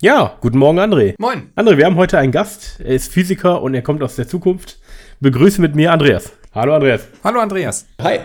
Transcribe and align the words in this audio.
Ja, 0.00 0.36
guten 0.40 0.58
Morgen, 0.58 0.78
André. 0.78 1.16
Moin. 1.18 1.50
André, 1.56 1.76
wir 1.76 1.84
haben 1.84 1.96
heute 1.96 2.18
einen 2.18 2.30
Gast. 2.30 2.78
Er 2.78 2.94
ist 2.94 3.12
Physiker 3.12 3.60
und 3.62 3.74
er 3.74 3.82
kommt 3.82 4.00
aus 4.00 4.14
der 4.14 4.28
Zukunft. 4.28 4.78
Begrüße 5.18 5.60
mit 5.60 5.74
mir 5.74 5.90
Andreas. 5.90 6.30
Hallo, 6.54 6.72
Andreas. 6.72 7.08
Hallo, 7.24 7.40
Andreas. 7.40 7.84
Hi. 8.00 8.20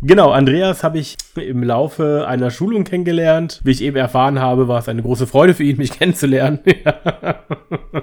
Genau, 0.00 0.30
Andreas 0.30 0.84
habe 0.84 0.98
ich 0.98 1.16
im 1.34 1.62
Laufe 1.62 2.26
einer 2.28 2.50
Schulung 2.50 2.84
kennengelernt. 2.84 3.60
Wie 3.64 3.72
ich 3.72 3.82
eben 3.82 3.96
erfahren 3.96 4.38
habe, 4.38 4.68
war 4.68 4.78
es 4.78 4.88
eine 4.88 5.02
große 5.02 5.26
Freude 5.26 5.54
für 5.54 5.64
ihn, 5.64 5.76
mich 5.76 5.90
kennenzulernen. 5.98 6.60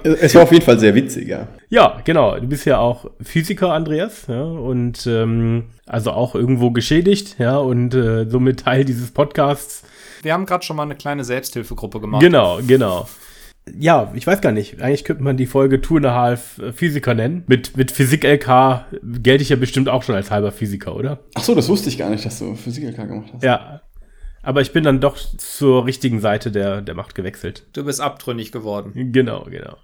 Es 0.02 0.34
war 0.34 0.42
auf 0.42 0.52
jeden 0.52 0.64
Fall 0.64 0.78
sehr 0.78 0.94
witzig, 0.94 1.28
ja. 1.28 1.48
ja, 1.70 2.00
genau. 2.04 2.38
Du 2.38 2.46
bist 2.46 2.66
ja 2.66 2.78
auch 2.78 3.10
Physiker, 3.22 3.72
Andreas, 3.72 4.26
ja, 4.28 4.42
und 4.42 5.06
ähm, 5.06 5.64
also 5.86 6.10
auch 6.10 6.34
irgendwo 6.34 6.70
geschädigt, 6.70 7.36
ja, 7.38 7.56
und 7.56 7.94
äh, 7.94 8.28
somit 8.28 8.60
Teil 8.60 8.84
dieses 8.84 9.10
Podcasts. 9.10 9.82
Wir 10.22 10.34
haben 10.34 10.44
gerade 10.44 10.64
schon 10.64 10.76
mal 10.76 10.82
eine 10.82 10.96
kleine 10.96 11.24
Selbsthilfegruppe 11.24 12.00
gemacht. 12.00 12.22
Genau, 12.22 12.58
genau. 12.66 13.06
Ja, 13.74 14.12
ich 14.14 14.26
weiß 14.26 14.40
gar 14.40 14.52
nicht. 14.52 14.80
Eigentlich 14.80 15.04
könnte 15.04 15.22
man 15.22 15.36
die 15.36 15.46
Folge 15.46 15.80
Two 15.80 15.96
and 15.96 16.06
a 16.06 16.14
Half 16.14 16.58
äh, 16.58 16.72
Physiker 16.72 17.14
nennen. 17.14 17.44
Mit, 17.46 17.76
mit 17.76 17.90
Physik-LK 17.90 18.86
gelte 19.22 19.42
ich 19.42 19.48
ja 19.48 19.56
bestimmt 19.56 19.88
auch 19.88 20.02
schon 20.02 20.14
als 20.14 20.30
halber 20.30 20.52
Physiker, 20.52 20.94
oder? 20.94 21.20
Ach 21.34 21.42
so, 21.42 21.54
das 21.54 21.68
wusste 21.68 21.88
ich 21.88 21.98
gar 21.98 22.10
nicht, 22.10 22.24
dass 22.24 22.38
du 22.38 22.54
Physik-LK 22.54 23.08
gemacht 23.08 23.30
hast. 23.32 23.42
Ja. 23.42 23.80
Aber 24.42 24.60
ich 24.60 24.72
bin 24.72 24.84
dann 24.84 25.00
doch 25.00 25.16
zur 25.16 25.86
richtigen 25.86 26.20
Seite 26.20 26.52
der, 26.52 26.80
der 26.80 26.94
Macht 26.94 27.16
gewechselt. 27.16 27.66
Du 27.72 27.84
bist 27.84 28.00
abtrünnig 28.00 28.52
geworden. 28.52 28.92
Genau, 29.12 29.44
genau. 29.50 29.76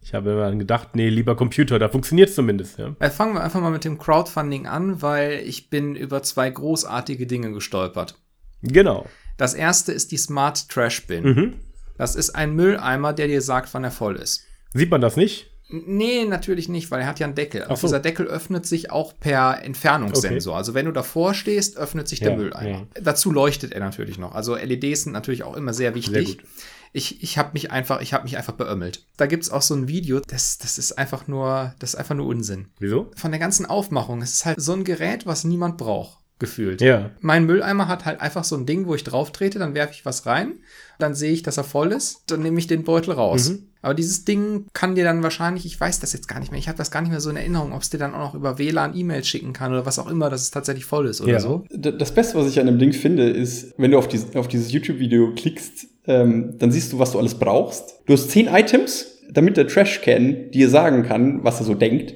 Ich 0.00 0.14
habe 0.14 0.34
mir 0.34 0.40
dann 0.40 0.58
gedacht, 0.58 0.96
nee, 0.96 1.10
lieber 1.10 1.36
Computer, 1.36 1.78
da 1.78 1.88
funktioniert 1.88 2.30
es 2.30 2.34
zumindest, 2.34 2.78
ja. 2.78 2.96
Äh, 2.98 3.10
fangen 3.10 3.34
wir 3.34 3.44
einfach 3.44 3.60
mal 3.60 3.70
mit 3.70 3.84
dem 3.84 3.98
Crowdfunding 3.98 4.66
an, 4.66 5.00
weil 5.02 5.42
ich 5.44 5.70
bin 5.70 5.94
über 5.94 6.22
zwei 6.22 6.50
großartige 6.50 7.26
Dinge 7.26 7.52
gestolpert. 7.52 8.18
Genau. 8.62 9.06
Das 9.36 9.54
erste 9.54 9.92
ist 9.92 10.10
die 10.10 10.16
Smart 10.16 10.68
Trash 10.68 11.06
Bin. 11.06 11.24
Mhm. 11.24 11.54
Das 12.02 12.16
ist 12.16 12.30
ein 12.30 12.56
Mülleimer, 12.56 13.12
der 13.12 13.28
dir 13.28 13.40
sagt, 13.40 13.72
wann 13.74 13.84
er 13.84 13.92
voll 13.92 14.16
ist. 14.16 14.42
Sieht 14.74 14.90
man 14.90 15.00
das 15.00 15.16
nicht? 15.16 15.52
Nee, 15.68 16.24
natürlich 16.24 16.68
nicht, 16.68 16.90
weil 16.90 17.02
er 17.02 17.06
hat 17.06 17.20
ja 17.20 17.26
einen 17.26 17.36
Deckel. 17.36 17.64
So. 17.68 17.86
dieser 17.86 18.00
Deckel 18.00 18.26
öffnet 18.26 18.66
sich 18.66 18.90
auch 18.90 19.16
per 19.20 19.62
Entfernungssensor. 19.62 20.56
Also 20.56 20.74
wenn 20.74 20.86
du 20.86 20.90
davor 20.90 21.32
stehst, 21.32 21.76
öffnet 21.76 22.08
sich 22.08 22.18
der 22.18 22.32
Ja, 22.32 22.36
Mülleimer. 22.36 22.88
Dazu 23.00 23.30
leuchtet 23.30 23.70
er 23.70 23.78
natürlich 23.78 24.18
noch. 24.18 24.34
Also 24.34 24.56
LEDs 24.56 25.04
sind 25.04 25.12
natürlich 25.12 25.44
auch 25.44 25.56
immer 25.56 25.72
sehr 25.72 25.94
wichtig. 25.94 26.26
Sehr. 26.26 26.36
Ich, 26.92 27.22
ich 27.22 27.38
habe 27.38 27.50
mich 27.52 27.70
einfach, 27.70 28.00
ich 28.00 28.12
habe 28.12 28.24
mich 28.24 28.36
einfach 28.36 28.54
beömmelt. 28.54 29.06
Da 29.16 29.26
gibt's 29.26 29.50
auch 29.50 29.62
so 29.62 29.76
ein 29.76 29.86
Video, 29.86 30.18
das, 30.18 30.58
das 30.58 30.78
ist 30.78 30.98
einfach 30.98 31.28
nur, 31.28 31.72
das 31.78 31.90
ist 31.90 32.00
einfach 32.00 32.16
nur 32.16 32.26
Unsinn. 32.26 32.66
Wieso? 32.80 33.12
Von 33.14 33.30
der 33.30 33.38
ganzen 33.38 33.64
Aufmachung, 33.64 34.22
es 34.22 34.32
ist 34.32 34.44
halt 34.44 34.60
so 34.60 34.72
ein 34.72 34.82
Gerät, 34.82 35.24
was 35.24 35.44
niemand 35.44 35.78
braucht, 35.78 36.18
gefühlt. 36.40 36.80
Ja. 36.80 37.10
Mein 37.20 37.46
Mülleimer 37.46 37.86
hat 37.86 38.04
halt 38.04 38.20
einfach 38.20 38.42
so 38.42 38.56
ein 38.56 38.66
Ding, 38.66 38.86
wo 38.86 38.96
ich 38.96 39.04
drauf 39.04 39.30
trete, 39.30 39.60
dann 39.60 39.74
werfe 39.74 39.94
ich 39.94 40.04
was 40.04 40.26
rein, 40.26 40.56
dann 41.02 41.14
sehe 41.14 41.32
ich, 41.32 41.42
dass 41.42 41.56
er 41.58 41.64
voll 41.64 41.92
ist, 41.92 42.22
dann 42.28 42.40
nehme 42.42 42.58
ich 42.58 42.66
den 42.66 42.84
Beutel 42.84 43.12
raus. 43.12 43.50
Mhm. 43.50 43.58
Aber 43.84 43.94
dieses 43.94 44.24
Ding 44.24 44.66
kann 44.72 44.94
dir 44.94 45.02
dann 45.02 45.24
wahrscheinlich, 45.24 45.66
ich 45.66 45.78
weiß 45.78 45.98
das 45.98 46.12
jetzt 46.12 46.28
gar 46.28 46.38
nicht 46.38 46.52
mehr, 46.52 46.58
ich 46.60 46.68
habe 46.68 46.78
das 46.78 46.92
gar 46.92 47.00
nicht 47.02 47.10
mehr 47.10 47.20
so 47.20 47.30
in 47.30 47.36
Erinnerung, 47.36 47.72
ob 47.72 47.82
es 47.82 47.90
dir 47.90 47.98
dann 47.98 48.14
auch 48.14 48.18
noch 48.20 48.34
über 48.34 48.56
WLAN 48.58 48.96
E-Mails 48.96 49.26
schicken 49.26 49.52
kann 49.52 49.72
oder 49.72 49.84
was 49.84 49.98
auch 49.98 50.08
immer, 50.08 50.30
dass 50.30 50.42
es 50.42 50.50
tatsächlich 50.52 50.84
voll 50.84 51.06
ist 51.08 51.20
oder 51.20 51.32
Ja. 51.32 51.40
so. 51.40 51.64
Das 51.70 52.14
Beste, 52.14 52.38
was 52.38 52.46
ich 52.48 52.60
an 52.60 52.66
dem 52.66 52.78
Ding 52.78 52.92
finde, 52.92 53.28
ist, 53.28 53.74
wenn 53.78 53.90
du 53.90 53.98
auf, 53.98 54.06
dies, 54.06 54.36
auf 54.36 54.46
dieses 54.46 54.70
YouTube-Video 54.72 55.34
klickst, 55.34 55.88
ähm, 56.06 56.54
dann 56.58 56.70
siehst 56.70 56.92
du, 56.92 56.98
was 57.00 57.10
du 57.12 57.18
alles 57.18 57.34
brauchst. 57.34 58.00
Du 58.06 58.12
hast 58.12 58.30
zehn 58.30 58.46
Items, 58.46 59.06
damit 59.32 59.56
der 59.56 59.66
Trashcan 59.66 60.50
dir 60.52 60.68
sagen 60.68 61.02
kann, 61.02 61.42
was 61.42 61.58
er 61.60 61.66
so 61.66 61.74
denkt. 61.74 62.14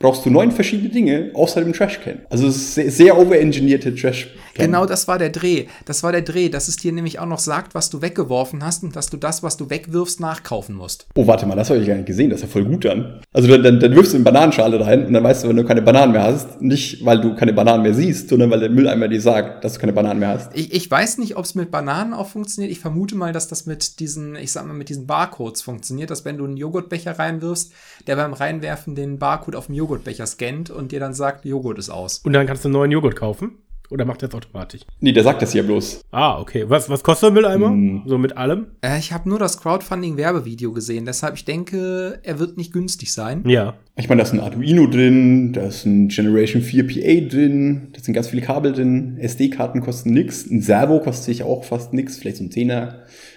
Brauchst 0.00 0.24
du 0.24 0.30
neun 0.30 0.52
verschiedene 0.52 0.90
Dinge 0.90 1.30
außer 1.34 1.60
dem 1.60 1.72
Trashcan. 1.72 2.20
Also 2.30 2.46
es 2.46 2.56
ist 2.56 2.74
sehr, 2.74 2.90
sehr 2.90 3.18
overengineerte 3.18 3.94
Trashcan. 3.94 4.38
Genau 4.54 4.86
das 4.86 5.08
war 5.08 5.18
der 5.18 5.30
Dreh. 5.30 5.66
Das 5.84 6.02
war 6.02 6.12
der 6.12 6.22
Dreh, 6.22 6.48
dass 6.48 6.68
es 6.68 6.76
dir 6.76 6.92
nämlich 6.92 7.18
auch 7.18 7.26
noch 7.26 7.38
sagt, 7.38 7.74
was 7.74 7.90
du 7.90 8.02
weggeworfen 8.02 8.64
hast 8.64 8.82
und 8.82 8.96
dass 8.96 9.08
du 9.10 9.16
das, 9.16 9.42
was 9.42 9.56
du 9.56 9.70
wegwirfst, 9.70 10.20
nachkaufen 10.20 10.74
musst. 10.74 11.06
Oh, 11.16 11.26
warte 11.26 11.46
mal, 11.46 11.54
das 11.54 11.70
habe 11.70 11.80
ich 11.80 11.86
gar 11.86 11.94
nicht 11.94 12.06
gesehen. 12.06 12.30
Das 12.30 12.40
ist 12.40 12.46
ja 12.46 12.48
voll 12.48 12.64
gut 12.64 12.84
dann. 12.84 13.20
Also 13.32 13.48
dann, 13.48 13.62
dann, 13.62 13.80
dann 13.80 13.94
wirfst 13.94 14.12
du 14.12 14.16
eine 14.16 14.24
Bananenschale 14.24 14.84
rein 14.84 15.06
und 15.06 15.12
dann 15.12 15.22
weißt 15.22 15.44
du, 15.44 15.48
wenn 15.48 15.56
du 15.56 15.64
keine 15.64 15.82
Bananen 15.82 16.12
mehr 16.12 16.22
hast, 16.22 16.60
nicht 16.60 17.04
weil 17.04 17.20
du 17.20 17.34
keine 17.34 17.52
Bananen 17.52 17.82
mehr 17.82 17.94
siehst, 17.94 18.28
sondern 18.28 18.50
weil 18.50 18.60
der 18.60 18.70
Mülleimer 18.70 19.08
dir 19.08 19.20
sagt, 19.20 19.64
dass 19.64 19.74
du 19.74 19.80
keine 19.80 19.92
Bananen 19.92 20.20
mehr 20.20 20.30
hast. 20.30 20.50
Ich, 20.54 20.72
ich 20.72 20.90
weiß 20.90 21.18
nicht, 21.18 21.36
ob 21.36 21.44
es 21.44 21.54
mit 21.54 21.70
Bananen 21.70 22.12
auch 22.12 22.28
funktioniert. 22.28 22.72
Ich 22.72 22.80
vermute 22.80 23.16
mal, 23.16 23.32
dass 23.32 23.48
das 23.48 23.66
mit 23.66 24.00
diesen, 24.00 24.36
ich 24.36 24.52
sag 24.52 24.66
mal, 24.66 24.74
mit 24.74 24.88
diesen 24.88 25.06
Barcodes 25.06 25.62
funktioniert, 25.62 26.10
dass 26.10 26.24
wenn 26.24 26.36
du 26.38 26.44
einen 26.44 26.56
Joghurtbecher 26.56 27.18
reinwirfst, 27.18 27.72
der 28.06 28.16
beim 28.16 28.32
Reinwerfen 28.32 28.94
den 28.94 29.18
Barcode 29.18 29.56
auf 29.56 29.66
dem 29.66 29.74
Joghurtbecher 29.88 30.26
scannt 30.26 30.68
und 30.68 30.92
dir 30.92 31.00
dann 31.00 31.14
sagt, 31.14 31.46
Joghurt 31.46 31.78
ist 31.78 31.88
aus. 31.88 32.18
Und 32.18 32.34
dann 32.34 32.46
kannst 32.46 32.64
du 32.64 32.68
einen 32.68 32.74
neuen 32.74 32.90
Joghurt 32.90 33.16
kaufen? 33.16 33.52
Oder 33.90 34.04
macht 34.04 34.22
er 34.22 34.28
das 34.28 34.36
automatisch? 34.36 34.82
Nee, 35.00 35.12
der 35.12 35.22
sagt 35.22 35.40
das 35.40 35.54
ja 35.54 35.62
bloß. 35.62 36.02
Ah, 36.10 36.38
okay. 36.38 36.66
Was, 36.68 36.90
was 36.90 37.02
kostet 37.02 37.28
der 37.28 37.32
Mülleimer? 37.32 37.68
Hm. 37.68 38.02
So 38.04 38.18
mit 38.18 38.36
allem? 38.36 38.66
Äh, 38.82 38.98
ich 38.98 39.14
habe 39.14 39.26
nur 39.30 39.38
das 39.38 39.58
Crowdfunding-Werbevideo 39.62 40.72
gesehen, 40.72 41.06
deshalb 41.06 41.36
ich 41.36 41.46
denke, 41.46 42.20
er 42.22 42.38
wird 42.38 42.58
nicht 42.58 42.74
günstig 42.74 43.14
sein. 43.14 43.44
Ja. 43.48 43.78
Ich 43.96 44.10
meine, 44.10 44.20
da 44.20 44.28
ist 44.28 44.34
ein 44.34 44.40
Arduino 44.40 44.86
drin, 44.88 45.54
da 45.54 45.68
ist 45.68 45.86
ein 45.86 46.08
Generation 46.08 46.60
4 46.60 46.86
PA 46.86 47.28
drin, 47.34 47.88
da 47.94 48.00
sind 48.02 48.12
ganz 48.12 48.28
viele 48.28 48.42
Kabel 48.42 48.72
drin, 48.72 49.16
SD-Karten 49.20 49.80
kosten 49.80 50.10
nix, 50.10 50.44
ein 50.44 50.60
Servo 50.60 51.00
kostet 51.00 51.24
sich 51.24 51.42
auch 51.42 51.64
fast 51.64 51.94
nix, 51.94 52.18
vielleicht 52.18 52.36
so 52.36 52.44
ein 52.44 52.50
10er, 52.50 52.92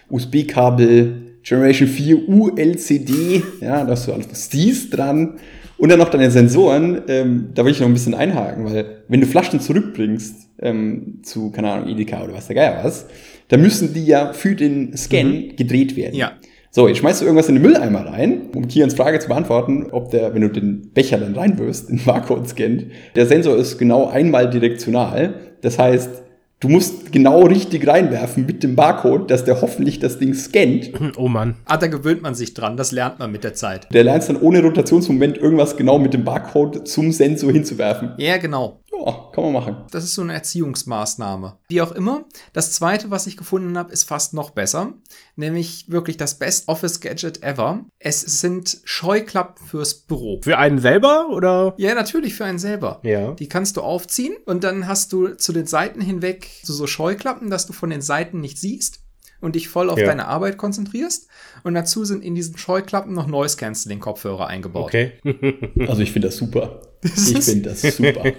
USB-Kabel, 0.10 1.38
Generation 1.44 1.88
4 1.88 2.28
ULCD, 2.28 3.42
ja, 3.62 3.86
da 3.86 3.92
hast 3.92 4.06
du 4.06 4.12
alles 4.12 4.30
was 4.30 4.50
dies 4.50 4.90
dran. 4.90 5.40
Und 5.82 5.90
dann 5.90 5.98
noch 5.98 6.10
deine 6.10 6.30
Sensoren, 6.30 7.02
ähm, 7.08 7.50
da 7.56 7.66
will 7.66 7.72
ich 7.72 7.80
noch 7.80 7.88
ein 7.88 7.94
bisschen 7.94 8.14
einhaken, 8.14 8.66
weil 8.66 9.04
wenn 9.08 9.20
du 9.20 9.26
Flaschen 9.26 9.60
zurückbringst 9.60 10.50
ähm, 10.60 11.22
zu, 11.24 11.50
keine 11.50 11.72
Ahnung, 11.72 11.90
Edeka 11.90 12.24
oder 12.24 12.36
was 12.36 12.46
der 12.46 12.56
Geier 12.56 12.84
was, 12.84 13.08
dann 13.48 13.64
müssen 13.64 13.92
die 13.92 14.06
ja 14.06 14.32
für 14.32 14.54
den 14.54 14.96
Scan 14.96 15.56
gedreht 15.58 15.96
werden. 15.96 16.14
Ja. 16.14 16.34
So, 16.70 16.88
jetzt 16.88 17.00
schmeißt 17.00 17.22
du 17.22 17.26
irgendwas 17.26 17.50
in 17.50 17.56
den 17.56 17.64
Mülleimer 17.64 18.06
rein, 18.06 18.50
um 18.54 18.68
Kians 18.68 18.94
Frage 18.94 19.18
zu 19.18 19.28
beantworten, 19.28 19.88
ob 19.90 20.12
der, 20.12 20.36
wenn 20.36 20.44
du 20.44 20.50
den 20.50 20.92
Becher 20.94 21.18
dann 21.18 21.34
reinwirfst, 21.34 21.90
den 21.90 21.98
Barcode 22.06 22.48
scannt. 22.48 22.86
Der 23.16 23.26
Sensor 23.26 23.58
ist 23.58 23.80
genau 23.80 24.08
einmal 24.08 24.52
direktional. 24.52 25.34
Das 25.62 25.80
heißt, 25.80 26.22
du 26.62 26.70
musst 26.70 27.12
genau 27.12 27.44
richtig 27.44 27.86
reinwerfen 27.88 28.46
mit 28.46 28.64
dem 28.64 28.76
Barcode, 28.76 29.30
dass 29.30 29.44
der 29.44 29.62
hoffentlich 29.62 30.00
das 30.00 30.18
Ding 30.20 30.34
scannt. 30.34 30.92
Oh 31.18 31.28
Mann. 31.28 31.56
Ah, 31.66 31.78
da 31.78 31.88
gewöhnt 31.88 32.22
man 32.22 32.36
sich 32.36 32.54
dran, 32.54 32.78
das 32.78 32.92
lernt 32.92 33.20
man 33.20 33.32
mit 33.32 33.44
der 33.44 33.54
Zeit. 33.54 33.88
Der 33.94 34.04
lernt 34.04 34.28
dann 34.30 34.38
ohne 34.40 34.62
Rotationsmoment 34.62 35.38
irgendwas 35.38 35.76
genau 35.76 36.00
mit 36.00 36.14
dem 36.14 36.24
Barcode 36.24 36.88
zum 36.88 37.12
Sensor 37.12 37.52
hinzuwerfen. 37.52 38.14
Ja, 38.18 38.38
genau. 38.38 38.81
Ja, 39.06 39.32
kann 39.34 39.44
man 39.46 39.54
machen. 39.54 39.78
Das 39.92 40.04
ist 40.04 40.14
so 40.14 40.22
eine 40.22 40.34
Erziehungsmaßnahme. 40.34 41.58
Wie 41.70 41.82
auch 41.82 41.92
immer, 41.92 42.26
das 42.54 42.72
zweite, 42.72 43.12
was 43.12 43.28
ich 43.28 43.38
gefunden 43.38 43.78
habe, 43.78 43.92
ist 43.92 44.04
fast 44.04 44.34
noch 44.34 44.52
besser. 44.52 44.94
Nämlich 45.36 45.86
wirklich 45.90 46.18
das 46.18 46.38
Best 46.38 46.68
Office 46.68 47.00
Gadget 47.00 47.44
ever. 47.44 47.86
Es 48.00 48.22
sind 48.22 48.80
Scheuklappen 48.84 49.66
fürs 49.66 49.96
Büro. 49.96 50.40
Für 50.44 50.58
einen 50.58 50.80
selber 50.80 51.30
oder? 51.30 51.74
Ja, 51.78 51.96
natürlich 51.96 52.36
für 52.36 52.46
einen 52.46 52.60
selber. 52.60 53.00
Ja. 53.04 53.32
Die 53.34 53.48
kannst 53.50 53.78
du 53.78 53.82
aufziehen 53.82 54.36
und 54.46 54.64
dann 54.64 54.88
hast 54.88 55.14
du 55.14 55.36
zu 55.36 55.54
den 55.54 55.68
Seiten 55.68 56.02
hinweg 56.02 56.50
so, 56.64 56.74
so 56.74 56.88
Scheuklappen, 56.88 57.50
dass 57.50 57.66
du 57.66 57.74
von 57.74 57.90
den 57.90 58.02
Seiten 58.02 58.42
nicht 58.42 58.60
siehst 58.60 59.02
und 59.42 59.56
dich 59.56 59.68
voll 59.68 59.90
auf 59.90 60.00
Ja. 60.00 60.06
deine 60.06 60.28
Arbeit 60.28 60.58
konzentrierst. 60.58 61.28
Und 61.64 61.74
dazu 61.74 62.06
sind 62.06 62.24
in 62.24 62.36
diesen 62.36 62.58
Scheuklappen 62.58 63.14
noch 63.14 63.28
Noise 63.28 63.58
Cancelling 63.58 64.00
Kopfhörer 64.00 64.48
eingebaut. 64.48 64.86
Okay. 64.86 65.12
Also 65.88 66.02
ich 66.02 66.12
finde 66.12 66.30
das 66.30 66.38
super. 66.38 66.82
Ich 67.04 67.34
ist- 67.36 67.50
finde 67.50 67.70
das 67.70 67.82
super. 67.82 68.24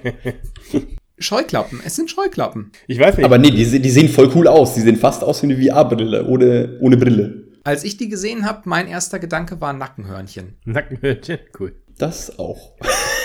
Scheuklappen, 1.19 1.81
es 1.85 1.95
sind 1.95 2.11
Scheuklappen. 2.11 2.73
Ich 2.89 2.99
weiß 2.99 3.17
nicht. 3.17 3.25
Aber 3.25 3.39
nee, 3.39 3.51
die, 3.51 3.81
die 3.81 3.91
sehen 3.91 4.09
voll 4.09 4.31
cool 4.35 4.49
aus. 4.49 4.75
Die 4.75 4.81
sehen 4.81 4.97
fast 4.97 5.23
aus 5.23 5.43
wie 5.43 5.53
eine 5.53 5.63
VR-Brille, 5.63 6.27
ohne, 6.27 6.79
ohne 6.81 6.97
Brille. 6.97 7.45
Als 7.65 7.85
ich 7.85 7.97
die 7.97 8.09
gesehen 8.09 8.45
habe, 8.45 8.63
mein 8.65 8.89
erster 8.89 9.21
Gedanke 9.21 9.61
war 9.61 9.73
Nackenhörnchen. 9.73 10.57
Nackenhörnchen. 10.65 11.39
Cool. 11.59 11.75
Das 11.99 12.39
auch. 12.39 12.73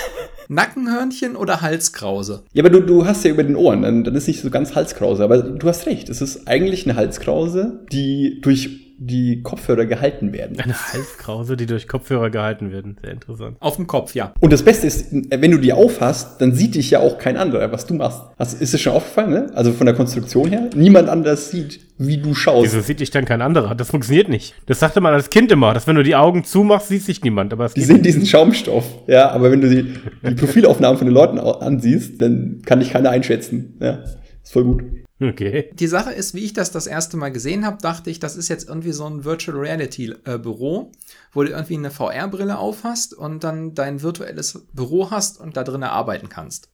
Nackenhörnchen 0.48 1.36
oder 1.36 1.60
Halskrause? 1.60 2.42
Ja, 2.52 2.62
aber 2.62 2.70
du, 2.70 2.80
du 2.80 3.06
hast 3.06 3.24
ja 3.24 3.30
über 3.30 3.44
den 3.44 3.56
Ohren, 3.56 3.82
dann, 3.82 4.04
dann 4.04 4.14
ist 4.14 4.26
nicht 4.26 4.40
so 4.40 4.50
ganz 4.50 4.74
Halskrause. 4.74 5.22
Aber 5.22 5.38
du 5.42 5.68
hast 5.68 5.86
recht, 5.86 6.08
es 6.08 6.20
ist 6.20 6.48
eigentlich 6.48 6.86
eine 6.86 6.96
Halskrause, 6.96 7.84
die 7.92 8.40
durch 8.40 8.87
die 9.00 9.42
Kopfhörer 9.42 9.86
gehalten 9.86 10.32
werden. 10.32 10.58
Eine 10.58 10.74
Halskrause, 10.74 11.56
die 11.56 11.66
durch 11.66 11.86
Kopfhörer 11.86 12.30
gehalten 12.30 12.72
werden. 12.72 12.96
Sehr 13.00 13.12
interessant. 13.12 13.56
Auf 13.60 13.76
dem 13.76 13.86
Kopf, 13.86 14.14
ja. 14.14 14.34
Und 14.40 14.52
das 14.52 14.64
Beste 14.64 14.88
ist, 14.88 15.06
wenn 15.12 15.50
du 15.50 15.58
die 15.58 15.72
aufhast, 15.72 16.40
dann 16.40 16.52
sieht 16.52 16.74
dich 16.74 16.90
ja 16.90 16.98
auch 16.98 17.18
kein 17.18 17.36
anderer, 17.36 17.70
was 17.70 17.86
du 17.86 17.94
machst. 17.94 18.22
Hast, 18.38 18.60
ist 18.60 18.74
es 18.74 18.80
schon 18.80 18.92
aufgefallen, 18.92 19.30
ne? 19.30 19.50
Also 19.54 19.72
von 19.72 19.86
der 19.86 19.94
Konstruktion 19.94 20.50
her, 20.50 20.68
niemand 20.74 21.08
anders 21.08 21.50
sieht, 21.50 21.80
wie 21.96 22.18
du 22.18 22.34
schaust. 22.34 22.64
Wieso 22.64 22.80
sieht 22.80 22.98
dich 22.98 23.10
dann 23.10 23.24
kein 23.24 23.40
anderer? 23.40 23.76
Das 23.76 23.90
funktioniert 23.90 24.28
nicht. 24.28 24.54
Das 24.66 24.80
sagte 24.80 25.00
man 25.00 25.14
als 25.14 25.30
Kind 25.30 25.52
immer, 25.52 25.74
dass 25.74 25.86
wenn 25.86 25.96
du 25.96 26.02
die 26.02 26.16
Augen 26.16 26.42
zumachst, 26.44 26.88
sieht 26.88 27.02
sich 27.02 27.22
niemand. 27.22 27.52
Aber 27.52 27.66
es 27.66 27.74
Die 27.74 27.82
sehen 27.82 28.02
diesen 28.02 28.26
Schaumstoff, 28.26 28.84
ja, 29.06 29.30
aber 29.30 29.52
wenn 29.52 29.60
du 29.60 29.68
die, 29.68 29.94
die 30.28 30.34
Profilaufnahmen 30.34 30.98
von 30.98 31.06
den 31.06 31.14
Leuten 31.14 31.38
ansiehst, 31.38 32.20
dann 32.20 32.62
kann 32.66 32.80
dich 32.80 32.90
keiner 32.90 33.10
einschätzen. 33.10 33.76
Ja, 33.80 34.00
ist 34.48 34.52
voll 34.54 34.64
gut. 34.64 34.82
Okay. 35.20 35.70
Die 35.74 35.86
Sache 35.86 36.12
ist, 36.12 36.34
wie 36.34 36.44
ich 36.44 36.52
das 36.52 36.70
das 36.70 36.86
erste 36.86 37.16
Mal 37.16 37.32
gesehen 37.32 37.66
habe, 37.66 37.78
dachte 37.82 38.08
ich, 38.08 38.18
das 38.18 38.36
ist 38.36 38.48
jetzt 38.48 38.68
irgendwie 38.68 38.92
so 38.92 39.04
ein 39.04 39.24
Virtual 39.24 39.58
Reality 39.58 40.14
äh, 40.24 40.38
Büro, 40.38 40.92
wo 41.32 41.42
du 41.42 41.50
irgendwie 41.50 41.76
eine 41.76 41.90
VR-Brille 41.90 42.58
aufhast 42.58 43.14
und 43.14 43.44
dann 43.44 43.74
dein 43.74 44.00
virtuelles 44.00 44.64
Büro 44.72 45.10
hast 45.10 45.38
und 45.40 45.56
da 45.56 45.64
drinnen 45.64 45.84
arbeiten 45.84 46.28
kannst. 46.28 46.70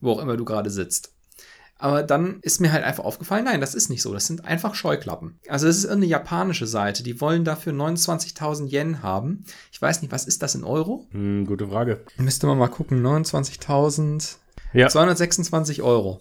Wo 0.00 0.12
auch 0.12 0.18
immer 0.18 0.36
du 0.36 0.44
gerade 0.44 0.70
sitzt. 0.70 1.12
Aber 1.78 2.02
dann 2.02 2.38
ist 2.42 2.60
mir 2.60 2.72
halt 2.72 2.84
einfach 2.84 3.04
aufgefallen, 3.04 3.44
nein, 3.44 3.60
das 3.60 3.74
ist 3.74 3.88
nicht 3.90 4.02
so. 4.02 4.12
Das 4.12 4.26
sind 4.26 4.44
einfach 4.44 4.74
Scheuklappen. 4.74 5.38
Also 5.48 5.66
das 5.66 5.78
ist 5.78 5.84
irgendeine 5.84 6.10
japanische 6.10 6.66
Seite. 6.66 7.02
Die 7.02 7.20
wollen 7.20 7.44
dafür 7.44 7.72
29.000 7.72 8.68
Yen 8.68 9.02
haben. 9.02 9.44
Ich 9.72 9.80
weiß 9.80 10.02
nicht, 10.02 10.12
was 10.12 10.24
ist 10.24 10.42
das 10.42 10.54
in 10.54 10.64
Euro? 10.64 11.06
Hm, 11.10 11.46
gute 11.46 11.68
Frage. 11.68 12.00
Müsste 12.16 12.46
man 12.46 12.58
mal 12.58 12.68
gucken. 12.68 13.04
29.000. 13.04 14.36
Ja. 14.72 14.88
226 14.88 15.82
Euro. 15.82 16.20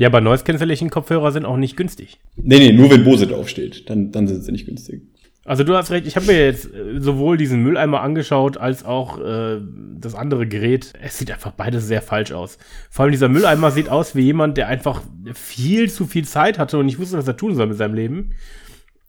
Ja, 0.00 0.08
aber 0.08 0.22
Noise 0.22 0.44
Cancellation 0.44 0.88
Kopfhörer 0.88 1.30
sind 1.30 1.44
auch 1.44 1.58
nicht 1.58 1.76
günstig. 1.76 2.18
Nee, 2.34 2.58
nee, 2.58 2.72
nur 2.72 2.90
wenn 2.90 3.04
Bose 3.04 3.26
draufsteht. 3.26 3.90
Dann, 3.90 4.10
dann 4.10 4.26
sind 4.26 4.42
sie 4.42 4.50
nicht 4.50 4.64
günstig. 4.64 5.02
Also 5.44 5.62
du 5.62 5.76
hast 5.76 5.90
recht, 5.90 6.06
ich 6.06 6.16
habe 6.16 6.24
mir 6.24 6.42
jetzt 6.42 6.72
äh, 6.72 6.98
sowohl 7.00 7.36
diesen 7.36 7.62
Mülleimer 7.62 8.00
angeschaut 8.00 8.56
als 8.56 8.82
auch 8.82 9.20
äh, 9.20 9.60
das 9.98 10.14
andere 10.14 10.46
Gerät. 10.46 10.94
Es 11.02 11.18
sieht 11.18 11.30
einfach 11.30 11.50
beides 11.50 11.86
sehr 11.86 12.00
falsch 12.00 12.32
aus. 12.32 12.56
Vor 12.88 13.02
allem 13.02 13.12
dieser 13.12 13.28
Mülleimer 13.28 13.72
sieht 13.72 13.90
aus 13.90 14.14
wie 14.14 14.22
jemand, 14.22 14.56
der 14.56 14.68
einfach 14.68 15.02
viel 15.34 15.90
zu 15.90 16.06
viel 16.06 16.24
Zeit 16.24 16.58
hatte 16.58 16.78
und 16.78 16.86
nicht 16.86 16.98
wusste, 16.98 17.18
was 17.18 17.28
er 17.28 17.36
tun 17.36 17.54
soll 17.54 17.66
mit 17.66 17.76
seinem 17.76 17.92
Leben. 17.92 18.30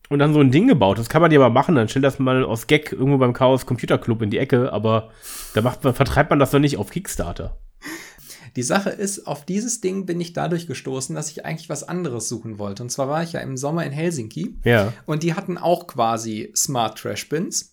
Und 0.09 0.19
dann 0.19 0.33
so 0.33 0.41
ein 0.41 0.51
Ding 0.51 0.67
gebaut. 0.67 0.99
Das 0.99 1.07
kann 1.07 1.21
man 1.21 1.31
ja 1.31 1.39
mal 1.39 1.49
machen. 1.49 1.75
Dann 1.75 1.87
stellt 1.87 2.03
das 2.03 2.19
mal 2.19 2.43
aus 2.43 2.67
Gag 2.67 2.91
irgendwo 2.91 3.17
beim 3.17 3.31
Chaos 3.31 3.65
Computer 3.65 3.97
Club 3.97 4.21
in 4.23 4.29
die 4.29 4.39
Ecke. 4.39 4.73
Aber 4.73 5.11
da 5.53 5.61
macht 5.61 5.85
man, 5.85 5.93
vertreibt 5.93 6.31
man 6.31 6.39
das 6.39 6.51
doch 6.51 6.59
nicht 6.59 6.75
auf 6.75 6.91
Kickstarter. 6.91 7.55
Die 8.55 8.63
Sache 8.63 8.89
ist, 8.89 9.27
auf 9.27 9.45
dieses 9.45 9.81
Ding 9.81 10.05
bin 10.05 10.19
ich 10.19 10.33
dadurch 10.33 10.67
gestoßen, 10.67 11.15
dass 11.15 11.31
ich 11.31 11.45
eigentlich 11.45 11.69
was 11.69 11.83
anderes 11.83 12.27
suchen 12.27 12.59
wollte. 12.59 12.83
Und 12.83 12.89
zwar 12.89 13.07
war 13.07 13.23
ich 13.23 13.33
ja 13.33 13.39
im 13.39 13.57
Sommer 13.57 13.85
in 13.85 13.91
Helsinki. 13.91 14.55
Ja. 14.63 14.93
Und 15.05 15.23
die 15.23 15.33
hatten 15.33 15.57
auch 15.57 15.87
quasi 15.87 16.51
Smart 16.55 16.97
Trash 16.97 17.29
Bins. 17.29 17.70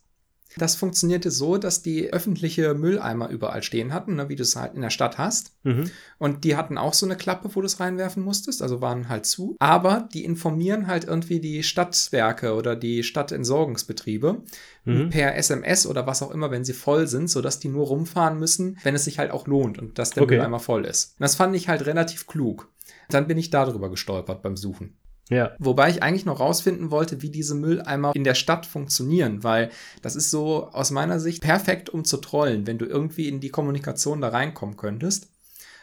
Das 0.58 0.74
funktionierte 0.76 1.30
so, 1.30 1.56
dass 1.56 1.82
die 1.82 2.12
öffentliche 2.12 2.74
Mülleimer 2.74 3.28
überall 3.30 3.62
stehen 3.62 3.92
hatten, 3.94 4.16
ne, 4.16 4.28
wie 4.28 4.36
du 4.36 4.42
es 4.42 4.56
halt 4.56 4.74
in 4.74 4.82
der 4.82 4.90
Stadt 4.90 5.16
hast. 5.18 5.52
Mhm. 5.62 5.90
Und 6.18 6.44
die 6.44 6.56
hatten 6.56 6.76
auch 6.78 6.94
so 6.94 7.06
eine 7.06 7.16
Klappe, 7.16 7.48
wo 7.54 7.60
du 7.60 7.66
es 7.66 7.80
reinwerfen 7.80 8.22
musstest, 8.22 8.60
also 8.62 8.80
waren 8.80 9.08
halt 9.08 9.26
zu. 9.26 9.56
Aber 9.58 10.08
die 10.12 10.24
informieren 10.24 10.86
halt 10.86 11.04
irgendwie 11.04 11.40
die 11.40 11.62
Stadtwerke 11.62 12.54
oder 12.54 12.76
die 12.76 13.02
Stadtentsorgungsbetriebe 13.02 14.42
Mhm. 14.84 15.10
per 15.10 15.36
SMS 15.36 15.86
oder 15.86 16.06
was 16.06 16.22
auch 16.22 16.30
immer, 16.30 16.50
wenn 16.50 16.64
sie 16.64 16.72
voll 16.72 17.06
sind, 17.06 17.28
sodass 17.28 17.58
die 17.60 17.68
nur 17.68 17.86
rumfahren 17.88 18.38
müssen, 18.38 18.78
wenn 18.84 18.94
es 18.94 19.04
sich 19.04 19.18
halt 19.18 19.30
auch 19.30 19.46
lohnt 19.46 19.78
und 19.78 19.98
dass 19.98 20.10
der 20.10 20.22
Okay. 20.22 20.36
Mülleimer 20.36 20.60
voll 20.60 20.86
ist. 20.86 21.12
Und 21.18 21.24
das 21.24 21.34
fand 21.34 21.54
ich 21.54 21.68
halt 21.68 21.84
relativ 21.84 22.26
klug. 22.26 22.68
Dann 23.10 23.26
bin 23.26 23.36
ich 23.36 23.50
darüber 23.50 23.90
gestolpert 23.90 24.40
beim 24.42 24.56
Suchen. 24.56 24.96
Ja. 25.30 25.52
Wobei 25.58 25.90
ich 25.90 26.02
eigentlich 26.02 26.24
noch 26.24 26.40
rausfinden 26.40 26.90
wollte, 26.90 27.22
wie 27.22 27.30
diese 27.30 27.54
Mülleimer 27.54 28.12
in 28.14 28.24
der 28.24 28.34
Stadt 28.34 28.66
funktionieren, 28.66 29.44
weil 29.44 29.70
das 30.02 30.16
ist 30.16 30.30
so 30.30 30.68
aus 30.72 30.90
meiner 30.90 31.20
Sicht 31.20 31.42
perfekt, 31.42 31.90
um 31.90 32.04
zu 32.04 32.16
trollen, 32.18 32.66
wenn 32.66 32.78
du 32.78 32.86
irgendwie 32.86 33.28
in 33.28 33.40
die 33.40 33.50
Kommunikation 33.50 34.20
da 34.20 34.28
reinkommen 34.28 34.76
könntest 34.76 35.28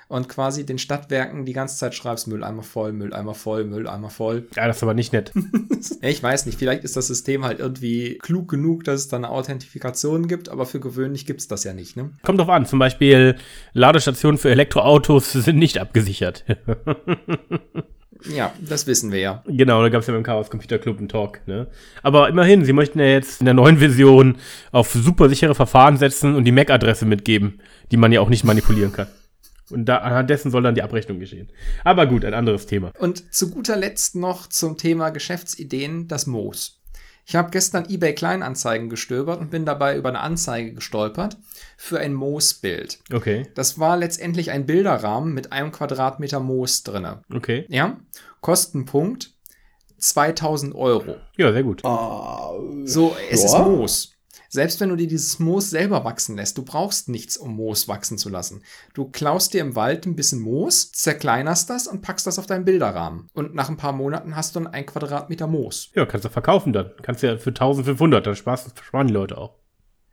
und 0.07 0.29
quasi 0.29 0.65
den 0.65 0.77
Stadtwerken 0.77 1.45
die 1.45 1.53
ganze 1.53 1.77
Zeit 1.77 1.95
schreibst, 1.95 2.27
Mülleimer 2.27 2.63
voll, 2.63 2.93
Mülleimer 2.93 3.33
voll, 3.33 3.65
Mülleimer 3.65 4.09
voll. 4.09 4.47
Ja, 4.55 4.67
das 4.67 4.77
ist 4.77 4.83
aber 4.83 4.93
nicht 4.93 5.13
nett. 5.13 5.31
Ich 6.01 6.21
weiß 6.21 6.47
nicht, 6.47 6.57
vielleicht 6.57 6.83
ist 6.83 6.97
das 6.97 7.07
System 7.07 7.45
halt 7.45 7.59
irgendwie 7.59 8.17
klug 8.17 8.49
genug, 8.49 8.85
dass 8.85 9.01
es 9.01 9.07
da 9.07 9.17
eine 9.17 9.29
Authentifikation 9.29 10.27
gibt, 10.27 10.49
aber 10.49 10.65
für 10.65 10.79
gewöhnlich 10.79 11.27
gibt 11.27 11.41
es 11.41 11.47
das 11.47 11.63
ja 11.63 11.73
nicht, 11.73 11.95
ne? 11.95 12.11
Kommt 12.23 12.39
drauf 12.39 12.49
an. 12.49 12.65
Zum 12.65 12.79
Beispiel 12.79 13.35
Ladestationen 13.73 14.39
für 14.39 14.49
Elektroautos 14.49 15.31
sind 15.33 15.57
nicht 15.57 15.77
abgesichert. 15.77 16.43
Ja, 18.29 18.53
das 18.59 18.87
wissen 18.87 19.11
wir 19.11 19.19
ja. 19.19 19.43
Genau, 19.47 19.81
da 19.81 19.89
gab 19.89 20.01
es 20.01 20.07
ja 20.07 20.13
beim 20.13 20.23
Chaos 20.23 20.49
Computer 20.49 20.79
Club 20.79 20.97
einen 20.97 21.09
Talk. 21.09 21.41
Ne? 21.47 21.67
Aber 22.03 22.29
immerhin, 22.29 22.65
sie 22.65 22.73
möchten 22.73 22.99
ja 22.99 23.05
jetzt 23.05 23.41
in 23.41 23.45
der 23.45 23.53
neuen 23.53 23.77
Version 23.77 24.37
auf 24.71 24.91
super 24.91 25.29
sichere 25.29 25.55
Verfahren 25.55 25.97
setzen 25.97 26.35
und 26.35 26.45
die 26.45 26.51
MAC-Adresse 26.51 27.05
mitgeben, 27.05 27.61
die 27.91 27.97
man 27.97 28.11
ja 28.11 28.21
auch 28.21 28.29
nicht 28.29 28.43
manipulieren 28.43 28.91
kann. 28.91 29.07
Und 29.71 29.85
da, 29.85 29.97
anhand 29.97 30.29
dessen 30.29 30.51
soll 30.51 30.61
dann 30.61 30.75
die 30.75 30.83
Abrechnung 30.83 31.19
geschehen. 31.19 31.49
Aber 31.83 32.05
gut, 32.05 32.23
ein 32.23 32.33
anderes 32.35 32.67
Thema. 32.67 32.91
Und 32.99 33.33
zu 33.33 33.49
guter 33.49 33.75
Letzt 33.75 34.15
noch 34.15 34.47
zum 34.47 34.77
Thema 34.77 35.09
Geschäftsideen 35.09 36.07
das 36.07 36.27
Moos. 36.27 36.81
Ich 37.27 37.35
habe 37.35 37.49
gestern 37.49 37.85
eBay 37.89 38.13
Kleinanzeigen 38.13 38.89
gestöbert 38.89 39.39
und 39.41 39.49
bin 39.49 39.65
dabei 39.65 39.97
über 39.97 40.09
eine 40.09 40.19
Anzeige 40.19 40.73
gestolpert 40.73 41.37
für 41.75 41.99
ein 41.99 42.13
Moosbild. 42.13 42.99
Okay, 43.11 43.47
Das 43.55 43.79
war 43.79 43.97
letztendlich 43.97 44.51
ein 44.51 44.65
Bilderrahmen 44.67 45.33
mit 45.33 45.51
einem 45.51 45.71
Quadratmeter 45.71 46.39
Moos 46.39 46.83
drinne. 46.83 47.21
okay. 47.33 47.65
Ja, 47.69 47.97
Kostenpunkt 48.41 49.31
2000 49.97 50.75
Euro. 50.75 51.15
Ja, 51.37 51.51
sehr 51.51 51.63
gut. 51.63 51.83
Ah, 51.83 52.51
So, 52.83 53.15
es 53.31 53.41
Ja. 53.41 53.45
ist 53.47 53.65
Moos. 53.67 54.11
Selbst 54.55 54.79
wenn 54.79 54.87
du 54.87 54.95
dir 54.95 55.07
dieses 55.07 55.37
Moos 55.37 55.69
selber 55.69 56.05
wachsen 56.05 56.37
lässt, 56.37 56.57
du 56.57 56.63
brauchst 56.63 57.09
nichts, 57.09 57.35
um 57.35 57.57
Moos 57.57 57.89
wachsen 57.89 58.17
zu 58.17 58.29
lassen. 58.29 58.63
Du 58.93 59.09
klaust 59.09 59.53
dir 59.53 59.59
im 59.59 59.75
Wald 59.75 60.05
ein 60.05 60.15
bisschen 60.15 60.39
Moos, 60.39 60.93
zerkleinerst 60.93 61.69
das 61.69 61.87
und 61.87 62.01
packst 62.01 62.25
das 62.25 62.39
auf 62.39 62.45
deinen 62.45 62.63
Bilderrahmen. 62.63 63.27
Und 63.33 63.53
nach 63.53 63.67
ein 63.67 63.75
paar 63.75 63.91
Monaten 63.91 64.37
hast 64.37 64.55
du 64.55 64.61
dann 64.61 64.73
ein 64.73 64.85
Quadratmeter 64.85 65.47
Moos. 65.47 65.91
Ja, 65.93 66.05
kannst 66.05 66.23
du 66.23 66.29
verkaufen 66.29 66.71
dann. 66.71 66.91
Kannst 67.01 67.21
du 67.21 67.27
ja 67.27 67.37
für 67.37 67.49
1500, 67.49 68.25
dann 68.25 68.37
sparst, 68.37 68.71
sparen 68.81 69.07
die 69.07 69.13
Leute 69.13 69.37
auch. 69.37 69.55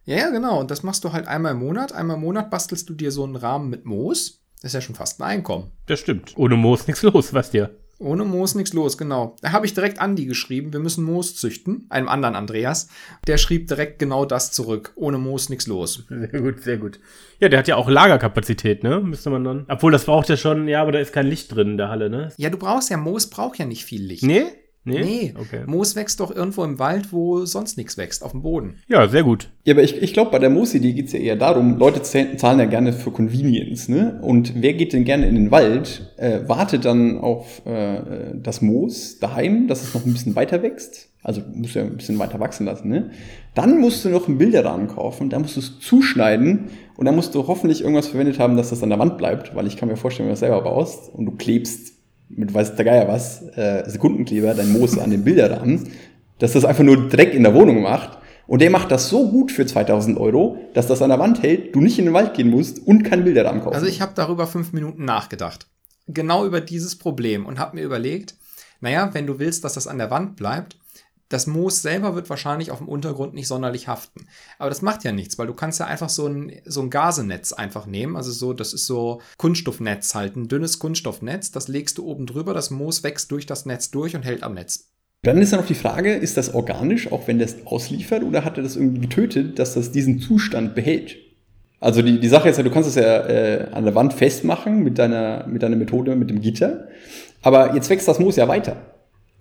Ja, 0.07 0.17
ja, 0.17 0.31
genau. 0.31 0.59
Und 0.59 0.73
das 0.73 0.83
machst 0.83 1.05
du 1.05 1.13
halt 1.13 1.29
einmal 1.29 1.53
im 1.53 1.61
Monat. 1.61 1.93
Einmal 1.93 2.17
im 2.17 2.23
Monat 2.23 2.51
bastelst 2.51 2.89
du 2.89 2.95
dir 2.95 3.13
so 3.13 3.23
einen 3.23 3.37
Rahmen 3.37 3.71
mit 3.71 3.85
Moos. 3.85 4.43
Das 4.57 4.71
ist 4.71 4.75
ja 4.75 4.81
schon 4.81 4.97
fast 4.97 5.21
ein 5.21 5.25
Einkommen. 5.29 5.71
Das 5.87 6.01
stimmt. 6.01 6.37
Ohne 6.37 6.57
Moos 6.57 6.89
nichts 6.89 7.03
los, 7.03 7.33
weißt 7.33 7.55
du. 7.55 7.71
Ohne 8.03 8.25
Moos 8.25 8.55
nichts 8.55 8.73
los, 8.73 8.99
genau. 8.99 9.37
Da 9.43 9.53
habe 9.53 9.65
ich 9.65 9.75
direkt 9.75 10.01
Andi 10.01 10.27
geschrieben, 10.27 10.73
wir 10.73 10.81
müssen 10.81 11.05
Moos 11.05 11.37
züchten. 11.37 11.87
Einem 11.89 12.09
anderen 12.09 12.35
Andreas. 12.35 12.89
Der 13.27 13.39
schrieb 13.39 13.69
direkt 13.69 13.99
genau 13.99 14.25
das 14.25 14.53
zurück. 14.53 14.93
Ohne 14.97 15.19
Moos 15.19 15.49
nichts 15.49 15.67
los. 15.67 16.05
Sehr 16.09 16.41
gut, 16.41 16.61
sehr 16.63 16.79
gut. 16.79 16.99
Ja, 17.39 17.49
der 17.49 17.61
hat 17.61 17.69
ja 17.69 17.77
auch 17.77 17.89
Lagerkapazität, 17.89 18.83
ne? 18.83 19.01
Müsste 19.01 19.31
man 19.31 19.45
dann. 19.45 19.67
Obwohl, 19.69 19.93
das 19.93 20.05
braucht 20.05 20.29
ja 20.29 20.37
schon, 20.37 20.69
ja, 20.69 20.83
aber 20.83 20.93
da 20.93 20.99
ist 20.99 21.13
kein 21.13 21.27
Licht 21.27 21.55
drin 21.55 21.71
in 21.71 21.77
der 21.77 21.89
Halle, 21.89 22.11
ne? 22.11 22.33
Ja, 22.37 22.51
du 22.51 22.59
brauchst 22.59 22.91
ja, 22.91 22.97
Moos 22.97 23.29
braucht 23.29 23.59
ja 23.59 23.65
nicht 23.65 23.85
viel 23.85 24.03
Licht. 24.03 24.25
Nee? 24.25 24.45
Nee? 24.85 25.01
Nee, 25.01 25.35
Okay. 25.39 25.61
Moos 25.67 25.95
wächst 25.95 26.19
doch 26.19 26.35
irgendwo 26.35 26.65
im 26.65 26.79
Wald, 26.81 27.13
wo 27.13 27.45
sonst 27.45 27.77
nichts 27.77 27.97
wächst, 27.97 28.25
auf 28.25 28.33
dem 28.33 28.43
Boden. 28.43 28.79
Ja, 28.89 29.09
sehr 29.09 29.23
gut. 29.23 29.51
Ja, 29.65 29.75
aber 29.75 29.83
ich, 29.83 30.03
ich 30.03 30.13
glaube, 30.13 30.33
bei 30.33 30.41
der 30.41 30.51
Moos-Idee 30.51 30.93
geht 30.93 31.07
es 31.07 31.13
ja 31.13 31.21
eher 31.21 31.37
darum, 31.37 31.79
Leute 31.79 32.03
zahlen 32.03 32.59
ja 32.59 32.65
gerne 32.65 32.93
für 32.93 33.13
Convenience, 33.13 33.89
ne? 33.89 34.19
Und 34.23 34.61
wer 34.61 34.73
geht 34.73 34.93
denn 34.93 35.05
gerne 35.05 35.29
in 35.29 35.37
den 35.37 35.51
Wald, 35.53 36.13
äh, 36.17 36.41
wartet 36.49 36.85
dann 36.85 37.19
auf 37.19 37.65
äh, 37.65 38.33
das 38.35 38.61
Moos 38.61 39.21
daheim, 39.21 39.69
dass 39.69 39.83
es 39.85 39.95
noch 39.95 40.05
ein 40.05 40.13
bisschen 40.13 40.35
weiter 40.35 40.63
wächst. 40.63 41.11
Also 41.23 41.43
musst 41.55 41.77
du 41.77 41.79
ja 41.79 41.85
ein 41.85 41.97
bisschen 41.97 42.19
weiter 42.19 42.41
wachsen 42.41 42.67
lassen, 42.67 42.89
ne? 42.89 43.11
Dann 43.55 43.79
musst 43.79 44.05
du 44.05 44.09
noch 44.09 44.27
einen 44.27 44.39
Bilderrahmen 44.39 44.89
kaufen, 44.89 45.31
da 45.31 45.39
musst 45.39 45.55
du 45.57 45.61
es 45.61 45.79
zuschneiden 45.79 46.71
und 46.97 47.07
dann 47.07 47.15
musst 47.15 47.37
du 47.37 47.47
hoffentlich 47.47 47.83
irgendwas 47.83 48.09
verwendet 48.09 48.41
haben, 48.41 48.57
dass 48.57 48.71
das 48.71 48.83
an 48.83 48.89
der 48.91 48.99
Wand 48.99 49.19
bleibt, 49.19 49.55
weil 49.55 49.69
ich 49.69 49.77
kann 49.77 49.89
mir 49.89 49.97
vorstellen, 49.97 50.27
wenn 50.27 50.31
du 50.31 50.41
das 50.41 50.41
selber 50.41 50.63
baust 50.63 51.15
und 51.15 51.27
du 51.27 51.33
klebst 51.33 51.93
mit 52.37 52.53
weiß 52.53 52.77
der 52.77 52.85
Geier 52.85 53.09
was, 53.09 53.43
äh, 53.57 53.89
Sekundenkleber, 53.89 54.55
dein 54.55 54.73
Moos 54.73 54.99
an 54.99 55.11
den 55.11 55.25
Bilderrahmen, 55.25 55.89
dass 56.39 56.53
das 56.53 56.65
einfach 56.65 56.85
nur 56.85 57.09
Dreck 57.09 57.35
in 57.35 57.43
der 57.43 57.55
Wohnung 57.55 57.83
macht. 57.83 58.19
Und 58.47 58.61
der 58.61 58.71
macht 58.71 58.91
das 58.91 59.09
so 59.09 59.31
gut 59.31 59.53
für 59.53 59.65
2000 59.65 60.19
Euro, 60.19 60.59
dass 60.75 60.87
das 60.87 61.01
an 61.01 61.11
der 61.11 61.19
Wand 61.19 61.43
hält, 61.43 61.75
du 61.75 61.81
nicht 61.81 61.99
in 61.99 62.07
den 62.07 62.15
Wald 62.15 62.35
gehen 62.35 62.51
musst 62.51 62.85
und 62.85 63.05
keinen 63.05 63.25
Bilderrahmen 63.25 63.63
kaufen. 63.63 63.75
Also 63.75 63.87
ich 63.87 64.01
habe 64.01 64.13
darüber 64.15 64.47
fünf 64.47 64.73
Minuten 64.73 65.05
nachgedacht. 65.05 65.69
Genau 66.09 66.45
über 66.45 66.61
dieses 66.61 66.99
Problem 66.99 67.47
und 67.47 67.59
habe 67.59 67.77
mir 67.77 67.85
überlegt, 67.85 68.35
naja, 68.81 69.11
wenn 69.13 69.27
du 69.27 69.39
willst, 69.39 69.65
dass 69.65 69.75
das 69.75 69.87
an 69.87 69.99
der 69.99 70.11
Wand 70.11 70.37
bleibt, 70.37 70.77
das 71.33 71.47
Moos 71.47 71.83
selber 71.83 72.15
wird 72.15 72.29
wahrscheinlich 72.29 72.71
auf 72.71 72.79
dem 72.79 72.89
Untergrund 72.89 73.35
nicht 73.35 73.49
sonderlich 73.49 73.89
haften. 73.89 74.27
Aber 74.59 74.69
das 74.69 74.83
macht 74.83 75.05
ja 75.05 75.13
nichts, 75.13 75.39
weil 75.39 75.47
du 75.47 75.55
kannst 75.55 75.81
ja 75.81 75.87
einfach 75.87 76.09
so 76.09 76.27
ein, 76.27 76.53
so 76.65 76.83
ein 76.83 76.91
Gasenetz 76.91 77.53
einfach 77.53 77.87
nehmen. 77.87 78.17
Also 78.17 78.33
so, 78.33 78.53
das 78.53 78.75
ist 78.75 78.87
so 78.87 79.21
Kunststoffnetz 79.39 80.15
halt, 80.15 80.37
ein 80.37 80.49
dünnes 80.49 80.79
Kunststoffnetz. 80.79 81.51
Das 81.51 81.69
legst 81.69 81.99
du 81.99 82.05
oben 82.05 82.27
drüber, 82.27 82.53
das 82.53 82.71
Moos 82.71 83.03
wächst 83.03 83.31
durch 83.31 83.47
das 83.47 83.65
Netz 83.65 83.91
durch 83.91 84.15
und 84.15 84.25
hält 84.25 84.43
am 84.43 84.55
Netz. 84.55 84.91
Dann 85.23 85.41
ist 85.41 85.53
ja 85.53 85.59
noch 85.59 85.67
die 85.67 85.75
Frage, 85.75 86.15
ist 86.15 86.37
das 86.37 86.53
organisch, 86.53 87.11
auch 87.13 87.29
wenn 87.29 87.39
das 87.39 87.65
ausliefert, 87.65 88.25
oder 88.25 88.45
hat 88.45 88.57
er 88.57 88.65
das 88.65 88.75
irgendwie 88.75 89.03
getötet, 89.03 89.59
dass 89.59 89.75
das 89.75 89.93
diesen 89.93 90.19
Zustand 90.19 90.75
behält? 90.75 91.17
Also 91.79 92.03
die, 92.03 92.21
die 92.21 92.29
Sache 92.29 92.49
ist 92.49 92.57
ja, 92.57 92.63
du 92.63 92.71
kannst 92.71 92.89
es 92.89 92.97
ja 92.97 93.27
äh, 93.27 93.69
an 93.73 93.85
der 93.85 93.95
Wand 93.95 94.15
festmachen 94.15 94.83
mit 94.83 94.99
deiner, 94.99 95.47
mit 95.47 95.63
deiner 95.63 95.77
Methode, 95.77 96.17
mit 96.17 96.31
dem 96.31 96.41
Gitter. 96.41 96.89
Aber 97.41 97.75
jetzt 97.75 97.89
wächst 97.89 98.07
das 98.09 98.19
Moos 98.19 98.37
ja 98.37 98.49
weiter. 98.49 98.77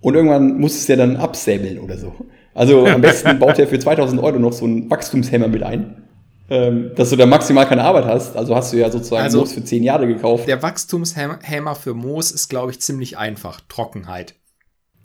Und 0.02 0.14
irgendwann 0.14 0.58
muss 0.58 0.74
es 0.74 0.86
ja 0.88 0.96
dann 0.96 1.16
absäbeln 1.16 1.78
oder 1.78 1.96
so. 1.96 2.12
Also 2.54 2.86
am 2.86 3.00
besten 3.00 3.38
baut 3.38 3.58
er 3.58 3.66
für 3.66 3.78
2000 3.78 4.20
Euro 4.22 4.38
noch 4.38 4.52
so 4.52 4.66
einen 4.66 4.90
Wachstumshemmer 4.90 5.48
mit 5.48 5.62
ein, 5.62 6.02
ähm, 6.50 6.90
dass 6.96 7.08
du 7.10 7.16
da 7.16 7.24
maximal 7.24 7.66
keine 7.66 7.82
Arbeit 7.84 8.04
hast. 8.04 8.36
Also 8.36 8.54
hast 8.54 8.72
du 8.72 8.76
ja 8.78 8.90
sozusagen 8.90 9.22
Also- 9.22 9.38
Moos 9.40 9.52
für 9.52 9.64
10 9.64 9.82
Jahre 9.82 10.06
gekauft. 10.06 10.46
Der 10.48 10.60
Wachstumshemmer 10.62 11.74
für 11.76 11.94
Moos 11.94 12.30
ist, 12.30 12.48
glaube 12.48 12.72
ich, 12.72 12.80
ziemlich 12.80 13.16
einfach. 13.16 13.60
Trockenheit. 13.68 14.34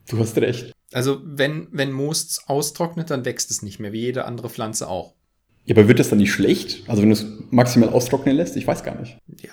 Du 0.09 0.19
hast 0.19 0.37
recht. 0.37 0.73
Also 0.93 1.19
wenn, 1.23 1.67
wenn 1.71 1.91
Moos 1.91 2.41
austrocknet, 2.47 3.09
dann 3.11 3.23
wächst 3.25 3.51
es 3.51 3.61
nicht 3.61 3.79
mehr, 3.79 3.91
wie 3.93 4.01
jede 4.01 4.25
andere 4.25 4.49
Pflanze 4.49 4.87
auch. 4.89 5.13
Ja, 5.67 5.75
aber 5.75 5.89
wird 5.89 5.99
das 5.99 6.09
dann 6.09 6.19
nicht 6.19 6.31
schlecht? 6.31 6.83
Also 6.87 7.01
wenn 7.01 7.09
du 7.09 7.13
es 7.13 7.25
maximal 7.51 7.89
austrocknen 7.89 8.37
lässt? 8.37 8.55
Ich 8.55 8.65
weiß 8.65 8.83
gar 8.83 8.95
nicht. 8.95 9.17
Ja, 9.41 9.51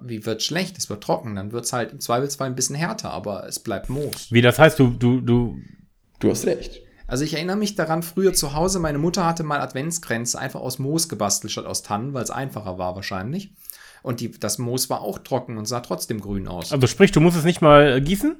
wie 0.00 0.24
wird 0.24 0.40
schlecht? 0.40 0.78
Es 0.78 0.88
wird 0.88 1.02
trocken, 1.02 1.34
dann 1.34 1.50
wird 1.50 1.64
es 1.64 1.72
halt 1.72 1.90
im 1.90 1.98
Zweifelsfall 1.98 2.46
ein 2.46 2.54
bisschen 2.54 2.76
härter, 2.76 3.10
aber 3.10 3.44
es 3.48 3.58
bleibt 3.58 3.90
Moos. 3.90 4.30
Wie 4.30 4.40
das 4.40 4.60
heißt, 4.60 4.78
du, 4.78 4.90
du, 4.90 5.20
du. 5.20 5.58
Du 6.20 6.30
hast 6.30 6.46
recht. 6.46 6.80
Also 7.08 7.24
ich 7.24 7.34
erinnere 7.34 7.56
mich 7.56 7.74
daran, 7.74 8.04
früher 8.04 8.32
zu 8.32 8.54
Hause, 8.54 8.78
meine 8.78 8.98
Mutter 8.98 9.26
hatte 9.26 9.42
mal 9.42 9.60
Adventskränze 9.60 10.38
einfach 10.38 10.60
aus 10.60 10.78
Moos 10.78 11.08
gebastelt 11.08 11.50
statt 11.50 11.66
aus 11.66 11.82
Tannen, 11.82 12.14
weil 12.14 12.22
es 12.22 12.30
einfacher 12.30 12.78
war 12.78 12.94
wahrscheinlich. 12.94 13.52
Und 14.04 14.20
die, 14.20 14.30
das 14.30 14.58
Moos 14.58 14.88
war 14.90 15.00
auch 15.00 15.18
trocken 15.18 15.58
und 15.58 15.66
sah 15.66 15.80
trotzdem 15.80 16.20
grün 16.20 16.46
aus. 16.46 16.72
Also 16.72 16.86
sprich, 16.86 17.10
du 17.10 17.20
musst 17.20 17.36
es 17.36 17.44
nicht 17.44 17.60
mal 17.62 17.96
äh, 17.96 18.00
gießen? 18.00 18.36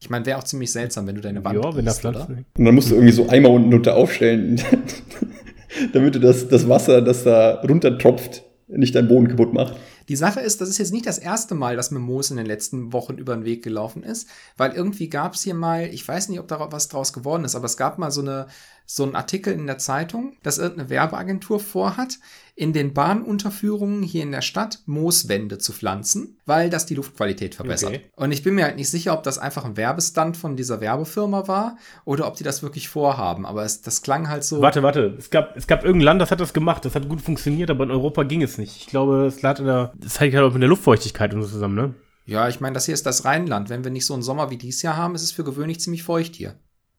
Ich 0.00 0.08
meine, 0.08 0.24
wäre 0.24 0.38
auch 0.38 0.44
ziemlich 0.44 0.72
seltsam, 0.72 1.06
wenn 1.06 1.16
du 1.16 1.20
deine 1.20 1.44
Wand 1.44 1.62
Ja, 1.62 1.76
wenn 1.76 1.84
da 1.84 1.92
gießt, 1.92 2.04
oder? 2.06 2.24
Pflanzen. 2.24 2.46
Und 2.56 2.64
dann 2.64 2.74
musst 2.74 2.90
du 2.90 2.94
irgendwie 2.94 3.12
so 3.12 3.28
Eimer 3.28 3.50
unten 3.50 3.70
drunter 3.70 3.94
aufstellen, 3.96 4.56
damit 5.92 6.14
du 6.14 6.20
das, 6.20 6.48
das 6.48 6.68
Wasser, 6.68 7.02
das 7.02 7.24
da 7.24 7.60
runter 7.62 7.98
tropft, 7.98 8.44
nicht 8.66 8.94
deinen 8.94 9.08
Boden 9.08 9.28
kaputt 9.28 9.52
macht. 9.52 9.74
Die 10.08 10.16
Sache 10.16 10.40
ist, 10.40 10.60
das 10.60 10.68
ist 10.68 10.78
jetzt 10.78 10.92
nicht 10.92 11.06
das 11.06 11.18
erste 11.18 11.54
Mal, 11.54 11.76
dass 11.76 11.90
mir 11.90 11.98
Moos 11.98 12.30
in 12.30 12.36
den 12.36 12.46
letzten 12.46 12.92
Wochen 12.92 13.16
über 13.16 13.34
den 13.34 13.44
Weg 13.44 13.62
gelaufen 13.62 14.02
ist, 14.02 14.28
weil 14.56 14.72
irgendwie 14.72 15.08
gab 15.08 15.34
es 15.34 15.42
hier 15.42 15.54
mal, 15.54 15.86
ich 15.86 16.06
weiß 16.06 16.28
nicht, 16.28 16.40
ob 16.40 16.48
da 16.48 16.70
was 16.70 16.88
draus 16.88 17.12
geworden 17.12 17.44
ist, 17.44 17.54
aber 17.54 17.64
es 17.64 17.76
gab 17.76 17.98
mal 17.98 18.10
so, 18.10 18.20
eine, 18.20 18.46
so 18.86 19.02
einen 19.02 19.16
Artikel 19.16 19.52
in 19.52 19.66
der 19.66 19.78
Zeitung, 19.78 20.36
dass 20.42 20.58
irgendeine 20.58 20.90
Werbeagentur 20.90 21.60
vorhat, 21.60 22.18
in 22.56 22.72
den 22.72 22.94
Bahnunterführungen 22.94 24.02
hier 24.02 24.22
in 24.22 24.30
der 24.30 24.42
Stadt 24.42 24.80
Mooswände 24.86 25.58
zu 25.58 25.72
pflanzen, 25.72 26.38
weil 26.46 26.70
das 26.70 26.86
die 26.86 26.94
Luftqualität 26.94 27.56
verbessert. 27.56 27.90
Okay. 27.90 28.10
Und 28.14 28.30
ich 28.30 28.44
bin 28.44 28.54
mir 28.54 28.64
halt 28.64 28.76
nicht 28.76 28.90
sicher, 28.90 29.12
ob 29.12 29.24
das 29.24 29.38
einfach 29.38 29.64
ein 29.64 29.76
Werbestand 29.76 30.36
von 30.36 30.56
dieser 30.56 30.80
Werbefirma 30.80 31.48
war 31.48 31.76
oder 32.04 32.28
ob 32.28 32.36
die 32.36 32.44
das 32.44 32.62
wirklich 32.62 32.88
vorhaben, 32.88 33.44
aber 33.44 33.64
es, 33.64 33.82
das 33.82 34.02
klang 34.02 34.28
halt 34.28 34.44
so. 34.44 34.60
Warte, 34.60 34.84
warte. 34.84 35.16
Es 35.18 35.30
gab, 35.30 35.56
es 35.56 35.66
gab 35.66 35.84
irgendein 35.84 36.04
Land, 36.04 36.20
das 36.20 36.30
hat 36.30 36.40
das 36.40 36.52
gemacht. 36.52 36.84
Das 36.84 36.94
hat 36.94 37.08
gut 37.08 37.20
funktioniert, 37.20 37.70
aber 37.70 37.84
in 37.84 37.90
Europa 37.90 38.22
ging 38.22 38.42
es 38.42 38.56
nicht. 38.56 38.76
Ich 38.76 38.86
glaube, 38.86 39.26
es 39.26 39.42
lag 39.42 39.58
in 39.58 39.64
der, 39.64 39.92
das 39.96 40.20
hängt 40.20 40.34
halt 40.34 40.44
auch 40.44 40.52
mit 40.52 40.62
der 40.62 40.68
Luftfeuchtigkeit 40.68 41.34
und 41.34 41.42
so 41.42 41.48
zusammen, 41.48 41.74
ne? 41.74 41.94
Ja, 42.26 42.48
ich 42.48 42.60
meine, 42.60 42.72
das 42.72 42.86
hier 42.86 42.94
ist 42.94 43.04
das 43.04 43.24
Rheinland. 43.24 43.68
Wenn 43.68 43.84
wir 43.84 43.90
nicht 43.90 44.06
so 44.06 44.14
einen 44.14 44.22
Sommer 44.22 44.50
wie 44.50 44.56
dieses 44.56 44.80
Jahr 44.82 44.96
haben, 44.96 45.14
ist 45.14 45.22
es 45.22 45.32
für 45.32 45.44
gewöhnlich 45.44 45.80
ziemlich 45.80 46.04
feucht 46.04 46.36
hier. 46.36 46.54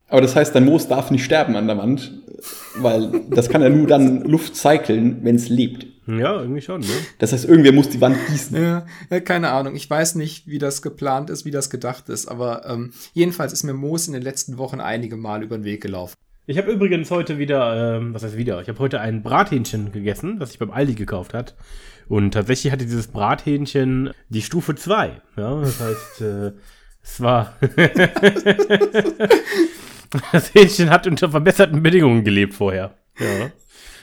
Aber 0.08 0.22
das 0.22 0.36
heißt, 0.36 0.54
dein 0.54 0.66
Moos 0.66 0.88
darf 0.88 1.10
nicht 1.12 1.26
sterben 1.26 1.56
an 1.56 1.68
der 1.68 1.78
Wand, 1.78 2.12
weil 2.78 3.22
das 3.30 3.50
kann 3.50 3.62
ja 3.62 3.70
nur 3.70 3.88
dann 3.88 4.22
Luft 4.22 4.56
cyclen, 4.56 5.24
wenn 5.24 5.36
es 5.36 5.50
lebt. 5.50 5.88
Ja, 6.08 6.40
irgendwie 6.40 6.62
schon, 6.62 6.82
ne? 6.82 6.88
Das 7.18 7.34
heißt, 7.34 7.46
irgendwer 7.46 7.72
muss 7.72 7.90
die 7.90 8.00
Wand 8.00 8.16
gießen. 8.28 8.56
Ja, 9.10 9.20
keine 9.22 9.50
Ahnung. 9.50 9.76
Ich 9.76 9.90
weiß 9.90 10.16
nicht, 10.16 10.46
wie 10.48 10.60
das 10.60 10.84
geplant 10.84 11.32
ist, 11.32 11.46
wie 11.46 11.52
das 11.52 11.72
gedacht 11.72 12.10
ist, 12.10 12.28
aber 12.28 12.68
ähm, 12.68 12.92
jedenfalls 13.14 13.54
ist 13.54 13.64
mir 13.64 13.74
Moos 13.74 14.06
in 14.06 14.14
den 14.14 14.22
letzten 14.22 14.60
Wochen 14.60 14.80
einige 14.80 15.18
Mal 15.18 15.42
über 15.42 15.58
den 15.58 15.64
Weg 15.64 15.82
gelaufen. 15.82 16.14
Ich 16.46 16.60
habe 16.60 16.72
übrigens 16.72 17.10
heute 17.10 17.40
wieder, 17.40 17.98
ähm, 17.98 18.14
was 18.14 18.24
heißt 18.24 18.38
wieder? 18.38 18.62
Ich 18.62 18.70
habe 18.70 18.78
heute 18.78 19.02
ein 19.02 19.24
Brathähnchen 19.24 19.92
gegessen, 19.92 20.38
das 20.38 20.52
ich 20.52 20.60
beim 20.60 20.70
Aldi 20.70 20.94
gekauft 20.94 21.34
hat. 21.34 21.56
Und 22.08 22.36
tatsächlich 22.36 22.72
hatte 22.72 22.86
dieses 22.86 23.08
Brathähnchen 23.08 24.12
die 24.30 24.44
Stufe 24.44 24.76
2. 24.76 25.22
Ja, 25.38 25.62
das 25.62 25.80
heißt, 25.80 26.22
äh, 26.22 26.52
es 27.02 27.20
war. 27.20 27.56
das 30.32 30.54
Hähnchen 30.54 30.90
hat 30.90 31.08
unter 31.08 31.30
verbesserten 31.30 31.82
Bedingungen 31.84 32.24
gelebt 32.24 32.54
vorher. 32.54 32.96
Ja. 33.20 33.52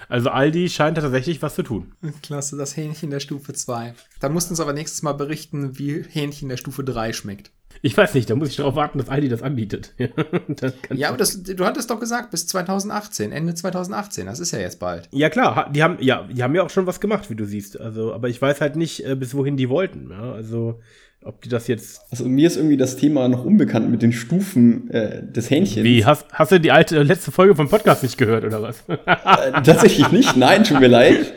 Also 0.08 0.28
Aldi 0.28 0.68
scheint 0.68 0.98
tatsächlich 0.98 1.40
was 1.40 1.54
zu 1.54 1.62
tun. 1.62 1.92
Klasse, 2.22 2.56
das 2.58 2.76
Hähnchen 2.76 3.10
der 3.10 3.20
Stufe 3.20 3.54
2. 3.54 3.94
Dann 4.20 4.32
musst 4.34 4.48
du 4.48 4.52
uns 4.52 4.60
aber 4.60 4.74
nächstes 4.74 5.02
Mal 5.02 5.14
berichten, 5.14 5.78
wie 5.78 6.04
Hähnchen 6.06 6.50
der 6.50 6.58
Stufe 6.58 6.84
3 6.84 7.14
schmeckt. 7.14 7.50
Ich 7.80 7.96
weiß 7.96 8.12
nicht, 8.14 8.28
da 8.28 8.34
muss 8.34 8.50
ich 8.50 8.56
darauf 8.56 8.74
warten, 8.74 8.98
dass 8.98 9.08
Aldi 9.08 9.30
das 9.30 9.42
anbietet. 9.42 9.94
das 10.48 10.74
Ja, 10.90 11.08
aber 11.08 11.16
das, 11.16 11.42
du 11.42 11.64
hattest 11.64 11.90
doch 11.90 11.98
gesagt, 11.98 12.30
bis 12.30 12.46
2018, 12.46 13.32
Ende 13.32 13.54
2018, 13.54 14.26
das 14.26 14.38
ist 14.38 14.52
ja 14.52 14.58
jetzt 14.58 14.78
bald. 14.78 15.08
Ja 15.12 15.30
klar, 15.30 15.70
die 15.72 15.82
haben 15.82 15.96
ja, 16.00 16.28
die 16.30 16.42
haben 16.42 16.54
ja 16.54 16.62
auch 16.62 16.70
schon 16.70 16.86
was 16.86 17.00
gemacht, 17.00 17.30
wie 17.30 17.34
du 17.34 17.46
siehst. 17.46 17.80
Also, 17.80 18.12
aber 18.12 18.28
ich 18.28 18.40
weiß 18.40 18.60
halt 18.60 18.76
nicht, 18.76 19.06
äh, 19.06 19.16
bis 19.16 19.34
wohin 19.34 19.56
die 19.56 19.70
wollten. 19.70 20.10
Ja? 20.10 20.32
Also, 20.32 20.80
ob 21.24 21.40
die 21.42 21.48
das 21.48 21.66
jetzt. 21.68 22.00
Also 22.10 22.24
mir 22.24 22.46
ist 22.46 22.56
irgendwie 22.56 22.76
das 22.76 22.96
Thema 22.96 23.28
noch 23.28 23.44
unbekannt 23.44 23.90
mit 23.90 24.02
den 24.02 24.12
Stufen 24.12 24.90
äh, 24.90 25.22
des 25.22 25.50
Hähnchens. 25.50 25.84
Wie 25.84 26.04
hast, 26.04 26.26
hast 26.32 26.52
du 26.52 26.60
die 26.60 26.70
alte 26.70 26.98
äh, 26.98 27.02
letzte 27.02 27.30
Folge 27.30 27.54
vom 27.54 27.68
Podcast 27.68 28.02
nicht 28.02 28.18
gehört 28.18 28.44
oder 28.44 28.62
was? 28.62 28.82
Äh, 28.88 29.62
tatsächlich 29.62 30.10
nicht, 30.12 30.36
nein, 30.36 30.64
tut 30.64 30.80
mir 30.80 30.88
leid. 30.88 31.32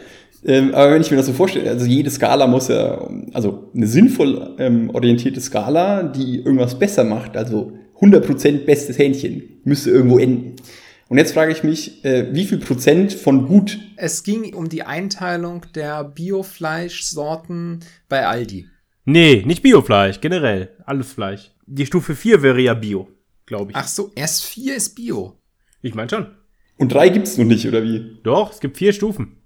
Ähm, 0.45 0.75
aber 0.75 0.91
wenn 0.91 1.01
ich 1.01 1.09
mir 1.09 1.17
das 1.17 1.25
so 1.25 1.33
vorstelle, 1.33 1.69
also 1.69 1.85
jede 1.85 2.09
Skala 2.09 2.45
muss 2.47 2.67
ja, 2.67 3.09
also 3.33 3.71
eine 3.75 3.87
sinnvoll 3.87 4.55
ähm, 4.59 4.89
orientierte 4.91 5.41
Skala, 5.41 6.03
die 6.03 6.37
irgendwas 6.37 6.77
besser 6.77 7.03
macht, 7.03 7.35
also 7.35 7.73
100% 7.99 8.65
bestes 8.65 8.97
Hähnchen, 8.97 9.43
müsste 9.63 9.89
irgendwo 9.89 10.19
enden. 10.19 10.55
Und 11.07 11.17
jetzt 11.17 11.33
frage 11.33 11.51
ich 11.51 11.63
mich, 11.63 12.03
äh, 12.03 12.33
wie 12.33 12.45
viel 12.45 12.57
Prozent 12.59 13.13
von 13.13 13.47
gut, 13.47 13.79
Es 13.95 14.23
ging 14.23 14.53
um 14.55 14.69
die 14.69 14.83
Einteilung 14.83 15.61
der 15.75 16.03
Biofleischsorten 16.03 17.79
bei 18.09 18.25
Aldi. 18.25 18.67
Nee, 19.05 19.43
nicht 19.45 19.63
Biofleisch, 19.63 20.19
generell. 20.21 20.69
Alles 20.85 21.13
Fleisch. 21.13 21.51
Die 21.65 21.85
Stufe 21.85 22.15
4 22.15 22.41
wäre 22.43 22.59
ja 22.61 22.73
Bio, 22.73 23.07
glaube 23.45 23.71
ich. 23.71 23.77
Ach 23.77 23.87
so, 23.87 24.11
S4 24.15 24.73
ist 24.75 24.95
Bio. 24.95 25.33
Ich 25.81 25.95
meine 25.95 26.09
schon. 26.09 26.27
und 26.77 26.93
drei 26.93 27.09
gibt's 27.09 27.37
noch 27.37 27.45
nicht, 27.45 27.67
oder 27.67 27.83
wie? 27.83 28.17
Doch, 28.23 28.51
es 28.51 28.59
gibt 28.59 28.77
vier 28.77 28.91
Stufen. 28.93 29.37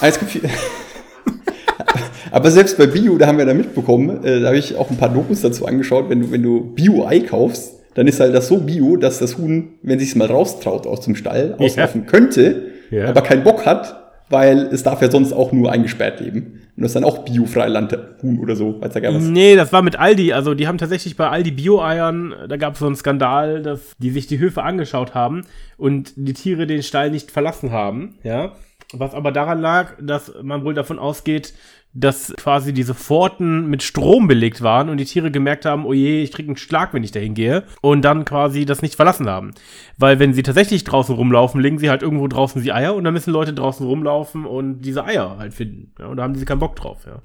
Ah, 0.00 0.08
es 0.08 0.18
gibt 0.18 0.30
viel. 0.30 0.42
Aber 2.30 2.50
selbst 2.50 2.78
bei 2.78 2.86
Bio, 2.86 3.18
da 3.18 3.26
haben 3.26 3.36
wir 3.38 3.44
da 3.44 3.52
mitbekommen, 3.52 4.24
äh, 4.24 4.40
da 4.40 4.46
habe 4.48 4.56
ich 4.58 4.76
auch 4.76 4.90
ein 4.90 4.96
paar 4.96 5.12
Dokus 5.12 5.42
dazu 5.42 5.66
angeschaut, 5.66 6.08
wenn 6.08 6.20
du, 6.20 6.30
wenn 6.30 6.42
du 6.42 6.72
Bio-Ei 6.74 7.20
kaufst, 7.20 7.74
dann 7.94 8.06
ist 8.08 8.20
halt 8.20 8.34
das 8.34 8.48
so 8.48 8.58
Bio, 8.58 8.96
dass 8.96 9.18
das 9.18 9.36
Huhn, 9.36 9.74
wenn 9.82 9.98
sich 9.98 10.16
mal 10.16 10.28
raustraut 10.28 10.86
aus 10.86 11.02
dem 11.02 11.14
Stall, 11.14 11.54
auslaufen 11.58 12.06
könnte, 12.06 12.72
Ja. 12.90 13.06
aber 13.06 13.20
keinen 13.20 13.44
Bock 13.44 13.66
hat, 13.66 14.14
weil 14.30 14.68
es 14.72 14.82
darf 14.82 15.02
ja 15.02 15.10
sonst 15.10 15.32
auch 15.34 15.52
nur 15.52 15.70
eingesperrt 15.70 16.20
leben. 16.20 16.61
Und 16.76 16.84
das 16.84 16.94
dann 16.94 17.04
auch 17.04 17.24
Bio-Freiland-Huhn 17.24 18.38
oder 18.38 18.56
so, 18.56 18.80
weiß 18.80 18.94
ja 18.94 19.00
gar 19.00 19.14
was. 19.14 19.22
Nee, 19.22 19.56
das 19.56 19.72
war 19.72 19.82
mit 19.82 19.96
Aldi. 19.96 20.32
Also, 20.32 20.54
die 20.54 20.66
haben 20.66 20.78
tatsächlich 20.78 21.16
bei 21.16 21.28
Aldi 21.28 21.50
Bio-Eiern, 21.50 22.34
da 22.48 22.56
gab 22.56 22.74
es 22.74 22.78
so 22.78 22.86
einen 22.86 22.96
Skandal, 22.96 23.62
dass 23.62 23.92
die 23.98 24.10
sich 24.10 24.26
die 24.26 24.38
Höfe 24.38 24.62
angeschaut 24.62 25.14
haben 25.14 25.42
und 25.76 26.12
die 26.16 26.32
Tiere 26.32 26.66
den 26.66 26.82
Stall 26.82 27.10
nicht 27.10 27.30
verlassen 27.30 27.72
haben. 27.72 28.14
Ja. 28.22 28.52
Was 28.94 29.14
aber 29.14 29.32
daran 29.32 29.60
lag, 29.60 29.92
dass 30.00 30.32
man 30.42 30.64
wohl 30.64 30.74
davon 30.74 30.98
ausgeht, 30.98 31.54
dass 31.94 32.32
quasi 32.36 32.72
diese 32.72 32.94
Pforten 32.94 33.68
mit 33.68 33.82
Strom 33.82 34.26
belegt 34.26 34.62
waren 34.62 34.88
und 34.88 34.96
die 34.96 35.04
Tiere 35.04 35.30
gemerkt 35.30 35.66
haben, 35.66 35.84
oh 35.84 35.92
je, 35.92 36.22
ich 36.22 36.32
krieg 36.32 36.46
einen 36.46 36.56
Schlag, 36.56 36.94
wenn 36.94 37.04
ich 37.04 37.12
dahin 37.12 37.34
gehe 37.34 37.64
und 37.82 38.02
dann 38.02 38.24
quasi 38.24 38.64
das 38.64 38.80
nicht 38.80 38.94
verlassen 38.94 39.28
haben. 39.28 39.50
Weil 39.98 40.18
wenn 40.18 40.32
sie 40.32 40.42
tatsächlich 40.42 40.84
draußen 40.84 41.14
rumlaufen, 41.14 41.60
legen 41.60 41.78
sie 41.78 41.90
halt 41.90 42.02
irgendwo 42.02 42.28
draußen 42.28 42.62
die 42.62 42.72
Eier 42.72 42.94
und 42.94 43.04
dann 43.04 43.12
müssen 43.12 43.32
Leute 43.32 43.52
draußen 43.52 43.86
rumlaufen 43.86 44.46
und 44.46 44.80
diese 44.80 45.04
Eier 45.04 45.36
halt 45.38 45.52
finden. 45.52 45.92
Ja, 45.98 46.06
und 46.06 46.16
da 46.16 46.22
haben 46.22 46.34
sie 46.34 46.44
keinen 46.46 46.60
Bock 46.60 46.76
drauf, 46.76 47.06
ja. 47.06 47.20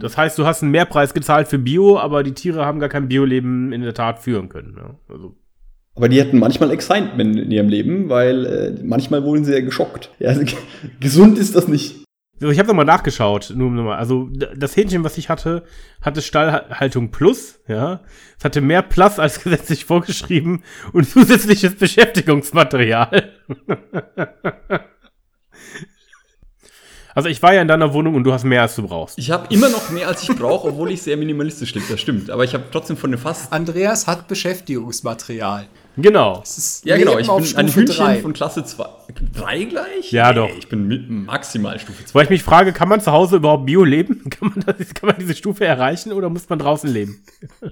Das 0.00 0.16
heißt, 0.16 0.38
du 0.38 0.44
hast 0.44 0.62
einen 0.62 0.72
Mehrpreis 0.72 1.14
gezahlt 1.14 1.48
für 1.48 1.58
Bio, 1.58 1.98
aber 1.98 2.22
die 2.22 2.32
Tiere 2.32 2.66
haben 2.66 2.78
gar 2.78 2.88
kein 2.90 3.08
Bioleben 3.08 3.72
in 3.72 3.80
der 3.80 3.94
Tat 3.94 4.18
führen 4.18 4.50
können. 4.50 4.74
Ja. 4.76 4.94
Also, 5.08 5.34
Aber 5.94 6.08
die 6.10 6.20
hatten 6.20 6.38
manchmal 6.38 6.70
Excitement 6.70 7.36
in 7.38 7.50
ihrem 7.50 7.68
Leben, 7.68 8.10
weil 8.10 8.46
äh, 8.46 8.82
manchmal 8.84 9.24
wurden 9.24 9.44
sie 9.44 9.54
ja 9.54 9.60
geschockt. 9.60 10.10
Ja, 10.18 10.28
also, 10.28 10.42
gesund 11.00 11.38
ist 11.38 11.56
das 11.56 11.68
nicht. 11.68 12.04
So, 12.40 12.50
ich 12.50 12.58
habe 12.58 12.68
nochmal 12.68 12.86
nachgeschaut, 12.86 13.52
nur 13.54 13.70
nochmal. 13.70 13.98
Also 13.98 14.30
das 14.56 14.74
Hähnchen, 14.74 15.04
was 15.04 15.18
ich 15.18 15.28
hatte, 15.28 15.62
hatte 16.00 16.22
Stallhaltung 16.22 17.10
Plus, 17.10 17.60
ja. 17.68 18.00
Es 18.38 18.44
hatte 18.46 18.62
mehr 18.62 18.80
Plus 18.80 19.18
als 19.18 19.40
gesetzlich 19.44 19.84
vorgeschrieben 19.84 20.64
und 20.94 21.06
zusätzliches 21.06 21.74
Beschäftigungsmaterial. 21.74 23.30
also 27.14 27.28
ich 27.28 27.42
war 27.42 27.52
ja 27.52 27.60
in 27.60 27.68
deiner 27.68 27.92
Wohnung 27.92 28.14
und 28.14 28.24
du 28.24 28.32
hast 28.32 28.44
mehr 28.44 28.62
als 28.62 28.74
du 28.74 28.88
brauchst. 28.88 29.18
Ich 29.18 29.30
habe 29.30 29.52
immer 29.52 29.68
noch 29.68 29.90
mehr, 29.90 30.08
als 30.08 30.22
ich 30.22 30.34
brauche, 30.34 30.68
obwohl 30.68 30.92
ich 30.92 31.02
sehr 31.02 31.18
minimalistisch 31.18 31.74
lebe, 31.74 31.84
das 31.90 32.00
stimmt. 32.00 32.30
Aber 32.30 32.44
ich 32.44 32.54
habe 32.54 32.64
trotzdem 32.72 32.96
von 32.96 33.10
den 33.10 33.20
fast. 33.20 33.52
Andreas 33.52 34.06
hat 34.06 34.28
Beschäftigungsmaterial. 34.28 35.66
Genau. 36.02 36.40
Ist 36.42 36.84
Ja, 36.84 36.96
genau, 36.96 37.18
ich 37.18 37.26
bin 37.26 37.56
ein 37.56 37.68
Hühnchen 37.68 37.86
drei. 37.86 38.18
von 38.20 38.32
Klasse 38.32 38.64
2. 38.64 38.84
3 39.34 39.64
gleich? 39.64 40.12
Ja, 40.12 40.32
doch. 40.32 40.50
Ich 40.58 40.68
bin 40.68 40.86
mit 40.88 41.08
maximal 41.10 41.78
Stufe 41.78 42.04
2. 42.04 42.14
Weil 42.14 42.24
ich 42.24 42.30
mich 42.30 42.42
frage, 42.42 42.72
kann 42.72 42.88
man 42.88 43.00
zu 43.00 43.12
Hause 43.12 43.36
überhaupt 43.36 43.66
Bio 43.66 43.84
leben? 43.84 44.22
Kann 44.30 44.52
man, 44.54 44.64
das, 44.66 44.94
kann 44.94 45.08
man 45.08 45.16
diese 45.18 45.34
Stufe 45.34 45.64
erreichen 45.64 46.12
oder 46.12 46.28
muss 46.28 46.48
man 46.48 46.58
draußen 46.58 46.90
leben? 46.90 47.22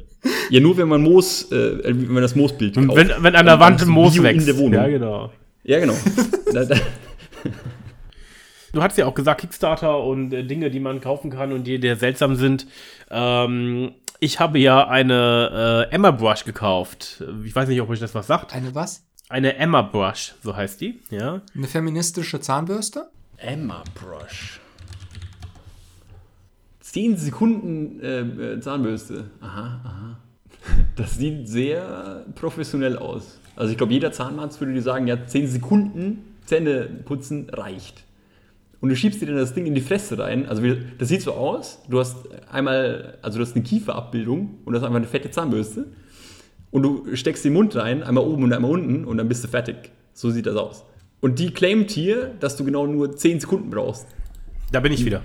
Ja, 0.50 0.60
nur 0.60 0.76
wenn 0.78 0.88
man 0.88 1.02
Moos, 1.02 1.52
äh, 1.52 1.84
wenn 1.84 2.08
man 2.12 2.22
das 2.22 2.34
Moosbild 2.34 2.76
Und 2.76 2.88
kauft. 2.88 2.98
wenn, 2.98 3.22
wenn 3.22 3.36
an 3.36 3.46
der 3.46 3.60
Wand 3.60 3.86
Moos 3.86 4.14
Bio 4.14 4.22
wächst. 4.24 4.48
In 4.48 4.54
der 4.54 4.58
Wohnung. 4.58 4.72
Ja, 4.74 4.86
Ja, 4.86 4.88
genau. 4.88 5.30
genau. 5.64 5.94
da, 6.52 6.64
da, 6.64 6.76
Du 8.72 8.82
hast 8.82 8.98
ja 8.98 9.06
auch 9.06 9.14
gesagt, 9.14 9.40
Kickstarter 9.40 10.02
und 10.02 10.32
äh, 10.32 10.44
Dinge, 10.44 10.70
die 10.70 10.80
man 10.80 11.00
kaufen 11.00 11.30
kann 11.30 11.52
und 11.52 11.64
die, 11.66 11.78
die 11.80 11.94
seltsam 11.94 12.34
sind. 12.34 12.66
Ähm, 13.10 13.92
ich 14.20 14.40
habe 14.40 14.58
ja 14.58 14.86
eine 14.88 15.86
äh, 15.90 15.94
Emma 15.94 16.10
Brush 16.10 16.44
gekauft. 16.44 17.22
Ich 17.44 17.54
weiß 17.54 17.68
nicht, 17.68 17.80
ob 17.80 17.88
euch 17.88 18.00
das 18.00 18.14
was 18.14 18.26
sagt. 18.26 18.54
Eine 18.54 18.74
was? 18.74 19.04
Eine 19.28 19.56
Emma 19.56 19.82
Brush, 19.82 20.34
so 20.42 20.56
heißt 20.56 20.80
die. 20.80 21.00
Ja. 21.10 21.42
Eine 21.54 21.66
feministische 21.66 22.40
Zahnbürste? 22.40 23.10
Emma 23.36 23.84
Brush. 23.94 24.60
10 26.80 27.16
Sekunden 27.18 28.00
äh, 28.00 28.20
äh, 28.20 28.60
Zahnbürste. 28.60 29.30
Aha, 29.40 29.80
aha. 29.84 30.18
Das 30.96 31.16
sieht 31.16 31.48
sehr 31.48 32.24
professionell 32.34 32.98
aus. 32.98 33.38
Also 33.54 33.70
ich 33.70 33.78
glaube, 33.78 33.92
jeder 33.92 34.12
Zahnarzt 34.12 34.60
würde 34.60 34.72
dir 34.72 34.82
sagen, 34.82 35.06
ja, 35.06 35.26
10 35.26 35.48
Sekunden 35.48 36.36
Zähne 36.44 36.86
putzen 37.04 37.48
reicht. 37.50 38.04
Und 38.80 38.90
du 38.90 38.96
schiebst 38.96 39.20
dir 39.20 39.26
dann 39.26 39.36
das 39.36 39.54
Ding 39.54 39.66
in 39.66 39.74
die 39.74 39.80
Fresse 39.80 40.18
rein. 40.18 40.46
Also 40.46 40.62
das 40.98 41.08
sieht 41.08 41.22
so 41.22 41.32
aus. 41.32 41.82
Du 41.88 41.98
hast 41.98 42.16
einmal, 42.50 43.18
also 43.22 43.38
du 43.38 43.44
hast 43.44 43.56
eine 43.56 43.64
Kieferabbildung 43.64 44.58
und 44.64 44.72
du 44.72 44.78
hast 44.78 44.84
einfach 44.84 44.96
eine 44.96 45.06
fette 45.06 45.30
Zahnbürste. 45.30 45.86
Und 46.70 46.82
du 46.82 47.16
steckst 47.16 47.44
den 47.44 47.54
Mund 47.54 47.74
rein, 47.76 48.02
einmal 48.02 48.24
oben 48.24 48.44
und 48.44 48.52
einmal 48.52 48.70
unten 48.70 49.04
und 49.04 49.16
dann 49.16 49.28
bist 49.28 49.42
du 49.42 49.48
fertig. 49.48 49.90
So 50.12 50.30
sieht 50.30 50.46
das 50.46 50.56
aus. 50.56 50.84
Und 51.20 51.38
die 51.38 51.50
claimt 51.50 51.90
hier, 51.90 52.34
dass 52.38 52.56
du 52.56 52.64
genau 52.64 52.86
nur 52.86 53.16
10 53.16 53.40
Sekunden 53.40 53.70
brauchst. 53.70 54.06
Da 54.70 54.80
bin 54.80 54.92
ich 54.92 55.04
wieder. 55.04 55.22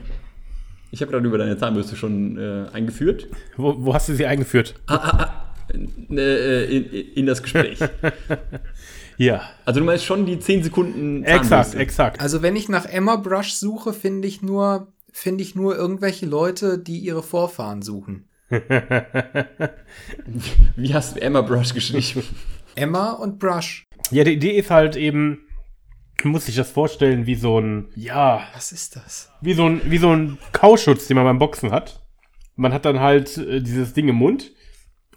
Ich 0.92 1.02
habe 1.02 1.12
gerade 1.12 1.28
über 1.28 1.38
deine 1.38 1.58
Zahnbürste 1.58 1.96
schon 1.96 2.38
äh, 2.38 2.66
eingeführt. 2.72 3.28
Wo, 3.58 3.76
wo 3.78 3.94
hast 3.94 4.10
du 4.10 4.16
sie 4.16 4.26
eingeführt? 4.26 4.76
Äh, 6.10 6.66
in, 6.66 6.86
in 7.16 7.26
das 7.26 7.42
Gespräch. 7.44 7.80
Hier. 9.18 9.42
Also 9.66 9.80
du 9.80 9.86
meinst 9.86 10.06
schon 10.06 10.26
die 10.26 10.40
10 10.40 10.64
Sekunden 10.64 11.24
Exakt, 11.24 11.76
exakt. 11.76 12.20
Also 12.22 12.42
wenn 12.42 12.56
ich 12.56 12.70
nach 12.70 12.86
Emma 12.86 13.16
Brush 13.18 13.54
suche, 13.54 13.94
finde 13.94 14.28
ich 14.28 14.42
nur, 14.42 14.88
finde 15.12 15.44
ich 15.44 15.56
nur 15.56 15.76
irgendwelche 15.76 16.26
Leute, 16.26 16.80
die 16.80 17.00
ihre 17.00 17.24
Vorfahren 17.24 17.82
suchen. 17.82 18.30
Wie 20.76 20.94
hast 20.94 21.16
du 21.16 21.22
Emma 21.22 21.42
Brush 21.42 21.74
geschrieben? 21.74 22.24
Emma 22.76 23.12
und 23.12 23.40
Brush. 23.40 23.86
Ja, 24.12 24.24
die 24.24 24.34
Idee 24.34 24.58
ist 24.58 24.70
halt 24.70 24.96
eben, 24.96 25.48
muss 26.24 26.46
sich 26.46 26.56
das 26.56 26.70
vorstellen, 26.70 27.26
wie 27.26 27.36
so 27.36 27.60
ein, 27.60 27.90
ja, 27.96 28.48
Was 28.54 28.72
ist 28.72 28.96
das? 28.96 29.32
wie 29.42 29.54
so 29.54 29.66
ein, 29.68 29.82
wie 29.86 29.98
so 29.98 30.12
ein 30.12 30.38
Kauschutz, 30.52 31.08
den 31.08 31.16
man 31.16 31.26
beim 31.26 31.40
Boxen 31.40 31.72
hat. 31.72 32.02
Man 32.56 32.72
hat 32.74 32.86
dann 32.86 33.00
halt 33.00 33.38
äh, 33.38 33.62
dieses 33.62 33.94
Ding 33.94 34.08
im 34.08 34.16
Mund 34.16 34.52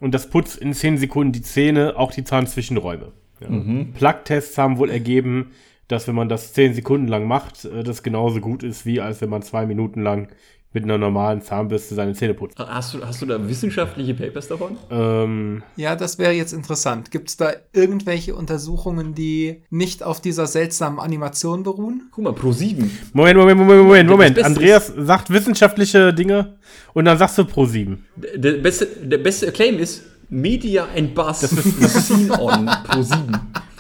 und 0.01 0.13
das 0.13 0.31
putzt 0.31 0.57
in 0.57 0.73
10 0.73 0.99
Sekunden 0.99 1.33
die 1.33 1.43
Zähne, 1.43 1.97
auch 1.97 2.13
die 2.13 2.25
Zahnzwischenräume. 2.25 3.13
Ja. 3.41 3.49
Plug-Tests 3.95 4.57
haben 4.59 4.79
wohl 4.79 4.91
ergeben, 4.91 5.53
dass 5.89 6.09
wenn 6.09 6.15
man 6.15 6.29
das 6.29 6.53
10 6.53 6.75
Sekunden 6.75 7.09
lang 7.09 7.27
macht, 7.27 7.65
äh, 7.65 7.85
das 7.85 8.03
genauso 8.03 8.41
gut 8.41 8.63
ist, 8.63 8.87
wie 8.87 9.01
als 9.01 9.21
wenn 9.21 9.31
man 9.31 9.43
zwei 9.43 9.67
Minuten 9.67 10.03
lang 10.03 10.29
mit 10.77 10.85
einer 10.85 10.99
normalen 10.99 11.41
Zahnbürste 11.41 11.95
seine 11.95 12.13
Zähne 12.13 12.35
putzt. 12.35 12.59
Hast 12.59 12.93
du, 12.93 13.03
hast 13.03 13.23
du 13.23 13.27
da 13.27 13.49
wissenschaftliche 13.49 14.13
Papers 14.13 14.47
davon? 14.49 14.77
Ähm, 14.91 15.63
Ja, 15.77 15.97
das 15.97 16.19
wäre 16.19 16.33
jetzt 16.33 16.53
interessant. 16.53 17.11
Gibt 17.11 17.31
es 17.31 17.39
da 17.39 17.53
irgendwelche 17.73 18.35
Untersuchungen, 18.35 19.15
die 19.15 19.63
nicht 19.71 20.03
auf 20.03 20.21
dieser 20.21 20.47
seltsamen 20.47 20.99
Animation 21.01 21.63
beruhen? 21.63 22.09
Guck 22.11 22.25
mal, 22.25 22.35
Pro 22.35 22.53
7. 22.53 22.91
Moment, 23.15 23.39
Moment, 23.39 23.59
Moment, 23.59 23.83
Moment, 23.85 24.11
Moment. 24.11 24.45
Andreas 24.45 24.93
sagt 24.99 25.31
wissenschaftliche 25.31 26.13
Dinge 26.13 26.59
und 26.93 27.07
dann 27.07 27.17
sagst 27.17 27.39
du 27.39 27.47
Pro 27.47 27.65
7. 27.65 28.05
Der 28.35 28.53
beste, 28.59 28.87
der 28.87 29.19
beste 29.19 29.51
Claim 29.53 29.79
ist 29.79 30.03
Media 30.29 30.89
and 30.97 31.15
Buzz 31.15 31.41
Scene 31.41 32.31
on 32.41 32.67
Pro 32.85 33.03
7. 33.03 33.33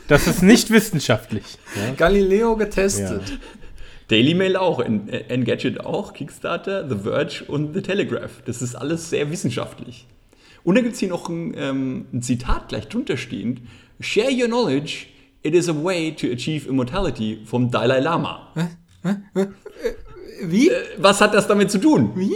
Das 0.08 0.26
ist 0.26 0.42
nicht 0.42 0.70
wissenschaftlich. 0.70 1.44
Galileo 1.96 2.56
getestet. 2.56 3.38
Daily 4.08 4.34
Mail 4.34 4.56
auch, 4.56 4.78
En- 4.80 5.08
Engadget 5.08 5.80
auch, 5.84 6.12
Kickstarter, 6.12 6.88
The 6.88 6.96
Verge 7.02 7.44
und 7.48 7.74
The 7.74 7.82
Telegraph. 7.82 8.42
Das 8.44 8.62
ist 8.62 8.76
alles 8.76 9.10
sehr 9.10 9.30
wissenschaftlich. 9.32 10.06
Und 10.62 10.76
da 10.76 10.80
gibt 10.80 10.94
es 10.94 11.00
hier 11.00 11.08
noch 11.08 11.28
ein, 11.28 11.54
ähm, 11.56 12.06
ein 12.12 12.22
Zitat 12.22 12.68
gleich 12.68 12.86
drunter 12.88 13.16
stehend. 13.16 13.62
Share 13.98 14.30
your 14.30 14.46
knowledge, 14.46 15.06
it 15.42 15.54
is 15.54 15.68
a 15.68 15.74
way 15.74 16.12
to 16.14 16.28
achieve 16.28 16.68
immortality 16.68 17.40
vom 17.44 17.70
Dalai 17.70 17.98
Lama. 18.00 18.52
Wie? 20.42 20.70
Was 20.98 21.20
hat 21.20 21.34
das 21.34 21.46
damit 21.48 21.70
zu 21.70 21.78
tun? 21.78 22.12
Wie? 22.14 22.34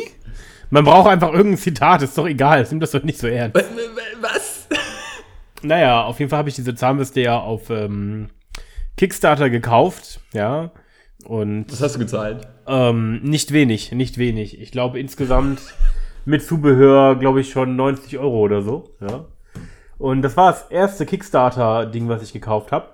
Man 0.70 0.84
braucht 0.84 1.08
einfach 1.10 1.32
irgendein 1.32 1.58
Zitat, 1.58 2.02
ist 2.02 2.16
doch 2.16 2.26
egal. 2.26 2.66
Nimm 2.70 2.80
das 2.80 2.92
doch 2.92 3.02
nicht 3.02 3.18
so 3.18 3.26
ernst. 3.26 3.56
W- 3.56 3.60
w- 3.62 4.22
Was? 4.22 4.68
Naja, 5.62 6.04
auf 6.04 6.18
jeden 6.18 6.30
Fall 6.30 6.38
habe 6.38 6.48
ich 6.48 6.54
diese 6.54 6.74
Zahnbürste 6.74 7.20
ja 7.20 7.38
auf 7.38 7.68
ähm, 7.68 8.28
Kickstarter 8.96 9.50
gekauft, 9.50 10.20
ja. 10.32 10.70
Und 11.26 11.66
Was 11.70 11.82
hast 11.82 11.96
du 11.96 11.98
gezahlt? 11.98 12.48
ähm, 12.66 13.20
nicht 13.22 13.52
wenig, 13.52 13.92
nicht 13.92 14.16
wenig. 14.16 14.58
Ich 14.58 14.72
glaube 14.72 14.98
insgesamt 14.98 15.60
mit 16.24 16.42
Zubehör, 16.42 17.16
glaube 17.16 17.42
ich, 17.42 17.50
schon 17.50 17.76
90 17.76 18.16
Euro 18.18 18.38
oder 18.40 18.62
so, 18.62 18.94
ja. 19.00 19.26
Und 19.98 20.22
das 20.22 20.34
war 20.38 20.50
das 20.52 20.62
erste 20.70 21.04
Kickstarter-Ding, 21.04 22.08
was 22.08 22.22
ich 22.22 22.32
gekauft 22.32 22.72
habe. 22.72 22.88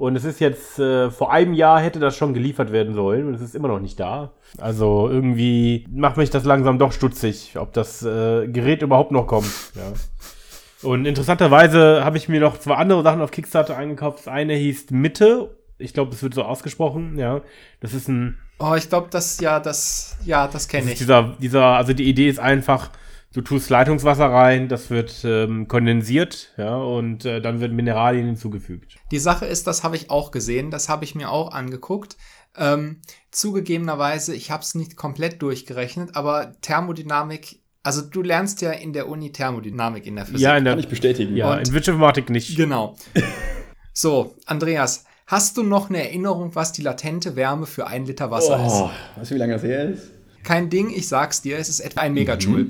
Und 0.00 0.16
es 0.16 0.24
ist 0.24 0.40
jetzt, 0.40 0.78
äh, 0.78 1.10
vor 1.10 1.30
einem 1.30 1.52
Jahr 1.52 1.78
hätte 1.78 2.00
das 2.00 2.16
schon 2.16 2.32
geliefert 2.32 2.72
werden 2.72 2.94
sollen 2.94 3.26
und 3.26 3.34
es 3.34 3.42
ist 3.42 3.54
immer 3.54 3.68
noch 3.68 3.80
nicht 3.80 4.00
da. 4.00 4.32
Also 4.56 5.10
irgendwie 5.10 5.86
macht 5.92 6.16
mich 6.16 6.30
das 6.30 6.44
langsam 6.44 6.78
doch 6.78 6.92
stutzig, 6.92 7.58
ob 7.58 7.74
das 7.74 8.02
äh, 8.02 8.48
Gerät 8.48 8.80
überhaupt 8.80 9.12
noch 9.12 9.26
kommt. 9.26 9.52
Ja. 9.74 10.88
Und 10.88 11.04
interessanterweise 11.04 12.02
habe 12.02 12.16
ich 12.16 12.30
mir 12.30 12.40
noch 12.40 12.56
zwei 12.58 12.76
andere 12.76 13.02
Sachen 13.02 13.20
auf 13.20 13.30
Kickstarter 13.30 13.76
eingekauft. 13.76 14.20
Das 14.20 14.28
eine 14.28 14.54
hieß 14.54 14.90
Mitte. 14.90 15.54
Ich 15.76 15.92
glaube, 15.92 16.12
das 16.12 16.22
wird 16.22 16.32
so 16.32 16.44
ausgesprochen, 16.44 17.18
ja. 17.18 17.42
Das 17.80 17.92
ist 17.92 18.08
ein 18.08 18.38
Oh, 18.58 18.74
ich 18.76 18.88
glaube, 18.88 19.08
das, 19.10 19.38
ja, 19.40 19.60
das, 19.60 20.16
ja, 20.24 20.48
das 20.48 20.66
kenne 20.66 20.92
ich. 20.92 20.98
dieser, 20.98 21.34
dieser, 21.38 21.62
also 21.62 21.92
die 21.92 22.08
Idee 22.08 22.30
ist 22.30 22.38
einfach, 22.40 22.88
du 23.32 23.40
tust 23.42 23.70
Leitungswasser 23.70 24.26
rein, 24.26 24.68
das 24.68 24.90
wird 24.90 25.22
ähm, 25.24 25.68
kondensiert, 25.68 26.52
ja, 26.56 26.76
und 26.76 27.24
äh, 27.24 27.40
dann 27.40 27.60
werden 27.60 27.76
Mineralien 27.76 28.26
hinzugefügt. 28.26 28.96
Die 29.10 29.18
Sache 29.18 29.46
ist, 29.46 29.66
das 29.66 29.84
habe 29.84 29.96
ich 29.96 30.10
auch 30.10 30.30
gesehen, 30.30 30.70
das 30.70 30.88
habe 30.88 31.04
ich 31.04 31.14
mir 31.14 31.30
auch 31.30 31.52
angeguckt. 31.52 32.16
Ähm, 32.56 33.00
zugegebenerweise, 33.30 34.34
ich 34.34 34.50
habe 34.50 34.62
es 34.62 34.74
nicht 34.74 34.96
komplett 34.96 35.40
durchgerechnet, 35.42 36.16
aber 36.16 36.52
Thermodynamik, 36.62 37.60
also 37.82 38.02
du 38.02 38.22
lernst 38.22 38.60
ja 38.60 38.72
in 38.72 38.92
der 38.92 39.08
Uni 39.08 39.32
Thermodynamik 39.32 40.06
in 40.06 40.16
der 40.16 40.26
Physik. 40.26 40.40
Ja, 40.40 40.56
in 40.56 40.64
der, 40.64 40.74
Kann 40.74 40.80
ich 40.80 40.88
bestätigen. 40.88 41.36
ja, 41.36 41.52
Und- 41.52 41.58
in 41.68 41.72
Wirtschaftsinformatik 41.72 42.30
nicht. 42.30 42.56
Genau. 42.56 42.96
So, 43.92 44.36
Andreas, 44.46 45.04
hast 45.26 45.56
du 45.56 45.62
noch 45.64 45.90
eine 45.90 45.98
Erinnerung, 46.02 46.54
was 46.54 46.72
die 46.72 46.80
latente 46.80 47.34
Wärme 47.36 47.66
für 47.66 47.86
ein 47.88 48.06
Liter 48.06 48.30
Wasser 48.30 48.58
Oh, 48.62 48.66
ist? 48.66 49.18
weißt 49.20 49.30
du, 49.30 49.34
wie 49.34 49.38
lange 49.38 49.52
das 49.54 49.62
her 49.64 49.90
ist? 49.90 50.10
Kein 50.44 50.70
Ding, 50.70 50.90
ich 50.90 51.08
sag's 51.08 51.42
dir, 51.42 51.58
es 51.58 51.68
ist 51.68 51.80
etwa 51.80 52.00
ein 52.02 52.14
Megajoule. 52.14 52.66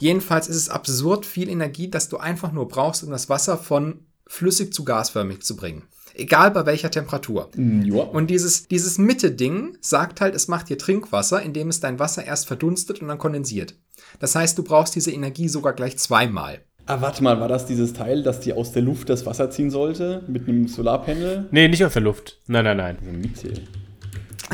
Jedenfalls 0.00 0.48
ist 0.48 0.56
es 0.56 0.68
absurd 0.68 1.26
viel 1.26 1.48
Energie, 1.48 1.88
das 1.88 2.08
du 2.08 2.16
einfach 2.16 2.52
nur 2.52 2.68
brauchst, 2.68 3.04
um 3.04 3.10
das 3.10 3.28
Wasser 3.28 3.58
von 3.58 4.00
flüssig 4.26 4.72
zu 4.72 4.84
gasförmig 4.84 5.42
zu 5.42 5.56
bringen. 5.56 5.84
Egal 6.14 6.50
bei 6.50 6.66
welcher 6.66 6.90
Temperatur. 6.90 7.50
Ja. 7.56 8.02
Und 8.02 8.28
dieses, 8.30 8.66
dieses 8.66 8.98
Mitte-Ding 8.98 9.76
sagt 9.80 10.20
halt, 10.20 10.34
es 10.34 10.48
macht 10.48 10.68
dir 10.68 10.78
Trinkwasser, 10.78 11.42
indem 11.42 11.68
es 11.68 11.80
dein 11.80 11.98
Wasser 11.98 12.24
erst 12.24 12.46
verdunstet 12.46 13.00
und 13.00 13.08
dann 13.08 13.18
kondensiert. 13.18 13.74
Das 14.18 14.34
heißt, 14.34 14.58
du 14.58 14.64
brauchst 14.64 14.96
diese 14.96 15.12
Energie 15.12 15.48
sogar 15.48 15.72
gleich 15.72 15.98
zweimal. 15.98 16.60
Ah, 16.86 17.00
warte 17.00 17.22
mal, 17.22 17.38
war 17.38 17.46
das 17.46 17.66
dieses 17.66 17.92
Teil, 17.92 18.22
das 18.22 18.40
die 18.40 18.52
aus 18.52 18.72
der 18.72 18.82
Luft 18.82 19.08
das 19.10 19.24
Wasser 19.26 19.50
ziehen 19.50 19.70
sollte? 19.70 20.24
Mit 20.26 20.48
einem 20.48 20.66
Solarpanel? 20.66 21.46
Nee, 21.52 21.68
nicht 21.68 21.84
aus 21.84 21.92
der 21.92 22.02
Luft. 22.02 22.40
Nein, 22.46 22.64
nein, 22.64 22.76
nein. 22.78 23.32
Hier. 23.40 23.52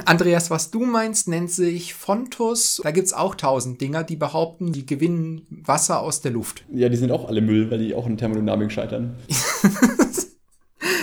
Andreas, 0.04 0.50
was 0.50 0.70
du 0.70 0.84
meinst, 0.84 1.28
nennt 1.28 1.50
sich 1.50 1.94
Fontus. 1.94 2.80
Da 2.82 2.90
gibt's 2.90 3.12
auch 3.12 3.34
tausend 3.34 3.80
Dinger, 3.80 4.04
die 4.04 4.16
behaupten, 4.16 4.72
die 4.72 4.86
gewinnen 4.86 5.46
Wasser 5.50 6.00
aus 6.00 6.20
der 6.20 6.32
Luft. 6.32 6.64
Ja, 6.70 6.88
die 6.88 6.96
sind 6.96 7.10
auch 7.10 7.28
alle 7.28 7.40
Müll, 7.40 7.70
weil 7.70 7.78
die 7.78 7.94
auch 7.94 8.06
in 8.06 8.16
Thermodynamik 8.16 8.70
scheitern. 8.70 9.16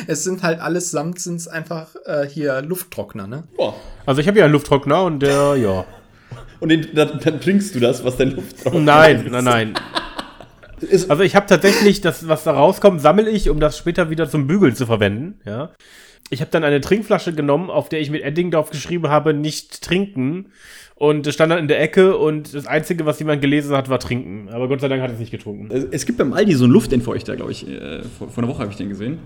Es 0.08 0.24
sind 0.24 0.44
halt 0.44 0.60
allesamt 0.60 1.20
sind's 1.20 1.48
einfach 1.48 1.96
äh, 2.06 2.28
hier 2.28 2.62
Lufttrockner, 2.62 3.28
ne? 3.28 3.44
Boah. 3.56 3.74
Also 4.06 4.22
ich 4.22 4.28
habe 4.28 4.40
ja 4.40 4.46
einen 4.46 4.54
Lufttrockner 4.54 5.04
und 5.04 5.22
der, 5.22 5.56
ja. 5.56 5.86
Und 6.60 6.70
den, 6.70 6.90
dann, 6.94 7.20
dann 7.20 7.40
trinkst 7.40 7.76
du 7.76 7.80
das, 7.80 8.04
was 8.04 8.18
dein 8.18 8.32
Luft 8.32 8.64
drauf 8.64 8.74
Nein, 8.74 9.28
nein, 9.32 9.44
nein. 9.44 9.74
Ist, 10.82 11.10
Also 11.10 11.24
ich 11.24 11.36
habe 11.36 11.46
tatsächlich 11.46 12.02
das, 12.02 12.28
was 12.28 12.44
da 12.44 12.52
rauskommt, 12.52 13.00
sammle 13.00 13.30
ich, 13.30 13.50
um 13.50 13.60
das 13.60 13.78
später 13.78 14.10
wieder 14.10 14.30
zum 14.30 14.48
Bügeln 14.48 14.76
zu 14.76 14.86
verwenden, 14.86 15.40
ja. 15.46 15.72
Ich 16.30 16.42
habe 16.42 16.50
dann 16.52 16.64
eine 16.64 16.82
Trinkflasche 16.82 17.34
genommen, 17.34 17.70
auf 17.70 17.90
der 17.90 18.02
ich 18.02 18.10
mit 18.10 18.24
Eddingdorf 18.24 18.72
geschrieben 18.72 19.10
habe, 19.10 19.34
nicht 19.34 19.82
trinken. 19.84 20.48
Und 20.96 21.28
das 21.28 21.34
stand 21.34 21.52
dann 21.52 21.60
in 21.60 21.68
der 21.68 21.82
Ecke 21.82 22.18
und 22.18 22.54
das 22.54 22.66
Einzige, 22.66 23.06
was 23.06 23.20
jemand 23.20 23.42
gelesen 23.42 23.76
hat, 23.76 23.90
war 23.90 24.00
trinken. 24.00 24.50
Aber 24.50 24.68
Gott 24.68 24.80
sei 24.82 24.88
Dank 24.88 25.02
hat 25.02 25.10
er 25.10 25.16
es 25.16 25.20
nicht 25.20 25.32
getrunken. 25.32 25.70
Es 25.72 25.84
es 25.92 26.06
gibt 26.06 26.18
beim 26.18 26.34
Aldi 26.34 26.54
so 26.54 26.64
einen 26.64 26.74
Luftentfeuchter, 26.74 27.36
glaube 27.36 27.52
ich. 27.52 27.68
Äh, 27.68 28.04
vor, 28.18 28.30
vor 28.30 28.44
einer 28.44 28.52
Woche 28.52 28.60
habe 28.62 28.72
ich 28.72 28.78
den 28.78 28.90
gesehen. 28.90 29.18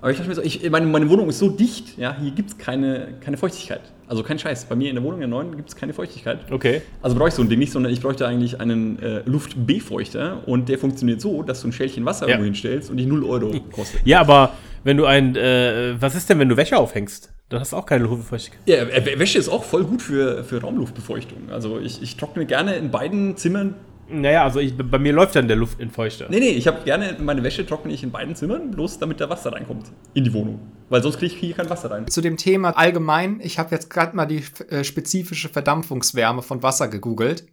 Aber 0.00 0.10
ich 0.10 0.16
dachte 0.16 0.28
mir 0.28 0.34
so, 0.34 0.42
ich, 0.42 0.68
meine, 0.68 0.84
meine 0.86 1.08
Wohnung 1.08 1.28
ist 1.28 1.38
so 1.38 1.48
dicht, 1.48 1.96
ja, 1.96 2.16
hier 2.20 2.32
gibt 2.32 2.50
es 2.50 2.58
keine, 2.58 3.14
keine 3.20 3.36
Feuchtigkeit. 3.36 3.80
Also 4.08 4.24
kein 4.24 4.36
Scheiß. 4.36 4.64
Bei 4.64 4.74
mir 4.74 4.88
in 4.88 4.96
der 4.96 5.04
Wohnung, 5.04 5.22
in 5.22 5.30
der 5.30 5.38
neuen, 5.38 5.56
gibt 5.56 5.68
es 5.68 5.76
keine 5.76 5.92
Feuchtigkeit. 5.94 6.40
Okay. 6.50 6.82
Also 7.00 7.16
brauche 7.16 7.28
ich 7.28 7.34
so 7.34 7.42
ein 7.42 7.48
Ding 7.48 7.60
nicht, 7.60 7.70
sondern 7.72 7.92
ich 7.92 8.00
bräuchte 8.00 8.26
eigentlich 8.26 8.60
einen 8.60 8.98
äh, 8.98 9.22
Luftbefeuchter 9.24 10.42
und 10.46 10.68
der 10.68 10.78
funktioniert 10.78 11.20
so, 11.20 11.42
dass 11.44 11.62
du 11.62 11.68
ein 11.68 11.72
Schälchen 11.72 12.04
Wasser 12.04 12.26
Ja. 12.26 12.32
irgendwo 12.32 12.46
hinstellst 12.46 12.90
und 12.90 12.96
die 12.96 13.06
0 13.06 13.24
Euro 13.24 13.52
kostet. 13.70 14.00
Ja, 14.04 14.20
aber 14.20 14.52
wenn 14.84 14.96
du 14.96 15.06
ein, 15.06 15.36
äh, 15.36 16.00
was 16.00 16.14
ist 16.14 16.28
denn, 16.28 16.38
wenn 16.38 16.48
du 16.48 16.56
Wäsche 16.56 16.76
aufhängst? 16.76 17.32
Dann 17.48 17.60
hast 17.60 17.72
du 17.72 17.76
auch 17.76 17.86
keine 17.86 18.04
Luftfeuchtigkeit. 18.04 18.60
Ja, 18.66 18.76
äh, 18.82 19.18
Wäsche 19.18 19.38
ist 19.38 19.48
auch 19.48 19.64
voll 19.64 19.84
gut 19.84 20.02
für, 20.02 20.42
für 20.44 20.60
Raumluftbefeuchtung. 20.60 21.50
Also 21.50 21.78
ich, 21.78 22.02
ich 22.02 22.16
trockne 22.16 22.46
gerne 22.46 22.74
in 22.76 22.90
beiden 22.90 23.36
Zimmern. 23.36 23.74
Naja, 24.08 24.44
also 24.44 24.60
ich, 24.60 24.76
bei 24.76 24.98
mir 24.98 25.12
läuft 25.12 25.36
dann 25.36 25.48
der 25.48 25.56
Luftentfeuchter. 25.56 26.26
Nee, 26.28 26.40
nee, 26.40 26.50
ich 26.50 26.66
habe 26.66 26.84
gerne 26.84 27.16
meine 27.20 27.42
Wäsche 27.42 27.64
trockne 27.64 27.92
ich 27.92 28.02
in 28.02 28.10
beiden 28.10 28.34
Zimmern, 28.34 28.70
bloß 28.70 28.98
damit 28.98 29.20
da 29.20 29.30
Wasser 29.30 29.52
reinkommt 29.52 29.92
in 30.14 30.24
die 30.24 30.32
Wohnung. 30.32 30.60
Weil 30.88 31.02
sonst 31.02 31.18
kriege 31.18 31.32
ich 31.34 31.40
hier 31.40 31.54
kein 31.54 31.70
Wasser 31.70 31.90
rein. 31.90 32.06
Zu 32.08 32.20
dem 32.20 32.36
Thema 32.36 32.70
allgemein, 32.70 33.40
ich 33.42 33.58
habe 33.58 33.74
jetzt 33.74 33.88
gerade 33.90 34.16
mal 34.16 34.26
die 34.26 34.42
äh, 34.68 34.84
spezifische 34.84 35.48
Verdampfungswärme 35.48 36.42
von 36.42 36.62
Wasser 36.62 36.88
gegoogelt. 36.88 37.46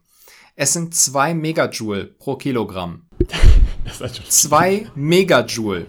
Es 0.55 0.73
sind 0.73 0.93
zwei 0.93 1.33
Megajoule 1.33 2.05
pro 2.05 2.35
Kilogramm. 2.35 3.03
Das 3.99 4.11
ist 4.11 4.17
schon. 4.17 4.25
2 4.29 4.91
Megajoule. 4.95 5.87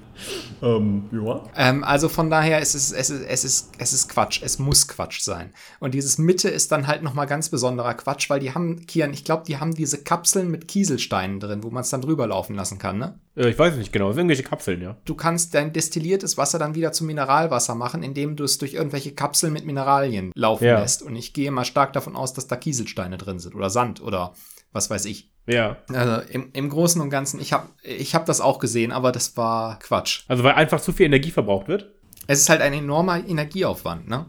Ähm, 0.63 1.09
ja. 1.13 1.43
Ähm, 1.57 1.83
also 1.85 2.09
von 2.11 2.29
daher 2.29 2.61
ist 2.61 2.75
es, 2.75 2.93
es, 2.93 3.09
ist, 3.09 3.23
es, 3.27 3.45
ist, 3.45 3.71
es 3.79 3.93
ist 3.95 4.09
Quatsch. 4.11 4.43
Es 4.43 4.59
muss 4.59 4.87
Quatsch 4.87 5.21
sein. 5.21 5.53
Und 5.79 5.95
dieses 5.95 6.19
Mitte 6.19 6.49
ist 6.51 6.71
dann 6.73 6.87
halt 6.87 7.03
nochmal 7.03 7.27
ganz 7.27 7.49
besonderer 7.49 7.95
Quatsch, 7.95 8.29
weil 8.29 8.41
die 8.41 8.53
haben, 8.55 8.85
Kian, 8.87 9.15
ich 9.15 9.25
glaube, 9.25 9.45
die 9.47 9.57
haben 9.59 9.75
diese 9.75 10.03
Kapseln 10.03 10.51
mit 10.51 10.69
Kieselsteinen 10.69 11.41
drin, 11.41 11.63
wo 11.63 11.71
man 11.71 11.81
es 11.83 11.91
dann 11.91 12.03
drüber 12.03 12.27
laufen 12.27 12.55
lassen 12.55 12.79
kann, 12.79 12.99
ne? 12.99 13.19
Äh, 13.37 13.49
ich 13.49 13.59
weiß 13.59 13.77
nicht 13.77 13.93
genau, 13.93 14.11
irgendwelche 14.11 14.43
Kapseln, 14.43 14.83
ja. 14.83 14.97
Du 15.07 15.15
kannst 15.15 15.55
dein 15.55 15.73
destilliertes 15.73 16.37
Wasser 16.37 16.59
dann 16.59 16.75
wieder 16.75 16.93
zu 16.93 17.05
Mineralwasser 17.05 17.75
machen, 17.75 18.03
indem 18.03 18.37
du 18.37 18.45
es 18.45 18.59
durch 18.59 18.75
irgendwelche 18.75 19.13
Kapseln 19.13 19.55
mit 19.55 19.65
Mineralien 19.65 20.33
laufen 20.35 20.65
Ja. 20.65 20.81
lässt. 20.81 21.03
Und 21.03 21.17
ich 21.17 21.33
gehe 21.33 21.51
mal 21.51 21.65
stark 21.65 21.95
davon 21.95 22.17
aus, 22.17 22.35
dass 22.35 22.47
da 22.47 22.57
Kieselsteine 22.57 23.17
drin 23.17 23.39
sind 23.39 23.55
oder 23.55 23.71
Sand 23.71 24.03
oder 24.03 24.35
was 24.73 24.91
weiß 24.91 25.07
ich. 25.07 25.30
Ja. 25.47 25.77
Also 25.89 26.23
im, 26.31 26.51
im 26.53 26.69
Großen 26.69 27.01
und 27.01 27.11
Ganzen, 27.11 27.41
ich 27.41 27.53
habe 27.53 27.69
ich 27.83 28.15
hab 28.15 28.27
das 28.27 28.41
auch 28.41 28.59
gesehen, 28.59 28.93
aber 28.93 29.13
das 29.13 29.37
war 29.37 29.79
Quatsch. 29.79 30.23
Also 30.29 30.45
weil 30.45 30.55
einfach 30.55 30.81
zu 30.81 30.93
viel 30.93 31.07
Energie 31.07 31.31
verbraucht 31.31 31.69
wird. 31.69 31.91
Es 32.27 32.41
ist 32.41 32.49
halt 32.49 32.61
ein 32.61 32.73
enormer 32.73 33.27
Energieaufwand, 33.27 34.09
ne? 34.09 34.27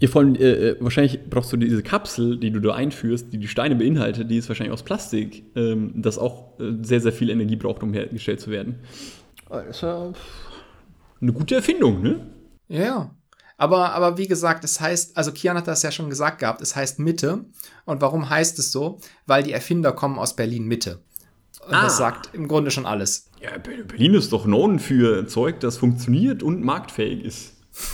Ja, 0.00 0.08
vor 0.08 0.22
allem, 0.22 0.34
äh, 0.34 0.70
äh, 0.70 0.76
wahrscheinlich 0.80 1.20
brauchst 1.30 1.52
du 1.52 1.56
diese 1.56 1.80
Kapsel, 1.80 2.36
die 2.36 2.50
du 2.50 2.58
da 2.58 2.74
einführst, 2.74 3.32
die 3.32 3.38
die 3.38 3.46
Steine 3.46 3.76
beinhaltet, 3.76 4.28
die 4.28 4.36
ist 4.36 4.48
wahrscheinlich 4.48 4.72
aus 4.72 4.82
Plastik, 4.82 5.44
ähm, 5.54 5.92
das 5.94 6.18
auch 6.18 6.58
äh, 6.58 6.72
sehr, 6.82 7.00
sehr 7.00 7.12
viel 7.12 7.30
Energie 7.30 7.54
braucht, 7.54 7.84
um 7.84 7.92
hergestellt 7.92 8.40
zu 8.40 8.50
werden. 8.50 8.80
Das 9.48 9.66
ist 9.66 9.82
ja 9.82 10.12
eine 11.20 11.32
gute 11.32 11.54
Erfindung, 11.54 12.02
ne? 12.02 12.26
Ja, 12.66 12.82
ja. 12.82 13.14
Aber, 13.56 13.92
aber 13.92 14.18
wie 14.18 14.26
gesagt, 14.26 14.64
es 14.64 14.80
heißt, 14.80 15.16
also 15.16 15.32
Kian 15.32 15.56
hat 15.56 15.68
das 15.68 15.82
ja 15.82 15.90
schon 15.92 16.10
gesagt 16.10 16.38
gehabt, 16.40 16.60
es 16.62 16.74
heißt 16.74 16.98
Mitte. 16.98 17.44
Und 17.84 18.00
warum 18.00 18.28
heißt 18.28 18.58
es 18.58 18.72
so? 18.72 18.98
Weil 19.26 19.42
die 19.42 19.52
Erfinder 19.52 19.92
kommen 19.92 20.18
aus 20.18 20.34
Berlin 20.36 20.64
Mitte. 20.66 21.00
Und 21.66 21.74
Ah. 21.74 21.82
das 21.82 21.96
sagt 21.96 22.30
im 22.34 22.48
Grunde 22.48 22.70
schon 22.70 22.86
alles. 22.86 23.28
Ja, 23.40 23.56
Be- 23.58 23.84
Berlin 23.84 24.14
ist 24.14 24.32
doch 24.32 24.44
known 24.44 24.78
für 24.80 25.26
Zeug, 25.28 25.60
das 25.60 25.76
funktioniert 25.76 26.42
und 26.42 26.62
marktfähig 26.64 27.24
ist. 27.24 27.52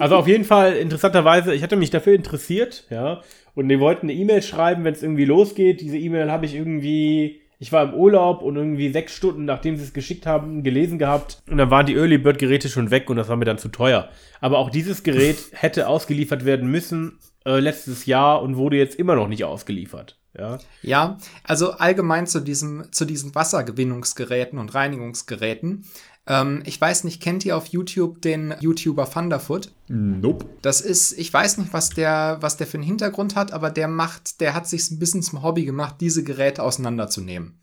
Also 0.00 0.16
auf 0.16 0.26
jeden 0.26 0.44
Fall, 0.44 0.72
interessanterweise, 0.76 1.54
ich 1.54 1.62
hatte 1.62 1.76
mich 1.76 1.90
dafür 1.90 2.14
interessiert, 2.14 2.84
ja. 2.90 3.22
Und 3.54 3.68
die 3.68 3.78
wollten 3.78 4.06
eine 4.06 4.12
E-Mail 4.14 4.42
schreiben, 4.42 4.82
wenn 4.82 4.92
es 4.92 5.04
irgendwie 5.04 5.24
losgeht. 5.24 5.80
Diese 5.80 5.96
E-Mail 5.96 6.32
habe 6.32 6.46
ich 6.46 6.54
irgendwie, 6.56 7.40
ich 7.60 7.72
war 7.72 7.82
im 7.82 7.94
Urlaub 7.94 8.42
und 8.42 8.56
irgendwie 8.56 8.90
sechs 8.90 9.14
Stunden, 9.14 9.44
nachdem 9.44 9.76
sie 9.76 9.82
es 9.82 9.92
geschickt 9.92 10.26
haben, 10.26 10.62
gelesen 10.62 10.98
gehabt. 10.98 11.42
Und 11.50 11.58
dann 11.58 11.70
waren 11.70 11.86
die 11.86 11.96
Early 11.96 12.18
Bird 12.18 12.38
Geräte 12.38 12.68
schon 12.68 12.90
weg 12.90 13.10
und 13.10 13.16
das 13.16 13.28
war 13.28 13.36
mir 13.36 13.44
dann 13.44 13.58
zu 13.58 13.68
teuer. 13.68 14.08
Aber 14.40 14.58
auch 14.58 14.70
dieses 14.70 15.02
Gerät 15.02 15.36
hätte 15.52 15.88
ausgeliefert 15.88 16.44
werden 16.44 16.70
müssen 16.70 17.18
äh, 17.44 17.58
letztes 17.58 18.06
Jahr 18.06 18.42
und 18.42 18.56
wurde 18.56 18.76
jetzt 18.76 18.96
immer 18.96 19.16
noch 19.16 19.26
nicht 19.26 19.44
ausgeliefert. 19.44 20.18
Ja. 20.36 20.58
Ja, 20.82 21.18
also 21.42 21.72
allgemein 21.72 22.28
zu, 22.28 22.40
diesem, 22.40 22.92
zu 22.92 23.04
diesen 23.04 23.34
Wassergewinnungsgeräten 23.34 24.58
und 24.58 24.74
Reinigungsgeräten. 24.74 25.84
Ähm, 26.28 26.62
ich 26.66 26.80
weiß 26.80 27.04
nicht, 27.04 27.22
kennt 27.22 27.44
ihr 27.44 27.56
auf 27.56 27.66
YouTube 27.68 28.20
den 28.22 28.54
YouTuber 28.60 29.10
Thunderfoot? 29.10 29.72
Nope. 29.88 30.44
Das 30.62 30.80
ist, 30.80 31.18
ich 31.18 31.32
weiß 31.32 31.58
nicht, 31.58 31.72
was 31.72 31.90
der, 31.90 32.38
was 32.40 32.56
der 32.58 32.66
für 32.66 32.76
einen 32.76 32.86
Hintergrund 32.86 33.34
hat, 33.34 33.52
aber 33.52 33.70
der 33.70 33.88
macht, 33.88 34.40
der 34.40 34.54
hat 34.54 34.68
sich 34.68 34.90
ein 34.90 34.98
bisschen 34.98 35.22
zum 35.22 35.42
Hobby 35.42 35.64
gemacht, 35.64 35.96
diese 36.00 36.22
Geräte 36.22 36.62
auseinanderzunehmen. 36.62 37.54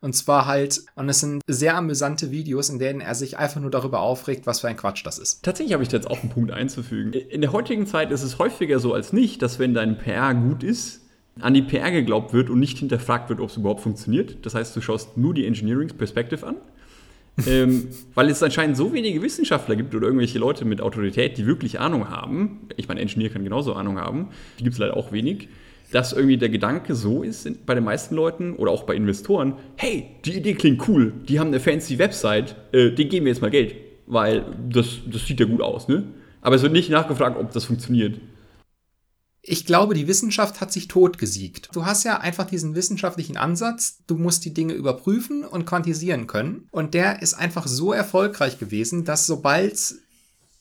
Und 0.00 0.14
zwar 0.14 0.46
halt, 0.46 0.84
und 0.96 1.08
es 1.08 1.20
sind 1.20 1.40
sehr 1.46 1.76
amüsante 1.76 2.30
Videos, 2.30 2.68
in 2.68 2.78
denen 2.78 3.00
er 3.00 3.14
sich 3.14 3.38
einfach 3.38 3.60
nur 3.60 3.70
darüber 3.70 4.00
aufregt, 4.00 4.46
was 4.46 4.60
für 4.60 4.68
ein 4.68 4.76
Quatsch 4.76 5.04
das 5.06 5.18
ist. 5.18 5.42
Tatsächlich 5.42 5.72
habe 5.72 5.82
ich 5.82 5.88
da 5.88 5.96
jetzt 5.96 6.10
auch 6.10 6.20
einen 6.20 6.30
Punkt 6.30 6.50
einzufügen. 6.50 7.14
In 7.14 7.40
der 7.40 7.52
heutigen 7.52 7.86
Zeit 7.86 8.10
ist 8.10 8.22
es 8.22 8.38
häufiger 8.38 8.80
so 8.80 8.92
als 8.92 9.14
nicht, 9.14 9.40
dass 9.40 9.58
wenn 9.58 9.72
dein 9.72 9.96
PR 9.96 10.34
gut 10.34 10.62
ist, 10.62 11.00
an 11.40 11.54
die 11.54 11.62
PR 11.62 11.90
geglaubt 11.90 12.32
wird 12.32 12.50
und 12.50 12.60
nicht 12.60 12.78
hinterfragt 12.78 13.28
wird, 13.28 13.40
ob 13.40 13.48
es 13.48 13.56
überhaupt 13.56 13.80
funktioniert. 13.80 14.44
Das 14.44 14.54
heißt, 14.54 14.76
du 14.76 14.82
schaust 14.82 15.16
nur 15.16 15.32
die 15.32 15.46
Engineering 15.46 15.88
Perspective 15.88 16.46
an. 16.46 16.56
Ähm, 17.46 17.88
weil 18.14 18.28
es 18.28 18.42
anscheinend 18.42 18.76
so 18.76 18.92
wenige 18.92 19.20
Wissenschaftler 19.22 19.76
gibt 19.76 19.94
oder 19.94 20.06
irgendwelche 20.06 20.38
Leute 20.38 20.64
mit 20.64 20.80
Autorität, 20.80 21.36
die 21.36 21.46
wirklich 21.46 21.80
Ahnung 21.80 22.08
haben. 22.08 22.68
Ich 22.76 22.88
meine, 22.88 23.00
Engineer 23.00 23.30
kann 23.30 23.42
genauso 23.42 23.74
Ahnung 23.74 23.98
haben. 23.98 24.28
Die 24.58 24.64
gibt 24.64 24.74
es 24.74 24.78
leider 24.78 24.96
auch 24.96 25.12
wenig. 25.12 25.48
Dass 25.92 26.12
irgendwie 26.12 26.38
der 26.38 26.48
Gedanke 26.48 26.94
so 26.94 27.22
ist 27.22 27.66
bei 27.66 27.74
den 27.74 27.84
meisten 27.84 28.14
Leuten 28.14 28.54
oder 28.54 28.72
auch 28.72 28.84
bei 28.84 28.94
Investoren: 28.94 29.54
hey, 29.76 30.06
die 30.24 30.36
Idee 30.36 30.54
klingt 30.54 30.88
cool, 30.88 31.12
die 31.28 31.38
haben 31.38 31.48
eine 31.48 31.60
fancy 31.60 31.98
Website, 31.98 32.56
äh, 32.72 32.90
denen 32.90 33.10
geben 33.10 33.26
wir 33.26 33.32
jetzt 33.32 33.42
mal 33.42 33.50
Geld, 33.50 33.74
weil 34.06 34.44
das, 34.68 35.00
das 35.06 35.26
sieht 35.26 35.40
ja 35.40 35.46
gut 35.46 35.60
aus, 35.60 35.86
ne? 35.86 36.04
Aber 36.40 36.56
es 36.56 36.62
wird 36.62 36.72
nicht 36.72 36.90
nachgefragt, 36.90 37.38
ob 37.38 37.52
das 37.52 37.64
funktioniert. 37.64 38.20
Ich 39.46 39.66
glaube, 39.66 39.92
die 39.92 40.08
Wissenschaft 40.08 40.62
hat 40.62 40.72
sich 40.72 40.88
totgesiegt. 40.88 41.68
Du 41.74 41.84
hast 41.84 42.02
ja 42.04 42.18
einfach 42.18 42.46
diesen 42.46 42.74
wissenschaftlichen 42.74 43.36
Ansatz, 43.36 43.98
du 44.06 44.16
musst 44.16 44.46
die 44.46 44.54
Dinge 44.54 44.72
überprüfen 44.72 45.44
und 45.44 45.66
quantisieren 45.66 46.26
können. 46.26 46.66
Und 46.70 46.94
der 46.94 47.20
ist 47.20 47.34
einfach 47.34 47.66
so 47.66 47.92
erfolgreich 47.92 48.58
gewesen, 48.58 49.04
dass 49.04 49.26
sobald 49.26 49.96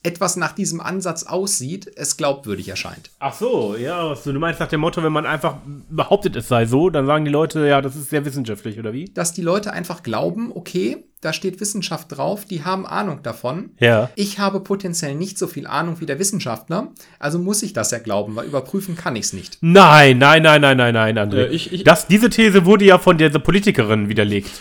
etwas 0.04 0.36
nach 0.36 0.52
diesem 0.52 0.82
Ansatz 0.82 1.24
aussieht, 1.24 1.90
es 1.96 2.18
glaubwürdig 2.18 2.68
erscheint. 2.68 3.10
Ach 3.20 3.34
so, 3.34 3.78
ja, 3.78 4.14
du 4.14 4.34
meinst 4.34 4.60
nach 4.60 4.68
dem 4.68 4.82
Motto, 4.82 5.02
wenn 5.02 5.14
man 5.14 5.26
einfach 5.26 5.60
behauptet, 5.90 6.36
es 6.36 6.50
sei 6.50 6.66
so, 6.66 6.90
dann 6.90 7.06
sagen 7.06 7.24
die 7.24 7.32
Leute, 7.32 7.66
ja, 7.66 7.82
das 7.82 7.96
ist 7.96 8.10
sehr 8.10 8.26
wissenschaftlich, 8.26 8.78
oder 8.78 8.92
wie? 8.92 9.06
Dass 9.06 9.32
die 9.32 9.42
Leute 9.42 9.72
einfach 9.72 10.04
glauben, 10.04 10.52
okay, 10.54 11.06
da 11.24 11.34
steht 11.34 11.60
Wissenschaft 11.62 12.16
drauf, 12.16 12.46
die 12.46 12.64
haben 12.64 12.86
Ahnung 12.86 13.20
davon. 13.24 13.72
Ja. 13.80 14.10
Ich 14.16 14.40
habe 14.40 14.60
potenziell 14.60 15.16
nicht 15.16 15.38
so 15.38 15.48
viel 15.48 15.68
Ahnung 15.68 16.00
wie 16.00 16.06
der 16.06 16.20
Wissenschaftler, 16.20 16.92
also 17.20 17.40
muss 17.40 17.64
ich 17.64 17.74
das 17.74 17.92
ja 17.92 18.00
glauben, 18.00 18.36
weil 18.36 18.46
überprüfen 18.46 18.96
kann 18.96 19.16
ich 19.16 19.26
es 19.26 19.34
nicht. 19.34 19.58
Nein, 19.62 20.18
nein, 20.18 20.44
nein, 20.44 20.62
nein, 20.62 20.78
nein, 20.78 20.94
nein, 20.94 21.18
André. 21.18 21.46
Äh, 21.46 21.48
ich- 21.48 21.72
ich- 21.72 21.84
das, 21.84 22.08
diese 22.08 22.30
These 22.30 22.66
wurde 22.66 22.86
ja 22.86 22.98
von 22.98 23.18
dieser 23.18 23.40
Politikerin 23.40 24.10
widerlegt. 24.10 24.52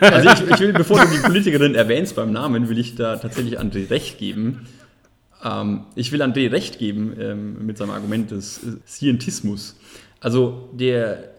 Also 0.00 0.30
ich, 0.30 0.50
ich 0.50 0.60
will, 0.60 0.72
bevor 0.72 1.00
du 1.00 1.06
die 1.10 1.18
Politikerin 1.18 1.74
erwähnst 1.74 2.16
beim 2.16 2.32
Namen, 2.32 2.68
will 2.68 2.78
ich 2.78 2.94
da 2.94 3.16
tatsächlich 3.16 3.58
André 3.60 3.90
recht 3.90 4.18
geben. 4.18 4.66
Ähm, 5.44 5.84
ich 5.94 6.12
will 6.12 6.22
André 6.22 6.50
recht 6.50 6.78
geben 6.78 7.14
ähm, 7.18 7.66
mit 7.66 7.78
seinem 7.78 7.90
Argument 7.90 8.30
des 8.30 8.58
äh, 8.58 8.76
Scientismus. 8.86 9.76
Also 10.20 10.68
der, 10.74 11.30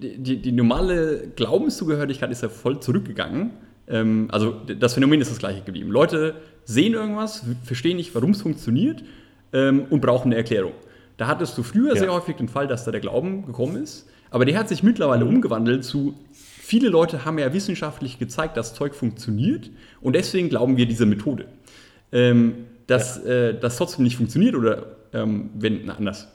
die, 0.00 0.36
die 0.36 0.52
normale 0.52 1.28
Glaubenszugehörigkeit 1.36 2.30
ist 2.30 2.42
ja 2.42 2.48
voll 2.48 2.80
zurückgegangen. 2.80 3.50
Ähm, 3.88 4.28
also 4.30 4.54
das 4.78 4.94
Phänomen 4.94 5.20
ist 5.20 5.30
das 5.30 5.38
gleiche 5.38 5.62
geblieben. 5.62 5.90
Leute 5.90 6.34
sehen 6.64 6.94
irgendwas, 6.94 7.44
verstehen 7.64 7.96
nicht, 7.96 8.14
warum 8.14 8.30
es 8.30 8.42
funktioniert 8.42 9.02
ähm, 9.52 9.86
und 9.90 10.00
brauchen 10.00 10.28
eine 10.28 10.36
Erklärung. 10.36 10.72
Da 11.16 11.26
hattest 11.26 11.56
du 11.58 11.62
früher 11.62 11.94
Ja. 11.94 12.00
sehr 12.00 12.12
häufig 12.12 12.36
den 12.36 12.48
Fall, 12.48 12.66
dass 12.66 12.84
da 12.84 12.90
der 12.90 13.00
Glauben 13.00 13.44
gekommen 13.44 13.76
ist, 13.82 14.08
aber 14.30 14.44
der 14.44 14.58
hat 14.58 14.68
sich 14.68 14.82
mittlerweile 14.82 15.24
umgewandelt 15.24 15.84
zu 15.84 16.14
Viele 16.70 16.88
Leute 16.88 17.24
haben 17.24 17.36
ja 17.40 17.52
wissenschaftlich 17.52 18.20
gezeigt, 18.20 18.56
dass 18.56 18.74
Zeug 18.74 18.94
funktioniert 18.94 19.70
und 20.00 20.14
deswegen 20.14 20.48
glauben 20.48 20.76
wir 20.76 20.86
diese 20.86 21.04
Methode. 21.04 21.46
Ähm, 22.12 22.66
dass 22.86 23.18
äh, 23.24 23.58
das 23.58 23.76
trotzdem 23.76 24.04
nicht 24.04 24.16
funktioniert 24.16 24.54
oder 24.54 24.86
ähm, 25.12 25.50
wenn, 25.58 25.80
na, 25.86 25.94
anders. 25.94 26.28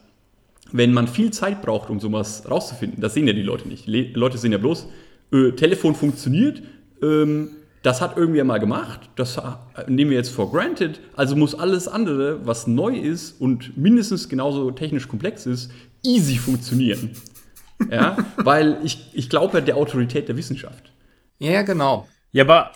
Wenn 0.71 0.93
man 0.93 1.07
viel 1.07 1.31
Zeit 1.31 1.61
braucht, 1.61 1.89
um 1.89 1.99
sowas 1.99 2.49
rauszufinden, 2.49 3.01
das 3.01 3.13
sehen 3.13 3.27
ja 3.27 3.33
die 3.33 3.43
Leute 3.43 3.67
nicht. 3.67 3.87
Die 3.87 3.91
Le 3.91 4.11
Leute 4.13 4.37
sehen 4.37 4.51
ja 4.51 4.57
bloß, 4.57 4.87
äh, 5.31 5.51
Telefon 5.51 5.95
funktioniert, 5.95 6.61
ähm, 7.01 7.49
das 7.83 8.01
hat 8.01 8.17
irgendwer 8.17 8.43
mal 8.45 8.57
gemacht, 8.59 9.01
das 9.15 9.37
äh, 9.37 9.41
nehmen 9.87 10.09
wir 10.09 10.17
jetzt 10.17 10.29
for 10.29 10.51
granted, 10.51 10.99
also 11.15 11.35
muss 11.35 11.53
alles 11.53 11.87
andere, 11.87 12.45
was 12.45 12.65
neu 12.65 12.95
ist 12.97 13.39
und 13.39 13.77
mindestens 13.77 14.27
genauso 14.27 14.71
technisch 14.71 15.07
komplex 15.07 15.45
ist, 15.45 15.71
easy 16.03 16.37
funktionieren. 16.37 17.11
Ja, 17.91 18.17
weil 18.37 18.79
ich, 18.83 19.11
ich 19.13 19.29
glaube 19.29 19.61
der 19.61 19.77
Autorität 19.77 20.27
der 20.27 20.37
Wissenschaft. 20.37 20.91
Ja, 21.37 21.61
genau. 21.61 22.07
Ja, 22.31 22.43
aber, 22.43 22.71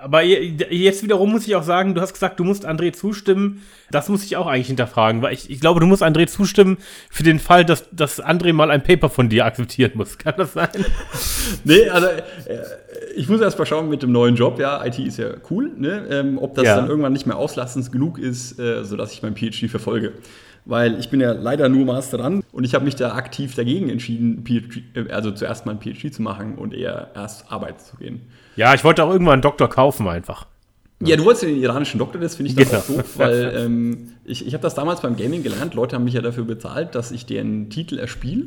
aber 0.00 0.22
je- 0.22 0.54
jetzt 0.70 1.02
wiederum 1.02 1.30
muss 1.32 1.46
ich 1.46 1.54
auch 1.56 1.62
sagen, 1.62 1.94
du 1.94 2.00
hast 2.00 2.12
gesagt, 2.12 2.38
du 2.40 2.44
musst 2.44 2.66
André 2.66 2.92
zustimmen. 2.92 3.62
Das 3.90 4.08
muss 4.08 4.24
ich 4.24 4.36
auch 4.36 4.46
eigentlich 4.46 4.66
hinterfragen, 4.68 5.22
weil 5.22 5.34
ich, 5.34 5.50
ich 5.50 5.60
glaube, 5.60 5.80
du 5.80 5.86
musst 5.86 6.02
André 6.02 6.26
zustimmen 6.26 6.78
für 7.10 7.22
den 7.22 7.38
Fall, 7.38 7.64
dass, 7.64 7.88
dass 7.92 8.22
André 8.22 8.52
mal 8.52 8.70
ein 8.70 8.82
Paper 8.82 9.08
von 9.08 9.28
dir 9.28 9.44
akzeptieren 9.44 9.92
muss. 9.94 10.18
Kann 10.18 10.34
das 10.36 10.52
sein? 10.54 10.68
Nee, 11.64 11.88
also 11.88 12.06
äh, 12.08 12.22
ich 13.16 13.28
muss 13.28 13.40
erst 13.40 13.58
mal 13.58 13.66
schauen 13.66 13.88
mit 13.88 14.02
dem 14.02 14.12
neuen 14.12 14.34
Job. 14.36 14.58
Ja, 14.58 14.84
IT 14.84 14.98
ist 14.98 15.18
ja 15.18 15.28
cool, 15.50 15.70
ne? 15.76 16.06
ähm, 16.10 16.38
ob 16.38 16.54
das 16.54 16.64
Ja. 16.64 16.76
dann 16.76 16.88
irgendwann 16.88 17.12
nicht 17.12 17.26
mehr 17.26 17.36
auslastend 17.36 17.92
genug 17.92 18.18
ist, 18.18 18.58
äh, 18.58 18.84
sodass 18.84 19.12
ich 19.12 19.22
mein 19.22 19.36
PhD 19.36 19.68
verfolge. 19.70 20.12
Weil 20.66 20.98
ich 20.98 21.10
bin 21.10 21.20
ja 21.20 21.32
leider 21.32 21.68
nur 21.68 21.84
Masterand 21.84 22.42
und 22.50 22.64
ich 22.64 22.74
habe 22.74 22.86
mich 22.86 22.96
da 22.96 23.12
aktiv 23.12 23.54
dagegen 23.54 23.90
entschieden, 23.90 24.44
PhD, 24.46 24.82
äh, 24.96 25.10
also 25.12 25.30
zuerst 25.30 25.66
mal 25.66 25.72
ein 25.72 25.80
PhD 25.80 26.12
zu 26.12 26.22
machen 26.22 26.54
und 26.56 26.72
eher 26.72 27.10
erst 27.14 27.52
arbeiten 27.52 27.78
zu 27.84 27.96
gehen. 27.98 28.22
Ja, 28.56 28.74
ich 28.74 28.84
wollte 28.84 29.04
auch 29.04 29.10
irgendwann 29.10 29.34
einen 29.34 29.42
Doktor 29.42 29.68
kaufen 29.68 30.08
einfach. 30.08 30.46
Ja, 31.00 31.16
du 31.16 31.24
wolltest 31.24 31.42
den 31.44 31.60
iranischen 31.60 31.98
Doktor, 31.98 32.20
das 32.20 32.36
finde 32.36 32.50
ich 32.50 32.56
dann 32.56 32.66
Genau. 32.66 32.78
auch 32.78 32.86
doof, 32.86 33.18
weil 33.18 33.52
ähm, 33.56 34.12
ich, 34.24 34.46
ich 34.46 34.54
habe 34.54 34.62
das 34.62 34.74
damals 34.74 35.00
beim 35.02 35.16
Gaming 35.16 35.42
gelernt. 35.42 35.74
Leute 35.74 35.96
haben 35.96 36.04
mich 36.04 36.14
ja 36.14 36.22
dafür 36.22 36.44
bezahlt, 36.44 36.94
dass 36.94 37.10
ich 37.10 37.26
deren 37.26 37.68
Titel 37.68 37.98
erspiele. 37.98 38.44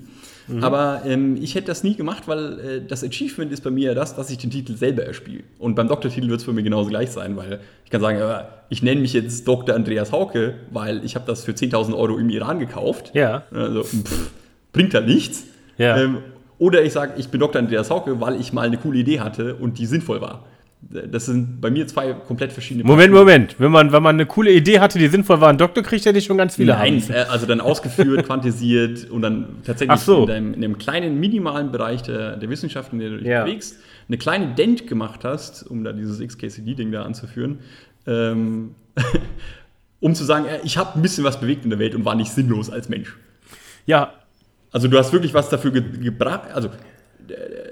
Aber 0.62 1.02
ähm, 1.06 1.36
ich 1.42 1.56
hätte 1.56 1.68
das 1.68 1.84
nie 1.84 1.96
gemacht, 1.96 2.24
weil 2.28 2.60
äh, 2.60 2.82
das 2.88 3.04
Achievement 3.04 3.52
ist 3.52 3.66
bei 3.66 3.70
mir 3.70 3.90
ja 3.90 3.94
das, 3.94 4.16
dass 4.16 4.30
ich 4.30 4.38
den 4.38 4.50
Titel 4.50 4.78
selber 4.78 5.04
erspiele. 5.04 5.44
Und 5.60 5.76
beim 5.76 5.90
Doktortitel 5.90 6.30
wird 6.30 6.40
es 6.40 6.46
bei 6.46 6.54
mir 6.54 6.64
genauso 6.64 6.90
gleich 6.90 7.12
sein, 7.12 7.36
weil 7.36 7.60
ich 7.84 7.92
kann 7.92 8.00
sagen, 8.00 8.18
äh, 8.20 8.46
ich 8.70 8.82
nenne 8.82 9.02
mich 9.02 9.12
jetzt 9.12 9.46
Dr. 9.46 9.76
Andreas 9.76 10.14
Hauke, 10.14 10.54
weil 10.72 11.04
ich 11.04 11.16
habe 11.16 11.26
das 11.28 11.44
für 11.44 11.52
10.000 11.52 11.94
Euro 11.98 12.18
im 12.18 12.30
Iran 12.30 12.60
gekauft. 12.60 13.12
Ja. 13.14 13.44
Also 13.52 13.84
pff, 13.84 14.32
bringt 14.72 14.94
halt 14.94 15.08
nichts. 15.08 15.44
Ja. 15.78 15.98
Ähm, 15.98 16.20
Oder 16.60 16.84
ich 16.84 16.94
sage, 16.94 17.14
ich 17.18 17.30
bin 17.30 17.40
Dr. 17.40 17.60
Andreas 17.62 17.90
Hauke, 17.90 18.20
weil 18.20 18.40
ich 18.40 18.52
mal 18.54 18.66
eine 18.66 18.78
coole 18.78 19.00
Idee 19.00 19.20
hatte 19.20 19.56
und 19.56 19.78
die 19.78 19.86
sinnvoll 19.86 20.22
war. 20.22 20.46
Das 20.90 21.26
sind 21.26 21.60
bei 21.60 21.72
mir 21.72 21.88
zwei 21.88 22.14
komplett 22.14 22.54
verschiedene 22.54 22.86
Moment, 22.86 23.12
Moment. 23.12 23.56
Wenn 23.60 23.72
man, 23.72 23.92
wenn 23.92 24.04
man 24.04 24.16
eine 24.16 24.28
coole 24.28 24.52
Idee 24.52 24.80
hatte, 24.80 25.00
die 25.00 25.08
sinnvoll 25.08 25.42
war, 25.42 25.50
ein 25.50 25.58
Doktor 25.58 25.82
kriegt 25.82 26.06
ja 26.06 26.12
nicht 26.12 26.26
schon 26.26 26.38
ganz 26.38 26.56
viele 26.56 26.74
Nein, 26.74 26.94
Abends. 26.94 27.10
äh, 27.10 27.26
also 27.30 27.48
dann 27.48 27.62
ausgeführt, 27.62 28.24
quantisiert 28.28 29.10
und 29.10 29.24
dann 29.24 29.58
tatsächlich 29.66 30.00
so. 30.02 30.22
in, 30.22 30.28
deinem, 30.28 30.54
in 30.54 30.64
einem 30.64 30.78
kleinen, 30.78 31.20
minimalen 31.20 31.72
Bereich 31.72 32.04
der, 32.04 32.38
der 32.38 32.50
Wissenschaft, 32.50 32.94
in 32.94 33.00
der 33.00 33.10
du 33.10 33.18
dich 33.18 33.28
Ja. 33.28 33.44
bewegst, 33.44 33.78
eine 34.08 34.18
kleine 34.20 34.54
Dent 34.54 34.86
gemacht 34.88 35.24
hast, 35.24 35.64
um 35.64 35.84
da 35.84 35.94
dieses 35.94 36.20
XKCD-Ding 36.20 36.92
da 36.92 37.04
anzuführen, 37.04 37.60
ähm, 38.06 38.76
um 40.00 40.14
zu 40.14 40.24
sagen, 40.26 40.46
äh, 40.46 40.60
ich 40.64 40.78
habe 40.78 40.98
ein 40.98 41.02
bisschen 41.02 41.24
was 41.24 41.40
bewegt 41.40 41.64
in 41.64 41.72
der 41.72 41.80
Welt 41.80 41.96
und 41.96 42.06
war 42.06 42.16
nicht 42.16 42.32
sinnlos 42.32 42.70
als 42.70 42.88
Mensch. 42.88 43.16
Ja, 43.88 44.14
Also 44.78 44.90
du 44.90 45.00
hast 45.00 45.12
wirklich 45.12 45.34
was 45.34 45.50
dafür 45.50 45.72
ge 45.72 45.82
gebracht, 46.04 46.52
also 46.54 46.70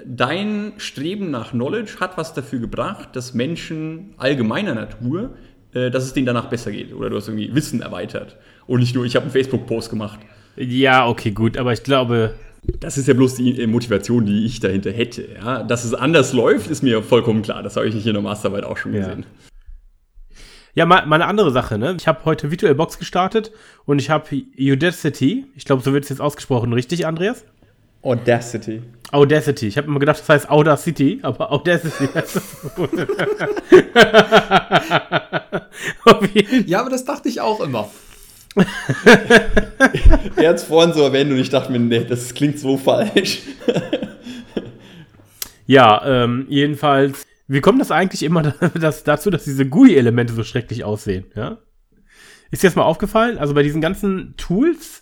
dein 0.07 0.73
Streben 0.77 1.29
nach 1.29 1.51
Knowledge 1.51 1.97
hat 1.99 2.17
was 2.17 2.33
dafür 2.33 2.57
gebracht, 2.57 3.09
dass 3.15 3.35
Menschen 3.35 4.15
allgemeiner 4.17 4.73
Natur, 4.73 5.35
äh, 5.75 5.91
dass 5.91 6.03
es 6.03 6.13
denen 6.13 6.25
danach 6.25 6.49
besser 6.49 6.71
geht. 6.71 6.95
Oder 6.95 7.11
du 7.11 7.17
hast 7.17 7.27
irgendwie 7.27 7.53
Wissen 7.53 7.83
erweitert. 7.83 8.37
Und 8.65 8.79
nicht 8.79 8.95
nur, 8.95 9.05
ich 9.05 9.15
habe 9.15 9.25
einen 9.25 9.31
Facebook-Post 9.31 9.91
gemacht. 9.91 10.17
ja, 10.55 11.07
okay, 11.07 11.29
gut. 11.29 11.57
Aber 11.57 11.73
ich 11.73 11.83
glaube, 11.83 12.33
Das 12.79 12.97
ist 12.97 13.07
ja 13.07 13.13
bloß 13.13 13.35
die 13.35 13.61
äh, 13.61 13.67
Motivation, 13.67 14.25
die 14.25 14.43
ich 14.43 14.59
dahinter 14.59 14.91
hätte. 14.91 15.27
Ja? 15.35 15.61
Dass 15.61 15.83
es 15.83 15.93
anders 15.93 16.33
läuft, 16.33 16.71
ist 16.71 16.81
mir 16.81 17.03
vollkommen 17.03 17.43
klar. 17.43 17.61
Das 17.61 17.75
habe 17.75 17.87
ich 17.87 17.93
hier 17.93 18.07
in 18.07 18.13
der 18.15 18.23
Masterarbeit 18.23 18.63
auch 18.63 18.77
schon 18.77 18.93
gesehen. 18.93 19.19
Ja, 19.19 19.54
mal, 20.83 21.05
mal 21.05 21.15
eine 21.15 21.27
andere 21.27 21.51
Sache, 21.51 21.77
ne? 21.77 21.95
Ich 21.97 22.05
habe 22.05 22.25
heute 22.25 22.51
VirtualBox 22.51 22.99
gestartet 22.99 23.53
und 23.85 23.99
ich 23.99 24.09
habe 24.09 24.43
Udacity, 24.59 25.45
ich 25.55 25.63
glaube, 25.63 25.81
so 25.81 25.93
wird 25.93 26.03
es 26.03 26.09
jetzt 26.09 26.19
ausgesprochen, 26.19 26.73
richtig, 26.73 27.07
Andreas? 27.07 27.45
Audacity. 28.01 28.81
Audacity. 29.11 29.67
Ich 29.67 29.77
habe 29.77 29.87
immer 29.87 29.99
gedacht, 29.99 30.19
das 30.19 30.27
heißt 30.27 30.49
Audacity, 30.49 31.19
aber 31.23 31.51
Audacity 31.51 32.07
heißt 32.13 32.35
das. 32.35 32.57
Ja, 36.65 36.81
aber 36.81 36.89
das 36.89 37.05
dachte 37.05 37.29
ich 37.29 37.39
auch 37.41 37.61
immer. 37.61 37.89
Er 40.35 40.49
hat 40.49 40.57
es 40.57 40.63
vorhin 40.63 40.93
so 40.93 41.03
erwähnt 41.03 41.31
und 41.31 41.37
ich 41.37 41.49
dachte 41.49 41.71
mir, 41.71 41.79
nee, 41.79 42.03
das 42.03 42.33
klingt 42.33 42.59
so 42.59 42.77
falsch. 42.77 43.41
ja, 45.65 46.01
ähm, 46.05 46.45
jedenfalls, 46.49 47.25
wie 47.47 47.61
kommt 47.61 47.79
das 47.79 47.91
eigentlich 47.91 48.23
immer 48.23 48.41
dass, 48.79 49.03
dazu, 49.03 49.29
dass 49.29 49.43
diese 49.43 49.67
GUI-Elemente 49.67 50.33
so 50.33 50.43
schrecklich 50.43 50.83
aussehen, 50.83 51.25
ja? 51.35 51.59
Ist 52.51 52.63
dir 52.63 52.67
das 52.67 52.75
mal 52.75 52.83
aufgefallen? 52.83 53.37
Also 53.37 53.53
bei 53.53 53.63
diesen 53.63 53.81
ganzen 53.81 54.35
Tools, 54.37 55.01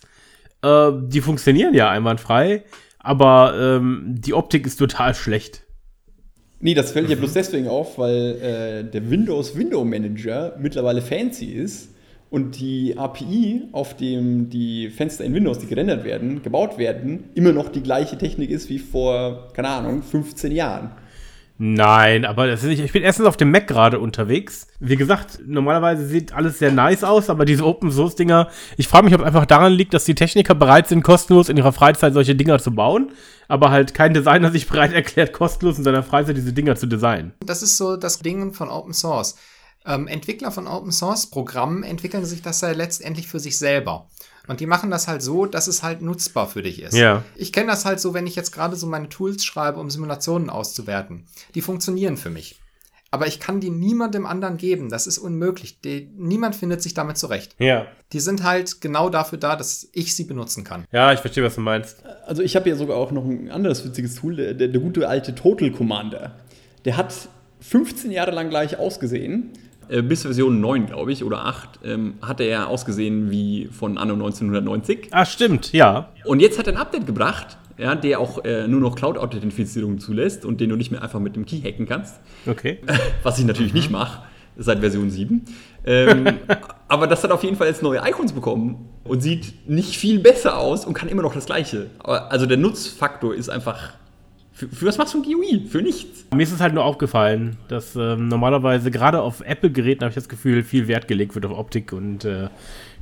äh, 0.62 0.90
die 1.02 1.20
funktionieren 1.20 1.74
ja 1.74 1.90
einwandfrei, 1.90 2.64
aber 2.98 3.54
ähm, 3.58 4.14
die 4.18 4.32
Optik 4.32 4.66
ist 4.66 4.76
total 4.76 5.14
schlecht. 5.14 5.62
Nee, 6.60 6.72
das 6.72 6.92
fällt 6.92 7.10
ja 7.10 7.16
bloß 7.16 7.34
deswegen 7.34 7.68
auf, 7.68 7.98
weil 7.98 8.38
äh, 8.40 8.90
der 8.90 9.10
Windows 9.10 9.56
Window 9.56 9.84
Manager 9.84 10.56
mittlerweile 10.58 11.02
fancy 11.02 11.52
ist 11.52 11.90
und 12.30 12.58
die 12.58 12.96
API, 12.96 13.64
auf 13.72 13.96
dem 13.96 14.48
die 14.48 14.88
Fenster 14.88 15.24
in 15.24 15.34
Windows, 15.34 15.58
die 15.58 15.66
gerendert 15.66 16.04
werden, 16.04 16.42
gebaut 16.42 16.78
werden, 16.78 17.24
immer 17.34 17.52
noch 17.52 17.68
die 17.68 17.82
gleiche 17.82 18.16
Technik 18.16 18.50
ist 18.50 18.70
wie 18.70 18.78
vor, 18.78 19.52
keine 19.52 19.68
Ahnung, 19.68 20.02
15 20.02 20.50
Jahren. 20.52 20.92
Nein, 21.56 22.24
aber 22.24 22.48
das 22.48 22.62
ist 22.64 22.68
nicht, 22.68 22.80
ich 22.80 22.92
bin 22.92 23.04
erstens 23.04 23.26
auf 23.26 23.36
dem 23.36 23.52
Mac 23.52 23.68
gerade 23.68 24.00
unterwegs. 24.00 24.66
Wie 24.80 24.96
gesagt, 24.96 25.38
normalerweise 25.46 26.04
sieht 26.04 26.32
alles 26.32 26.58
sehr 26.58 26.72
nice 26.72 27.04
aus, 27.04 27.30
aber 27.30 27.44
diese 27.44 27.64
Open 27.64 27.92
Source 27.92 28.16
Dinger, 28.16 28.48
ich 28.76 28.88
frage 28.88 29.04
mich, 29.04 29.14
ob 29.14 29.20
es 29.20 29.26
einfach 29.26 29.46
daran 29.46 29.72
liegt, 29.72 29.94
dass 29.94 30.04
die 30.04 30.16
Techniker 30.16 30.56
bereit 30.56 30.88
sind, 30.88 31.04
kostenlos 31.04 31.48
in 31.48 31.56
ihrer 31.56 31.72
Freizeit 31.72 32.12
solche 32.12 32.34
Dinger 32.34 32.58
zu 32.58 32.74
bauen, 32.74 33.12
aber 33.46 33.70
halt 33.70 33.94
kein 33.94 34.14
Designer 34.14 34.50
sich 34.52 34.66
bereit 34.66 34.92
erklärt, 34.92 35.32
kostenlos 35.32 35.78
in 35.78 35.84
seiner 35.84 36.02
Freizeit 36.02 36.36
diese 36.36 36.52
Dinger 36.52 36.74
zu 36.74 36.86
designen. 36.86 37.32
Das 37.46 37.62
ist 37.62 37.76
so 37.76 37.96
das 37.96 38.18
Ding 38.18 38.52
von 38.52 38.68
Open 38.68 38.92
Source. 38.92 39.36
Ähm, 39.86 40.08
Entwickler 40.08 40.50
von 40.50 40.66
Open 40.66 40.90
Source 40.90 41.26
Programmen 41.26 41.84
entwickeln 41.84 42.24
sich 42.24 42.42
das 42.42 42.62
ja 42.62 42.72
letztendlich 42.72 43.28
für 43.28 43.38
sich 43.38 43.58
selber. 43.58 44.08
Und 44.46 44.60
die 44.60 44.66
machen 44.66 44.90
das 44.90 45.08
halt 45.08 45.22
so, 45.22 45.46
dass 45.46 45.66
es 45.66 45.82
halt 45.82 46.02
nutzbar 46.02 46.48
für 46.48 46.62
dich 46.62 46.82
ist. 46.82 46.94
Ja. 46.94 47.22
Ich 47.34 47.52
kenne 47.52 47.68
das 47.68 47.84
halt 47.84 48.00
so, 48.00 48.12
wenn 48.14 48.26
ich 48.26 48.36
jetzt 48.36 48.52
gerade 48.52 48.76
so 48.76 48.86
meine 48.86 49.08
Tools 49.08 49.44
schreibe, 49.44 49.80
um 49.80 49.90
Simulationen 49.90 50.50
auszuwerten. 50.50 51.26
Die 51.54 51.62
funktionieren 51.62 52.16
für 52.16 52.30
mich. 52.30 52.60
Aber 53.10 53.28
ich 53.28 53.38
kann 53.38 53.60
die 53.60 53.70
niemandem 53.70 54.26
anderen 54.26 54.56
geben. 54.56 54.88
Das 54.88 55.06
ist 55.06 55.18
unmöglich. 55.18 55.80
Die, 55.80 56.10
niemand 56.16 56.56
findet 56.56 56.82
sich 56.82 56.94
damit 56.94 57.16
zurecht. 57.16 57.54
Ja. 57.60 57.86
Die 58.12 58.18
sind 58.18 58.42
halt 58.42 58.80
genau 58.80 59.08
dafür 59.08 59.38
da, 59.38 59.54
dass 59.54 59.88
ich 59.92 60.16
sie 60.16 60.24
benutzen 60.24 60.64
kann. 60.64 60.84
Ja, 60.90 61.12
ich 61.12 61.20
verstehe, 61.20 61.44
was 61.44 61.54
du 61.54 61.60
meinst. 61.60 62.04
Also 62.26 62.42
ich 62.42 62.56
habe 62.56 62.68
ja 62.68 62.74
sogar 62.74 62.96
auch 62.96 63.12
noch 63.12 63.24
ein 63.24 63.52
anderes 63.52 63.84
witziges 63.84 64.16
Tool, 64.16 64.34
der, 64.34 64.54
der, 64.54 64.66
der 64.66 64.80
gute 64.80 65.08
alte 65.08 65.32
Total 65.32 65.70
Commander. 65.70 66.32
Der 66.84 66.96
hat 66.96 67.14
15 67.60 68.10
Jahre 68.10 68.32
lang 68.32 68.50
gleich 68.50 68.78
ausgesehen. 68.78 69.52
Äh, 69.88 70.02
bis 70.02 70.22
Version 70.22 70.60
9, 70.60 70.86
glaube 70.86 71.12
ich, 71.12 71.24
oder 71.24 71.44
8, 71.44 71.80
ähm, 71.84 72.14
hat 72.22 72.40
er 72.40 72.68
ausgesehen 72.68 73.30
wie 73.30 73.68
von 73.70 73.98
Anno 73.98 74.14
1990. 74.14 75.08
Ah, 75.10 75.24
stimmt, 75.24 75.72
ja. 75.72 76.08
Und 76.24 76.40
jetzt 76.40 76.58
hat 76.58 76.66
er 76.66 76.74
ein 76.74 76.78
Update 76.78 77.06
gebracht, 77.06 77.58
ja, 77.76 77.94
der 77.94 78.20
auch 78.20 78.44
äh, 78.44 78.68
nur 78.68 78.80
noch 78.80 78.94
Cloud-Authentifizierung 78.94 79.98
zulässt 79.98 80.44
und 80.44 80.60
den 80.60 80.70
du 80.70 80.76
nicht 80.76 80.90
mehr 80.90 81.02
einfach 81.02 81.20
mit 81.20 81.36
dem 81.36 81.44
Key 81.44 81.60
hacken 81.60 81.86
kannst. 81.86 82.20
Okay. 82.46 82.78
Was 83.22 83.38
ich 83.38 83.44
natürlich 83.44 83.74
nicht 83.74 83.90
mache, 83.90 84.22
seit 84.56 84.80
Version 84.80 85.10
7. 85.10 85.44
Ähm, 85.84 86.38
aber 86.88 87.06
das 87.06 87.24
hat 87.24 87.30
auf 87.30 87.42
jeden 87.42 87.56
Fall 87.56 87.68
jetzt 87.68 87.82
neue 87.82 88.00
Icons 88.08 88.32
bekommen 88.32 88.88
und 89.04 89.22
sieht 89.22 89.68
nicht 89.68 89.96
viel 89.96 90.20
besser 90.20 90.58
aus 90.58 90.84
und 90.84 90.94
kann 90.94 91.08
immer 91.08 91.22
noch 91.22 91.34
das 91.34 91.46
gleiche. 91.46 91.90
Aber 91.98 92.30
also 92.30 92.46
der 92.46 92.56
Nutzfaktor 92.56 93.34
ist 93.34 93.48
einfach. 93.48 93.94
Für, 94.54 94.68
für 94.68 94.86
was 94.86 94.98
machst 94.98 95.14
du 95.14 95.18
ein 95.18 95.24
GUI? 95.24 95.66
Für 95.68 95.82
nichts. 95.82 96.26
Mir 96.32 96.44
ist 96.44 96.52
es 96.52 96.60
halt 96.60 96.74
nur 96.74 96.84
aufgefallen, 96.84 97.56
dass 97.66 97.96
ähm, 97.96 98.28
normalerweise 98.28 98.92
gerade 98.92 99.20
auf 99.20 99.40
Apple-Geräten 99.40 100.02
habe 100.02 100.10
ich 100.10 100.14
das 100.14 100.28
Gefühl, 100.28 100.62
viel 100.62 100.86
Wert 100.86 101.08
gelegt 101.08 101.34
wird 101.34 101.44
auf 101.44 101.58
Optik 101.58 101.92
und 101.92 102.24
äh, 102.24 102.48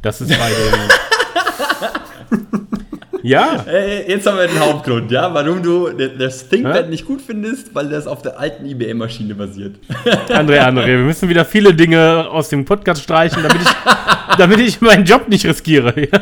das 0.00 0.22
ist 0.22 0.30
bei 0.30 0.50
den. 2.40 2.48
ja, 3.22 3.64
Äh, 3.66 4.10
jetzt 4.10 4.26
haben 4.26 4.36
wir 4.38 4.46
den 4.46 4.60
Hauptgrund, 4.60 5.10
ja, 5.10 5.32
warum 5.32 5.62
du 5.62 5.90
das 5.90 6.48
ThinkPad 6.48 6.84
Hä? 6.86 6.90
nicht 6.90 7.06
gut 7.06 7.20
findest, 7.20 7.74
weil 7.74 7.88
das 7.88 8.06
auf 8.06 8.22
der 8.22 8.38
alten 8.38 8.66
IBM-Maschine 8.66 9.34
basiert. 9.34 9.76
André, 10.28 10.60
André, 10.60 10.86
wir 10.86 10.98
müssen 10.98 11.28
wieder 11.28 11.44
viele 11.44 11.74
Dinge 11.74 12.26
aus 12.30 12.48
dem 12.48 12.64
Podcast 12.64 13.02
streichen, 13.02 13.42
damit 13.42 13.62
ich, 13.62 13.68
damit 14.38 14.60
ich 14.60 14.80
meinen 14.80 15.04
Job 15.04 15.28
nicht 15.28 15.46
riskiere. 15.46 15.92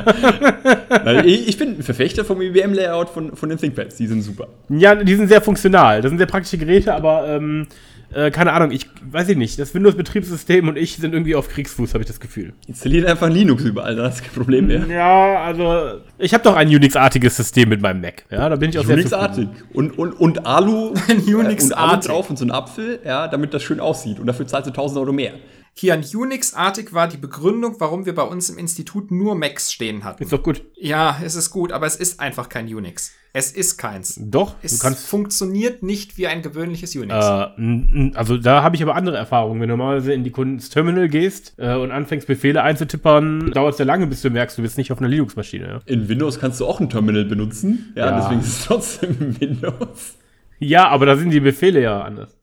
Ich, 1.24 1.48
ich 1.48 1.58
bin 1.58 1.78
ein 1.78 1.82
Verfechter 1.82 2.24
vom 2.24 2.42
IBM-Layout 2.42 3.08
von, 3.10 3.36
von 3.36 3.48
den 3.48 3.58
ThinkPads, 3.58 3.96
die 3.96 4.06
sind 4.06 4.22
super. 4.22 4.48
ja, 4.68 4.94
die 4.94 5.14
sind 5.14 5.28
sehr 5.28 5.40
funktional. 5.40 6.02
Das 6.02 6.10
sind 6.10 6.18
sehr 6.18 6.26
praktische 6.26 6.58
Geräte, 6.58 6.92
aber 6.94 7.26
ähm, 7.28 7.66
äh, 8.12 8.30
keine 8.30 8.52
Ahnung, 8.52 8.70
ich 8.72 8.86
weiß 9.02 9.28
ich 9.28 9.36
nicht. 9.36 9.58
Das 9.58 9.74
Windows-Betriebssystem 9.74 10.68
und 10.68 10.76
ich 10.76 10.96
sind 10.96 11.12
irgendwie 11.12 11.34
auf 11.34 11.48
Kriegsfuß, 11.48 11.94
habe 11.94 12.02
ich 12.02 12.08
das 12.08 12.20
Gefühl. 12.20 12.52
Installiert 12.66 13.06
einfach 13.06 13.28
Linux 13.28 13.62
überall, 13.64 14.00
hast 14.02 14.20
du 14.20 14.24
kein 14.24 14.34
Problem 14.34 14.66
mehr. 14.66 14.86
Ja, 14.88 15.42
also 15.42 16.00
ich 16.18 16.34
habe 16.34 16.42
doch 16.42 16.56
ein 16.56 16.68
Unix-artiges 16.68 17.36
System 17.36 17.68
mit 17.68 17.80
meinem 17.80 18.00
Mac. 18.00 18.24
Ja, 18.30 18.48
da 18.48 18.56
bin 18.56 18.70
ich 18.70 18.78
auch 18.78 18.84
sehr 18.84 18.96
Unix-artig. 18.96 19.48
Und, 19.72 19.96
und, 19.98 20.12
und 20.12 20.46
Alu, 20.46 20.94
Unix-artig. 21.08 21.62
und 21.62 21.72
Alu 21.74 22.00
drauf 22.00 22.30
und 22.30 22.38
so 22.38 22.44
ein 22.44 22.50
Apfel, 22.50 22.98
ja, 23.04 23.28
damit 23.28 23.54
das 23.54 23.62
schön 23.62 23.80
aussieht. 23.80 24.18
Und 24.18 24.26
dafür 24.26 24.46
zahlst 24.46 24.66
du 24.66 24.70
1000 24.70 25.00
Euro 25.00 25.12
mehr. 25.12 25.34
Kian, 25.76 26.04
Unix-artig 26.04 26.92
war 26.92 27.08
die 27.08 27.16
Begründung, 27.16 27.76
warum 27.78 28.04
wir 28.04 28.14
bei 28.14 28.22
uns 28.24 28.50
im 28.50 28.58
Institut 28.58 29.10
nur 29.10 29.34
Macs 29.34 29.72
stehen 29.72 30.04
hatten. 30.04 30.22
Ist 30.22 30.32
doch 30.32 30.42
gut. 30.42 30.62
Ja, 30.76 31.18
es 31.24 31.36
ist 31.36 31.50
gut, 31.50 31.72
aber 31.72 31.86
es 31.86 31.96
ist 31.96 32.20
einfach 32.20 32.48
kein 32.48 32.66
Unix. 32.66 33.12
Es 33.32 33.52
ist 33.52 33.76
keins. 33.78 34.18
Doch, 34.20 34.56
Es 34.60 34.76
du 34.78 34.82
kannst. 34.82 35.06
funktioniert 35.06 35.84
nicht 35.84 36.18
wie 36.18 36.26
ein 36.26 36.42
gewöhnliches 36.42 36.96
Unix. 36.96 37.14
Äh, 37.24 38.10
also 38.16 38.36
da 38.36 38.62
habe 38.64 38.74
ich 38.74 38.82
aber 38.82 38.96
andere 38.96 39.16
Erfahrungen. 39.16 39.60
Wenn 39.60 39.68
du 39.68 39.76
normalerweise 39.76 40.12
in 40.12 40.24
die 40.24 40.32
Kunden 40.32 40.54
ins 40.54 40.68
Terminal 40.68 41.08
gehst 41.08 41.54
äh, 41.56 41.76
und 41.76 41.92
anfängst 41.92 42.26
Befehle 42.26 42.62
einzutippern, 42.62 43.52
dauert 43.52 43.70
es 43.72 43.76
sehr 43.76 43.86
lange, 43.86 44.08
bis 44.08 44.20
du 44.22 44.30
merkst, 44.30 44.58
du 44.58 44.62
bist 44.62 44.76
nicht 44.76 44.90
auf 44.90 44.98
einer 44.98 45.08
Linux-Maschine. 45.08 45.66
Ja? 45.68 45.78
In 45.86 46.08
Windows 46.08 46.40
kannst 46.40 46.58
du 46.58 46.66
auch 46.66 46.80
ein 46.80 46.90
Terminal 46.90 47.24
benutzen. 47.24 47.92
Ja, 47.94 48.06
Ja. 48.10 48.20
deswegen 48.20 48.40
ist 48.40 48.48
es 48.48 48.64
trotzdem 48.66 49.40
Windows. 49.40 50.16
ja, 50.58 50.88
aber 50.88 51.06
da 51.06 51.16
sind 51.16 51.30
die 51.30 51.40
Befehle 51.40 51.80
ja 51.80 52.02
anders. 52.02 52.36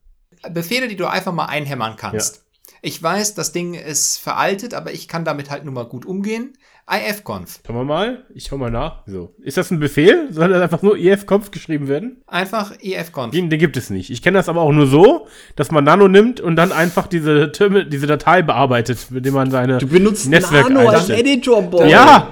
Befehle, 0.50 0.88
die 0.88 0.96
du 0.96 1.06
einfach 1.06 1.32
mal 1.34 1.46
einhämmern 1.46 1.96
kannst. 1.98 2.46
Ich 2.82 3.02
weiß, 3.02 3.34
das 3.34 3.52
Ding 3.52 3.74
ist 3.74 4.18
veraltet, 4.18 4.74
aber 4.74 4.92
ich 4.92 5.08
kann 5.08 5.24
damit 5.24 5.50
halt 5.50 5.64
nun 5.64 5.74
mal 5.74 5.84
gut 5.86 6.06
umgehen. 6.06 6.52
ifconf. 6.90 7.60
Schauen 7.66 7.76
wir 7.76 7.84
mal. 7.84 8.24
Ich 8.34 8.46
schau 8.46 8.56
mal 8.56 8.70
nach. 8.70 9.02
So. 9.06 9.34
Ist 9.42 9.56
das 9.56 9.70
ein 9.70 9.78
Befehl? 9.80 10.28
Soll 10.30 10.48
das 10.50 10.62
einfach 10.62 10.80
nur 10.82 10.96
EF-Kopf 10.96 11.50
geschrieben 11.50 11.88
werden? 11.88 12.22
Einfach 12.26 12.72
ifconf. 12.80 13.32
Den, 13.32 13.50
den 13.50 13.58
gibt 13.58 13.76
es 13.76 13.90
nicht. 13.90 14.10
Ich 14.10 14.22
kenne 14.22 14.38
das 14.38 14.48
aber 14.48 14.62
auch 14.62 14.72
nur 14.72 14.86
so, 14.86 15.26
dass 15.56 15.70
man 15.70 15.84
Nano 15.84 16.08
nimmt 16.08 16.40
und 16.40 16.56
dann 16.56 16.72
einfach 16.72 17.06
diese, 17.08 17.50
Termi- 17.54 17.84
diese 17.84 18.06
Datei 18.06 18.42
bearbeitet, 18.42 19.10
mit 19.10 19.26
dem 19.26 19.34
man 19.34 19.50
seine 19.50 19.78
Du 19.78 19.86
benutzt 19.88 20.28
Netzwerk 20.28 20.70
Nano 20.70 20.88
als 20.88 21.00
einstellt. 21.00 21.20
Editor, 21.20 21.62
Boy. 21.62 21.90
Ja! 21.90 22.28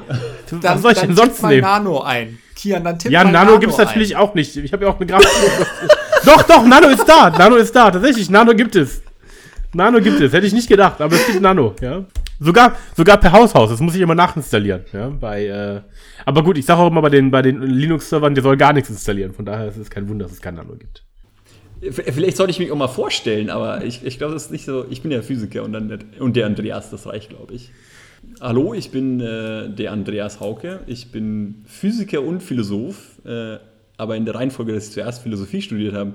Dann, 0.51 0.63
Was 0.63 0.83
soll 0.83 0.93
ich 0.93 0.99
dann 0.99 1.09
denn 1.09 1.17
sonst 1.17 1.43
mal 1.43 1.49
nehmen? 1.49 1.63
Nano 1.63 2.01
ein. 2.03 2.39
Kian, 2.55 2.85
dann 2.85 2.99
tipp 2.99 3.11
Ja, 3.11 3.25
mal 3.25 3.33
Nano, 3.33 3.59
gibt's 3.59 3.77
natürlich 3.77 4.17
ein. 4.17 4.23
auch 4.23 4.35
nicht. 4.35 4.57
Ich 4.57 4.73
habe 4.73 4.85
ja 4.85 4.91
auch 4.91 4.97
eine 4.97 5.07
Grafik. 5.07 5.29
doch, 6.25 6.43
doch, 6.45 6.65
Nano 6.65 6.87
ist 6.89 7.05
da. 7.07 7.31
Nano 7.31 7.57
ist 7.57 7.75
da. 7.77 7.91
Tatsächlich, 7.91 8.31
Nano 8.31 8.55
gibt 8.55 8.75
es. 8.77 9.03
Nano 9.77 10.01
gibt 10.01 10.21
es, 10.21 10.33
hätte 10.33 10.47
ich 10.47 10.55
nicht 10.55 10.69
gedacht, 10.69 11.01
aber 11.01 11.15
es 11.15 11.27
gibt 11.27 11.41
Nano, 11.41 11.75
ja. 11.81 12.05
Sogar, 12.41 12.77
sogar 12.97 13.19
per 13.19 13.33
Haushaus, 13.33 13.71
das 13.71 13.81
muss 13.81 13.95
ich 13.95 14.01
immer 14.01 14.15
nachinstallieren, 14.15 14.85
ja. 14.93 15.09
Bei, 15.09 15.47
äh, 15.47 15.81
aber 16.25 16.43
gut, 16.43 16.59
ich 16.59 16.65
sage 16.65 16.81
auch 16.81 16.91
immer 16.91 17.03
bei 17.03 17.11
den, 17.11 17.31
bei 17.31 17.43
den 17.43 17.63
Linux-Servern, 17.63 18.35
der 18.35 18.43
soll 18.43 18.57
gar 18.57 18.73
nichts 18.73 18.91
installieren. 18.91 19.33
Von 19.33 19.45
daher 19.45 19.69
ist 19.69 19.77
es 19.77 19.91
kein 19.91 20.09
Wunder, 20.09 20.25
dass 20.25 20.33
es 20.33 20.41
kein 20.41 20.55
Nano 20.55 20.75
gibt. 20.75 21.05
Vielleicht 21.93 22.39
sollte 22.39 22.53
ich 22.53 22.59
mich 22.59 22.73
auch 22.73 22.77
mal 22.77 22.89
vorstellen, 22.89 23.51
aber 23.51 23.85
ich, 23.85 24.05
ich 24.05 24.17
glaube, 24.17 24.33
das 24.33 24.47
ist 24.47 24.51
nicht 24.51 24.65
so. 24.65 24.87
Ich 24.89 25.03
bin 25.03 25.11
ja 25.11 25.21
Physiker 25.21 25.63
und, 25.63 25.73
dann, 25.75 26.05
und 26.19 26.35
der 26.35 26.47
Andreas, 26.47 26.91
das 26.91 27.07
reicht, 27.07 27.29
glaube 27.29 27.53
ich. 27.53 27.71
Hallo, 28.41 28.73
ich 28.73 28.91
bin 28.91 29.21
äh, 29.21 29.69
der 29.69 29.93
Andreas 29.93 30.41
Hauke. 30.41 30.81
Ich 30.87 31.13
bin 31.13 31.65
Physiker 31.67 32.23
und 32.23 32.43
Philosoph, 32.43 33.21
äh, 33.27 33.59
aber 33.99 34.17
in 34.17 34.25
der 34.25 34.35
Reihenfolge, 34.35 34.73
dass 34.73 34.87
ich 34.87 34.93
zuerst 34.93 35.23
Philosophie 35.23 35.61
studiert 35.61 35.95
habe, 35.95 36.15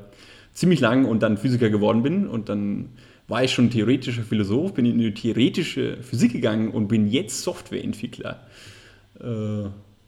ziemlich 0.52 0.80
lang 0.80 1.06
und 1.06 1.22
dann 1.22 1.38
Physiker 1.38 1.70
geworden 1.70 2.02
bin. 2.02 2.28
Und 2.28 2.50
dann 2.50 2.90
war 3.32 3.44
ich 3.44 3.54
schon 3.54 3.72
theoretischer 3.72 4.24
Philosoph, 4.24 4.74
bin 4.74 4.86
in 4.86 5.00
die 5.00 5.14
theoretische 5.14 6.04
Physik 6.04 6.34
gegangen 6.34 6.70
und 6.70 6.88
bin 6.88 7.08
jetzt 7.08 7.42
Softwareentwickler. 7.42 8.42
Äh, 9.20 9.64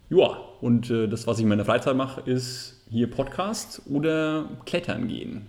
ja, 0.09 0.37
und 0.61 0.91
äh, 0.91 1.07
das, 1.07 1.25
was 1.25 1.37
ich 1.37 1.43
in 1.43 1.49
meiner 1.49 1.65
Freizeit 1.65 1.95
mache, 1.95 2.21
ist 2.29 2.83
hier 2.91 3.09
Podcast 3.09 3.81
oder 3.89 4.49
Klettern 4.65 5.07
gehen. 5.07 5.47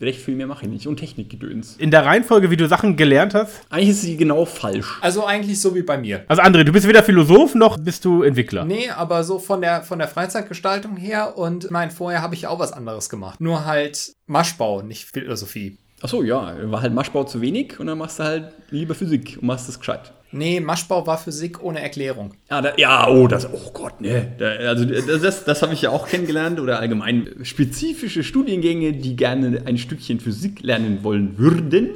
Recht 0.00 0.20
viel 0.20 0.34
mehr 0.34 0.48
mache 0.48 0.64
ich 0.64 0.70
nicht. 0.70 0.86
Und 0.88 0.96
Technikgedöns. 0.96 1.76
In 1.76 1.92
der 1.92 2.04
Reihenfolge, 2.04 2.50
wie 2.50 2.56
du 2.56 2.66
Sachen 2.66 2.96
gelernt 2.96 3.34
hast. 3.34 3.60
Eigentlich 3.70 3.90
ist 3.90 4.02
sie 4.02 4.16
genau 4.16 4.44
falsch. 4.44 4.98
Also 5.00 5.24
eigentlich 5.24 5.60
so 5.60 5.76
wie 5.76 5.82
bei 5.82 5.96
mir. 5.96 6.24
Also 6.26 6.42
André, 6.42 6.64
du 6.64 6.72
bist 6.72 6.88
weder 6.88 7.04
Philosoph 7.04 7.54
noch 7.54 7.78
bist 7.78 8.04
du 8.04 8.24
Entwickler. 8.24 8.64
Nee, 8.64 8.90
aber 8.90 9.22
so 9.22 9.38
von 9.38 9.60
der, 9.60 9.82
von 9.82 10.00
der 10.00 10.08
Freizeitgestaltung 10.08 10.96
her 10.96 11.38
und 11.38 11.70
mein, 11.70 11.92
vorher 11.92 12.20
habe 12.20 12.34
ich 12.34 12.48
auch 12.48 12.58
was 12.58 12.72
anderes 12.72 13.08
gemacht. 13.08 13.40
Nur 13.40 13.64
halt 13.64 14.12
Maschbau, 14.26 14.82
nicht 14.82 15.08
Philosophie. 15.08 15.78
Achso, 16.02 16.22
ja, 16.22 16.56
war 16.64 16.82
halt 16.82 16.92
Maschbau 16.92 17.22
zu 17.22 17.40
wenig 17.40 17.78
und 17.78 17.86
dann 17.86 17.96
machst 17.96 18.18
du 18.18 18.24
halt 18.24 18.52
lieber 18.70 18.94
Physik 18.94 19.38
und 19.40 19.46
machst 19.46 19.68
das 19.68 19.78
gescheit. 19.78 20.12
Nee, 20.32 20.60
Maschbau 20.60 21.06
war 21.06 21.16
Physik 21.16 21.62
ohne 21.62 21.80
Erklärung. 21.80 22.32
Ja, 22.50 22.60
da, 22.60 22.72
ja 22.76 23.08
oh, 23.08 23.28
das, 23.28 23.48
oh 23.52 23.70
Gott, 23.72 24.00
ne. 24.00 24.32
Da, 24.38 24.46
also 24.46 24.84
das, 24.84 25.22
das, 25.22 25.44
das 25.44 25.62
habe 25.62 25.74
ich 25.74 25.82
ja 25.82 25.90
auch 25.90 26.08
kennengelernt 26.08 26.58
oder 26.58 26.80
allgemein 26.80 27.28
spezifische 27.42 28.24
Studiengänge, 28.24 28.94
die 28.94 29.14
gerne 29.14 29.62
ein 29.66 29.78
Stückchen 29.78 30.18
Physik 30.18 30.62
lernen 30.62 31.04
wollen 31.04 31.38
würden 31.38 31.90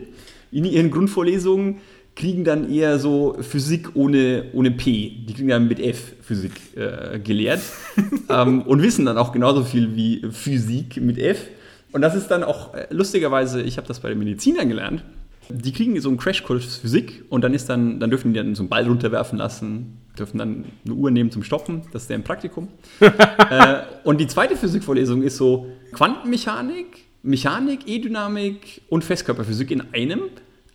in 0.52 0.64
ihren 0.66 0.92
Grundvorlesungen, 0.92 1.78
kriegen 2.14 2.44
dann 2.44 2.72
eher 2.72 2.98
so 3.00 3.36
Physik 3.40 3.90
ohne, 3.94 4.44
ohne 4.52 4.70
P. 4.70 5.24
Die 5.26 5.34
kriegen 5.34 5.48
dann 5.48 5.66
mit 5.66 5.80
F 5.80 6.12
Physik 6.22 6.52
äh, 6.76 7.18
gelehrt 7.18 7.60
ähm, 8.28 8.62
und 8.62 8.82
wissen 8.82 9.04
dann 9.06 9.18
auch 9.18 9.32
genauso 9.32 9.64
viel 9.64 9.96
wie 9.96 10.22
Physik 10.30 11.00
mit 11.00 11.18
F. 11.18 11.38
Und 11.96 12.02
das 12.02 12.14
ist 12.14 12.28
dann 12.28 12.44
auch 12.44 12.74
äh, 12.74 12.88
lustigerweise, 12.90 13.62
ich 13.62 13.78
habe 13.78 13.88
das 13.88 14.00
bei 14.00 14.10
den 14.10 14.18
Medizinern 14.18 14.68
gelernt. 14.68 15.02
Die 15.48 15.72
kriegen 15.72 15.98
so 15.98 16.10
einen 16.10 16.18
Crashkurs 16.18 16.76
Physik 16.76 17.24
und 17.30 17.42
dann 17.42 17.54
ist 17.54 17.70
dann, 17.70 17.98
dann 18.00 18.10
dürfen 18.10 18.34
die 18.34 18.38
dann 18.38 18.54
so 18.54 18.64
einen 18.64 18.68
Ball 18.68 18.86
runterwerfen 18.86 19.38
lassen, 19.38 19.96
dürfen 20.18 20.36
dann 20.36 20.66
eine 20.84 20.92
Uhr 20.94 21.10
nehmen 21.10 21.30
zum 21.30 21.42
Stoppen, 21.42 21.84
das 21.94 22.02
ist 22.02 22.10
deren 22.10 22.22
Praktikum. 22.22 22.68
äh, 23.00 23.78
und 24.04 24.20
die 24.20 24.26
zweite 24.26 24.56
Physikvorlesung 24.56 25.22
ist 25.22 25.38
so 25.38 25.68
Quantenmechanik, 25.92 27.06
Mechanik, 27.22 27.88
E-Dynamik 27.88 28.82
und 28.90 29.02
Festkörperphysik 29.02 29.70
in 29.70 29.82
einem, 29.94 30.20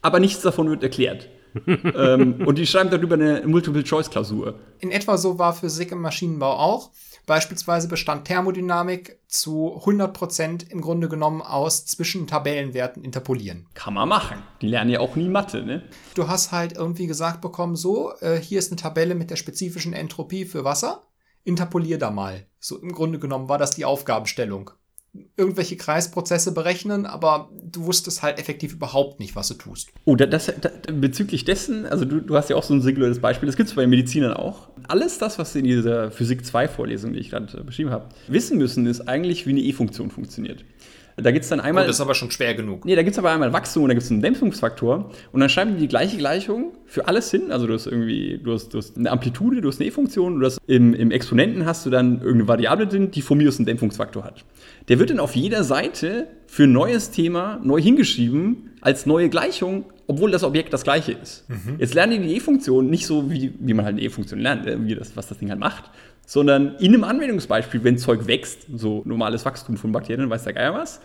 aber 0.01 0.19
nichts 0.19 0.41
davon 0.41 0.71
wird 0.71 0.81
erklärt. 0.81 1.29
ähm, 1.67 2.47
und 2.47 2.57
die 2.57 2.65
schreiben 2.65 2.89
darüber 2.89 3.13
eine 3.13 3.43
Multiple-Choice-Klausur. 3.45 4.55
In 4.79 4.89
etwa 4.89 5.17
so 5.17 5.37
war 5.37 5.53
Physik 5.53 5.91
im 5.91 6.01
Maschinenbau 6.01 6.53
auch. 6.53 6.89
Beispielsweise 7.31 7.87
bestand 7.87 8.25
Thermodynamik 8.25 9.21
zu 9.29 9.81
100% 9.85 10.69
im 10.69 10.81
Grunde 10.81 11.07
genommen 11.07 11.41
aus 11.41 11.85
zwischen 11.85 12.27
Tabellenwerten 12.27 13.05
interpolieren. 13.05 13.69
Kann 13.73 13.93
man 13.93 14.09
machen. 14.09 14.43
Die 14.61 14.67
lernen 14.67 14.89
ja 14.89 14.99
auch 14.99 15.15
nie 15.15 15.29
Mathe, 15.29 15.63
ne? 15.63 15.81
Du 16.13 16.27
hast 16.27 16.51
halt 16.51 16.73
irgendwie 16.73 17.07
gesagt 17.07 17.39
bekommen, 17.39 17.77
so, 17.77 18.11
äh, 18.19 18.35
hier 18.35 18.59
ist 18.59 18.69
eine 18.69 18.81
Tabelle 18.81 19.15
mit 19.15 19.29
der 19.29 19.37
spezifischen 19.37 19.93
Entropie 19.93 20.43
für 20.43 20.65
Wasser. 20.65 21.07
Interpolier 21.45 21.97
da 21.97 22.11
mal. 22.11 22.47
So 22.59 22.77
im 22.77 22.91
Grunde 22.91 23.17
genommen 23.17 23.47
war 23.47 23.57
das 23.57 23.71
die 23.71 23.85
Aufgabenstellung 23.85 24.71
irgendwelche 25.35 25.75
Kreisprozesse 25.75 26.53
berechnen, 26.53 27.05
aber 27.05 27.49
du 27.61 27.83
wusstest 27.83 28.23
halt 28.23 28.39
effektiv 28.39 28.73
überhaupt 28.73 29.19
nicht, 29.19 29.35
was 29.35 29.49
du 29.49 29.55
tust. 29.55 29.89
Oh, 30.05 30.15
das, 30.15 30.51
das, 30.61 30.71
bezüglich 30.93 31.43
dessen, 31.43 31.85
also 31.85 32.05
du, 32.05 32.21
du 32.21 32.37
hast 32.37 32.49
ja 32.49 32.55
auch 32.55 32.63
so 32.63 32.73
ein 32.73 32.81
singuläres 32.81 33.19
Beispiel, 33.19 33.47
das 33.47 33.57
gibt 33.57 33.69
es 33.69 33.75
bei 33.75 33.85
Medizinern 33.87 34.33
auch. 34.33 34.69
Alles 34.87 35.17
das, 35.17 35.37
was 35.37 35.53
in 35.55 35.65
dieser 35.65 36.11
Physik 36.11 36.43
2-Vorlesung, 36.43 37.13
die 37.13 37.19
ich 37.19 37.29
gerade 37.29 37.63
beschrieben 37.63 37.91
habe, 37.91 38.07
wissen 38.27 38.57
müssen, 38.57 38.85
ist 38.85 39.01
eigentlich, 39.01 39.45
wie 39.45 39.51
eine 39.51 39.61
E-Funktion 39.61 40.11
funktioniert. 40.11 40.63
Da 41.17 41.31
gibt 41.31 41.43
es 41.43 41.49
dann 41.49 41.59
einmal. 41.59 41.83
Oh, 41.83 41.87
das 41.87 41.97
ist 41.97 42.01
aber 42.01 42.15
schon 42.15 42.31
schwer 42.31 42.53
genug. 42.55 42.85
Nee, 42.85 42.95
da 42.95 43.03
gibt 43.03 43.13
es 43.13 43.19
aber 43.19 43.31
einmal 43.31 43.53
Wachstum 43.53 43.83
und 43.83 43.89
da 43.89 43.93
gibt 43.93 44.03
es 44.03 44.11
einen 44.11 44.21
Dämpfungsfaktor. 44.21 45.11
Und 45.31 45.39
dann 45.39 45.49
schreiben 45.49 45.75
die 45.75 45.81
die 45.81 45.87
gleiche 45.87 46.17
Gleichung 46.17 46.73
für 46.85 47.07
alles 47.07 47.31
hin. 47.31 47.51
Also 47.51 47.67
du 47.67 47.73
hast 47.73 47.85
irgendwie, 47.85 48.39
du 48.43 48.53
hast, 48.53 48.73
du 48.73 48.77
hast 48.77 48.97
eine 48.97 49.11
Amplitude, 49.11 49.61
du 49.61 49.67
hast 49.67 49.79
eine 49.79 49.87
E-Funktion, 49.89 50.39
du 50.39 50.45
hast 50.45 50.59
im, 50.67 50.93
im 50.93 51.11
Exponenten 51.11 51.65
hast 51.65 51.85
du 51.85 51.89
dann 51.89 52.21
irgendeine 52.21 52.47
Variable 52.47 52.87
drin, 52.87 53.11
die 53.11 53.21
von 53.21 53.37
mir 53.37 53.47
aus 53.47 53.57
einen 53.57 53.65
Dämpfungsfaktor 53.65 54.23
hat. 54.23 54.45
Der 54.87 54.99
wird 54.99 55.09
dann 55.09 55.19
auf 55.19 55.35
jeder 55.35 55.63
Seite 55.63 56.27
für 56.47 56.63
ein 56.63 56.71
neues 56.71 57.11
Thema 57.11 57.59
neu 57.63 57.81
hingeschrieben 57.81 58.71
als 58.81 59.05
neue 59.05 59.29
Gleichung, 59.29 59.85
obwohl 60.07 60.31
das 60.31 60.43
Objekt 60.43 60.73
das 60.73 60.83
gleiche 60.83 61.13
ist. 61.13 61.49
Mhm. 61.49 61.75
Jetzt 61.77 61.93
lernen 61.93 62.21
die 62.21 62.27
die 62.27 62.35
E-Funktion 62.35 62.89
nicht 62.89 63.05
so, 63.05 63.29
wie, 63.31 63.53
wie 63.59 63.73
man 63.73 63.85
halt 63.85 63.93
eine 63.93 64.01
E-Funktion 64.01 64.39
lernt, 64.39 64.65
äh, 64.67 64.77
wie 64.83 64.95
das, 64.95 65.15
was 65.15 65.27
das 65.27 65.37
Ding 65.37 65.49
halt 65.49 65.59
macht, 65.59 65.91
sondern 66.31 66.75
in 66.77 66.93
einem 66.93 67.03
Anwendungsbeispiel, 67.03 67.83
wenn 67.83 67.97
Zeug 67.97 68.25
wächst, 68.25 68.65
so 68.73 69.01
normales 69.03 69.43
Wachstum 69.43 69.75
von 69.75 69.91
Bakterien, 69.91 70.29
weiß 70.29 70.45
der 70.45 70.53
Geier 70.53 70.73
was, 70.73 71.01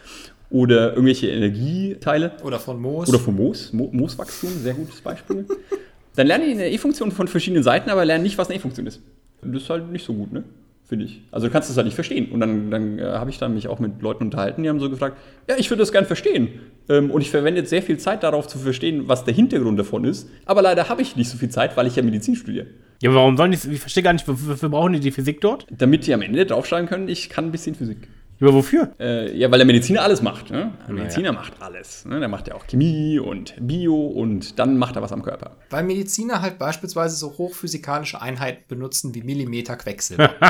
oder 0.50 0.90
irgendwelche 0.90 1.26
Energieteile. 1.28 2.30
Oder 2.44 2.60
von 2.60 2.80
Moos. 2.80 3.08
Oder 3.08 3.18
von 3.18 3.34
Moos, 3.34 3.72
Mo 3.72 3.90
Mooswachstum, 3.92 4.50
sehr 4.62 4.74
gutes 4.74 5.00
Beispiel. 5.00 5.44
Dann 6.14 6.28
lernen 6.28 6.44
die 6.44 6.52
eine 6.52 6.70
E-Funktion 6.70 7.10
von 7.10 7.26
verschiedenen 7.26 7.64
Seiten, 7.64 7.90
aber 7.90 8.04
lernen 8.04 8.22
nicht, 8.22 8.38
was 8.38 8.46
eine 8.46 8.56
E-Funktion 8.56 8.86
ist. 8.86 9.00
Das 9.42 9.62
ist 9.62 9.68
halt 9.68 9.90
nicht 9.90 10.04
so 10.04 10.14
gut, 10.14 10.32
ne? 10.32 10.44
Finde 10.84 11.06
ich. 11.06 11.22
Also 11.32 11.48
du 11.48 11.52
kannst 11.52 11.68
das 11.70 11.76
halt 11.76 11.86
nicht 11.86 11.96
verstehen. 11.96 12.30
Und 12.30 12.38
dann, 12.38 12.70
dann 12.70 13.00
äh, 13.00 13.02
habe 13.02 13.28
ich 13.28 13.38
dann 13.38 13.52
mich 13.52 13.66
auch 13.66 13.80
mit 13.80 14.00
Leuten 14.02 14.22
unterhalten, 14.22 14.62
die 14.62 14.68
haben 14.68 14.78
so 14.78 14.88
gefragt, 14.88 15.16
ja, 15.48 15.56
ich 15.58 15.68
würde 15.70 15.80
das 15.80 15.90
gern 15.90 16.06
verstehen. 16.06 16.60
Ähm, 16.88 17.10
und 17.10 17.20
ich 17.20 17.32
verwende 17.32 17.62
jetzt 17.62 17.70
sehr 17.70 17.82
viel 17.82 17.98
Zeit 17.98 18.22
darauf 18.22 18.46
zu 18.46 18.58
verstehen, 18.58 19.08
was 19.08 19.24
der 19.24 19.34
Hintergrund 19.34 19.76
davon 19.76 20.04
ist. 20.04 20.30
Aber 20.44 20.62
leider 20.62 20.88
habe 20.88 21.02
ich 21.02 21.16
nicht 21.16 21.28
so 21.28 21.36
viel 21.36 21.48
Zeit, 21.48 21.76
weil 21.76 21.88
ich 21.88 21.96
ja 21.96 22.04
Medizin 22.04 22.36
studiere. 22.36 22.68
Ja, 23.00 23.10
aber 23.10 23.20
warum 23.20 23.36
sollen 23.36 23.52
die, 23.52 23.58
ich 23.72 23.80
verstehe 23.80 24.02
gar 24.02 24.12
nicht, 24.12 24.26
wofür 24.26 24.68
brauchen 24.68 24.94
die 24.94 25.00
die 25.00 25.10
Physik 25.10 25.40
dort? 25.40 25.66
Damit 25.70 26.06
die 26.06 26.14
am 26.14 26.22
Ende 26.22 26.46
draufschreiben 26.46 26.88
können, 26.88 27.08
ich 27.08 27.28
kann 27.28 27.46
ein 27.46 27.52
bisschen 27.52 27.74
Physik. 27.74 28.08
Aber 28.40 28.52
wofür? 28.52 28.92
Äh, 29.00 29.34
ja, 29.36 29.50
weil 29.50 29.58
der 29.58 29.66
Mediziner 29.66 30.02
alles 30.02 30.20
macht. 30.20 30.50
Ne? 30.50 30.72
Der 30.86 30.94
Mediziner 30.94 31.26
ja. 31.28 31.32
macht 31.32 31.54
alles. 31.60 32.04
Ne? 32.04 32.20
Der 32.20 32.28
macht 32.28 32.48
ja 32.48 32.54
auch 32.54 32.66
Chemie 32.66 33.18
und 33.18 33.54
Bio 33.58 33.96
und 33.96 34.58
dann 34.58 34.76
macht 34.76 34.96
er 34.96 35.02
was 35.02 35.12
am 35.12 35.22
Körper. 35.22 35.56
Weil 35.70 35.84
Mediziner 35.84 36.42
halt 36.42 36.58
beispielsweise 36.58 37.16
so 37.16 37.38
hochphysikalische 37.38 38.20
Einheiten 38.20 38.64
benutzen 38.68 39.14
wie 39.14 39.22
Millimeter 39.22 39.76
Quecksilber. 39.76 40.34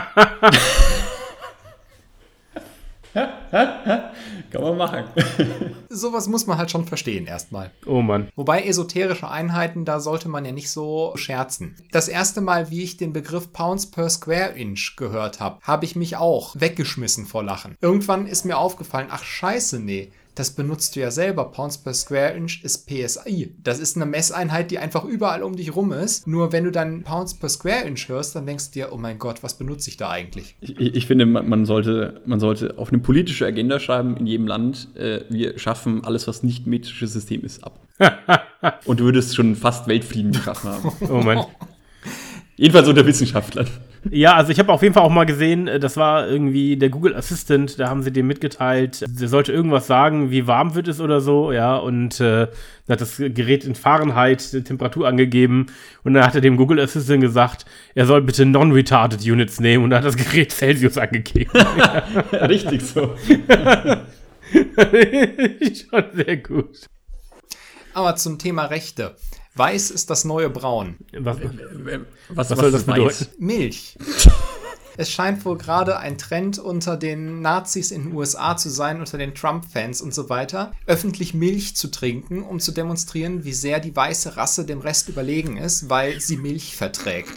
Kann 4.56 4.64
man 4.64 4.78
machen. 4.78 5.04
Sowas 5.88 6.28
muss 6.28 6.46
man 6.46 6.58
halt 6.58 6.70
schon 6.70 6.84
verstehen 6.84 7.26
erstmal. 7.26 7.70
Oh 7.86 8.02
Mann. 8.02 8.28
Wobei 8.36 8.64
esoterische 8.64 9.28
Einheiten, 9.28 9.84
da 9.84 10.00
sollte 10.00 10.28
man 10.28 10.44
ja 10.44 10.52
nicht 10.52 10.70
so 10.70 11.12
scherzen. 11.16 11.76
Das 11.92 12.08
erste 12.08 12.40
Mal, 12.40 12.70
wie 12.70 12.82
ich 12.82 12.96
den 12.96 13.12
Begriff 13.12 13.52
Pounds 13.52 13.90
per 13.90 14.08
Square 14.10 14.50
Inch 14.56 14.96
gehört 14.96 15.40
habe, 15.40 15.60
habe 15.62 15.84
ich 15.84 15.96
mich 15.96 16.16
auch 16.16 16.54
weggeschmissen 16.58 17.26
vor 17.26 17.42
Lachen. 17.42 17.76
Irgendwann 17.80 18.26
ist 18.26 18.44
mir 18.44 18.58
aufgefallen, 18.58 19.08
ach 19.10 19.24
scheiße, 19.24 19.80
nee, 19.80 20.10
das 20.36 20.50
benutzt 20.50 20.94
du 20.94 21.00
ja 21.00 21.10
selber. 21.10 21.50
Pounds 21.50 21.78
per 21.78 21.94
Square 21.94 22.34
Inch 22.34 22.62
ist 22.62 22.86
PSI. 22.86 23.54
Das 23.62 23.78
ist 23.78 23.96
eine 23.96 24.06
Messeinheit, 24.06 24.70
die 24.70 24.78
einfach 24.78 25.04
überall 25.04 25.42
um 25.42 25.56
dich 25.56 25.74
rum 25.74 25.92
ist. 25.92 26.26
Nur 26.26 26.52
wenn 26.52 26.64
du 26.64 26.70
dann 26.70 27.02
Pounds 27.02 27.34
per 27.34 27.48
Square 27.48 27.84
Inch 27.84 28.08
hörst, 28.08 28.36
dann 28.36 28.46
denkst 28.46 28.70
du 28.70 28.72
dir, 28.74 28.92
oh 28.92 28.98
mein 28.98 29.18
Gott, 29.18 29.42
was 29.42 29.54
benutze 29.54 29.88
ich 29.88 29.96
da 29.96 30.10
eigentlich? 30.10 30.56
Ich, 30.60 30.78
ich 30.78 31.06
finde, 31.06 31.24
man, 31.26 31.64
sollte, 31.64 32.20
man 32.26 32.38
sollte 32.38 32.78
auf 32.78 32.90
eine 32.90 32.98
politische 32.98 33.46
Agenda 33.46 33.80
schreiben 33.80 34.16
in 34.16 34.26
jedem 34.26 34.46
Land, 34.46 34.94
äh, 34.94 35.24
wir 35.30 35.58
schaffen 35.58 36.04
alles, 36.04 36.28
was 36.28 36.42
nicht 36.42 36.66
metrisches 36.66 37.14
System 37.14 37.42
ist, 37.42 37.64
ab. 37.64 37.80
Und 38.84 39.00
du 39.00 39.04
würdest 39.04 39.34
schon 39.34 39.56
fast 39.56 39.88
Weltfrieden 39.88 40.32
geschaffen 40.32 40.70
haben. 40.70 40.92
Oh 41.08 41.22
Mann. 41.22 41.46
Jedenfalls 42.56 42.88
unter 42.88 43.06
Wissenschaftlern. 43.06 43.68
Ja, 44.10 44.34
also 44.34 44.50
ich 44.52 44.58
habe 44.58 44.72
auf 44.72 44.82
jeden 44.82 44.94
Fall 44.94 45.02
auch 45.02 45.10
mal 45.10 45.26
gesehen, 45.26 45.68
äh, 45.68 45.78
das 45.78 45.96
war 45.96 46.26
irgendwie 46.28 46.76
der 46.76 46.88
Google 46.90 47.14
Assistant, 47.14 47.78
da 47.78 47.88
haben 47.88 48.02
sie 48.02 48.12
dem 48.12 48.26
mitgeteilt, 48.26 49.04
der 49.06 49.28
sollte 49.28 49.52
irgendwas 49.52 49.86
sagen, 49.86 50.30
wie 50.30 50.46
warm 50.46 50.74
wird 50.74 50.88
es 50.88 51.00
oder 51.00 51.20
so, 51.20 51.52
ja, 51.52 51.76
und 51.76 52.20
äh, 52.20 52.46
dann 52.86 52.92
hat 52.92 53.00
das 53.00 53.16
Gerät 53.18 53.64
in 53.64 53.74
Fahrenheit 53.74 54.52
die 54.52 54.62
Temperatur 54.62 55.08
angegeben 55.08 55.66
und 56.04 56.14
dann 56.14 56.24
hat 56.24 56.34
er 56.34 56.40
dem 56.40 56.56
Google 56.56 56.80
Assistant 56.80 57.20
gesagt, 57.20 57.66
er 57.94 58.06
soll 58.06 58.22
bitte 58.22 58.46
Non-Retarded 58.46 59.20
Units 59.24 59.60
nehmen 59.60 59.84
und 59.84 59.90
dann 59.90 59.98
hat 59.98 60.06
das 60.06 60.16
Gerät 60.16 60.52
Celsius 60.52 60.98
angegeben. 60.98 61.50
Richtig 62.32 62.82
so. 62.82 63.16
Schon 65.90 66.04
sehr 66.14 66.36
gut. 66.36 66.86
Aber 67.92 68.14
zum 68.16 68.38
Thema 68.38 68.66
Rechte. 68.66 69.16
Weiß 69.56 69.90
ist 69.90 70.10
das 70.10 70.24
neue 70.24 70.50
Braun. 70.50 70.96
Was, 71.12 71.38
was, 72.28 72.50
was 72.50 72.58
soll 72.58 72.70
das 72.70 72.84
bedeuten? 72.84 73.26
Milch. 73.38 73.96
Es 74.98 75.10
scheint 75.10 75.44
wohl 75.44 75.58
gerade 75.58 75.98
ein 75.98 76.16
Trend 76.16 76.58
unter 76.58 76.96
den 76.96 77.42
Nazis 77.42 77.90
in 77.90 78.04
den 78.04 78.12
USA 78.14 78.56
zu 78.56 78.70
sein, 78.70 78.98
unter 78.98 79.18
den 79.18 79.34
Trump-Fans 79.34 80.00
und 80.00 80.14
so 80.14 80.30
weiter, 80.30 80.72
öffentlich 80.86 81.34
Milch 81.34 81.76
zu 81.76 81.90
trinken, 81.90 82.42
um 82.42 82.60
zu 82.60 82.72
demonstrieren, 82.72 83.44
wie 83.44 83.52
sehr 83.52 83.78
die 83.78 83.94
weiße 83.94 84.38
Rasse 84.38 84.64
dem 84.64 84.80
Rest 84.80 85.10
überlegen 85.10 85.58
ist, 85.58 85.90
weil 85.90 86.20
sie 86.20 86.38
Milch 86.38 86.76
verträgt. 86.76 87.32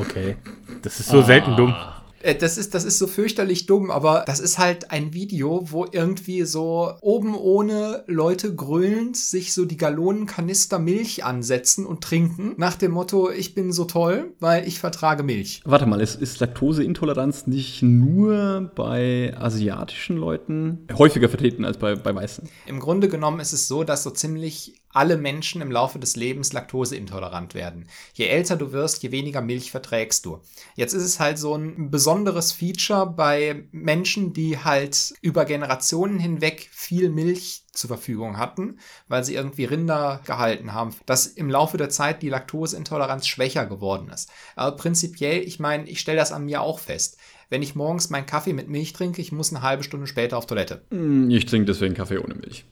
Okay. 0.00 0.36
Das 0.80 0.98
ist 0.98 1.10
so 1.10 1.22
selten 1.22 1.56
dumm. 1.56 1.74
Äh, 2.22 2.34
Das 2.34 2.58
ist, 2.58 2.74
das 2.74 2.84
ist 2.84 2.98
so 2.98 3.06
fürchterlich 3.06 3.66
dumm, 3.66 3.90
aber 3.90 4.24
das 4.26 4.40
ist 4.40 4.58
halt 4.58 4.90
ein 4.90 5.12
Video, 5.14 5.62
wo 5.70 5.86
irgendwie 5.90 6.42
so 6.44 6.92
oben 7.00 7.34
ohne 7.36 8.04
Leute 8.06 8.54
grölend 8.54 9.16
sich 9.16 9.54
so 9.54 9.64
die 9.64 9.76
Gallonenkanister 9.76 10.78
Milch 10.78 11.24
ansetzen 11.24 11.86
und 11.86 12.02
trinken. 12.02 12.54
Nach 12.56 12.74
dem 12.76 12.92
Motto, 12.92 13.30
ich 13.30 13.54
bin 13.54 13.72
so 13.72 13.84
toll, 13.84 14.32
weil 14.40 14.66
ich 14.66 14.78
vertrage 14.78 15.22
Milch. 15.22 15.62
Warte 15.64 15.86
mal, 15.86 16.00
ist, 16.00 16.20
ist 16.20 16.40
Laktoseintoleranz 16.40 17.46
nicht 17.46 17.82
nur 17.82 18.70
bei 18.74 19.34
asiatischen 19.36 20.16
Leuten 20.16 20.86
häufiger 20.96 21.28
vertreten 21.28 21.64
als 21.64 21.78
bei, 21.78 21.94
bei 21.94 22.14
Weißen? 22.14 22.48
Im 22.66 22.80
Grunde 22.80 23.08
genommen 23.08 23.40
ist 23.40 23.52
es 23.52 23.68
so, 23.68 23.84
dass 23.84 24.02
so 24.02 24.10
ziemlich 24.10 24.80
alle 24.92 25.16
Menschen 25.16 25.60
im 25.60 25.70
Laufe 25.70 25.98
des 25.98 26.16
Lebens 26.16 26.52
laktoseintolerant 26.52 27.54
werden. 27.54 27.88
Je 28.14 28.26
älter 28.26 28.56
du 28.56 28.72
wirst, 28.72 29.02
je 29.02 29.10
weniger 29.10 29.40
Milch 29.40 29.70
verträgst 29.70 30.24
du. 30.24 30.40
Jetzt 30.76 30.94
ist 30.94 31.04
es 31.04 31.20
halt 31.20 31.38
so 31.38 31.54
ein 31.54 31.90
besonderes 31.90 32.52
Feature 32.52 33.06
bei 33.06 33.64
Menschen, 33.70 34.32
die 34.32 34.58
halt 34.58 35.14
über 35.20 35.44
Generationen 35.44 36.18
hinweg 36.18 36.68
viel 36.72 37.10
Milch 37.10 37.64
zur 37.72 37.88
Verfügung 37.88 38.38
hatten, 38.38 38.78
weil 39.06 39.24
sie 39.24 39.34
irgendwie 39.34 39.64
Rinder 39.64 40.20
gehalten 40.26 40.72
haben, 40.72 40.94
dass 41.06 41.26
im 41.26 41.48
Laufe 41.48 41.76
der 41.76 41.90
Zeit 41.90 42.22
die 42.22 42.28
Laktoseintoleranz 42.28 43.26
schwächer 43.26 43.66
geworden 43.66 44.08
ist. 44.08 44.30
Aber 44.56 44.76
prinzipiell, 44.76 45.42
ich 45.42 45.60
meine, 45.60 45.88
ich 45.88 46.00
stelle 46.00 46.18
das 46.18 46.32
an 46.32 46.44
mir 46.44 46.60
auch 46.60 46.78
fest. 46.80 47.18
Wenn 47.50 47.62
ich 47.62 47.74
morgens 47.74 48.10
meinen 48.10 48.26
Kaffee 48.26 48.52
mit 48.52 48.68
Milch 48.68 48.92
trinke, 48.92 49.22
ich 49.22 49.32
muss 49.32 49.52
eine 49.54 49.62
halbe 49.62 49.84
Stunde 49.84 50.06
später 50.06 50.36
auf 50.36 50.46
Toilette. 50.46 50.82
Hm, 50.90 51.30
Ich 51.30 51.46
trinke 51.46 51.66
deswegen 51.66 51.94
Kaffee 51.94 52.18
ohne 52.18 52.34
Milch. 52.34 52.64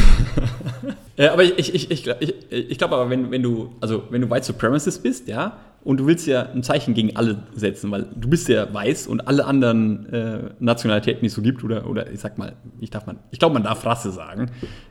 ja, 1.16 1.32
aber 1.32 1.44
ich, 1.44 1.58
ich, 1.74 1.90
ich, 1.90 2.06
ich, 2.20 2.34
ich, 2.50 2.78
glaube 2.78 2.94
aber, 2.94 3.10
wenn, 3.10 3.30
wenn 3.30 3.42
du, 3.42 3.74
also 3.80 4.04
wenn 4.10 4.20
du 4.20 4.30
White 4.30 4.46
Supremacist 4.46 5.02
bist, 5.02 5.28
ja, 5.28 5.58
und 5.84 5.96
du 5.98 6.06
willst 6.06 6.28
ja 6.28 6.42
ein 6.50 6.62
Zeichen 6.62 6.94
gegen 6.94 7.16
alle 7.16 7.42
setzen, 7.56 7.90
weil 7.90 8.06
du 8.14 8.28
bist 8.28 8.48
ja 8.48 8.72
weiß 8.72 9.08
und 9.08 9.26
alle 9.26 9.44
anderen 9.44 10.06
äh, 10.12 10.50
Nationalitäten, 10.60 11.22
die 11.22 11.26
es 11.26 11.34
so 11.34 11.42
gibt, 11.42 11.64
oder, 11.64 11.88
oder 11.88 12.10
ich 12.10 12.20
sag 12.20 12.38
mal, 12.38 12.54
ich 12.80 12.90
darf 12.90 13.06
man, 13.06 13.18
ich 13.32 13.40
glaube, 13.40 13.54
man 13.54 13.64
darf 13.64 13.84
Rasse 13.84 14.12
sagen. 14.12 14.50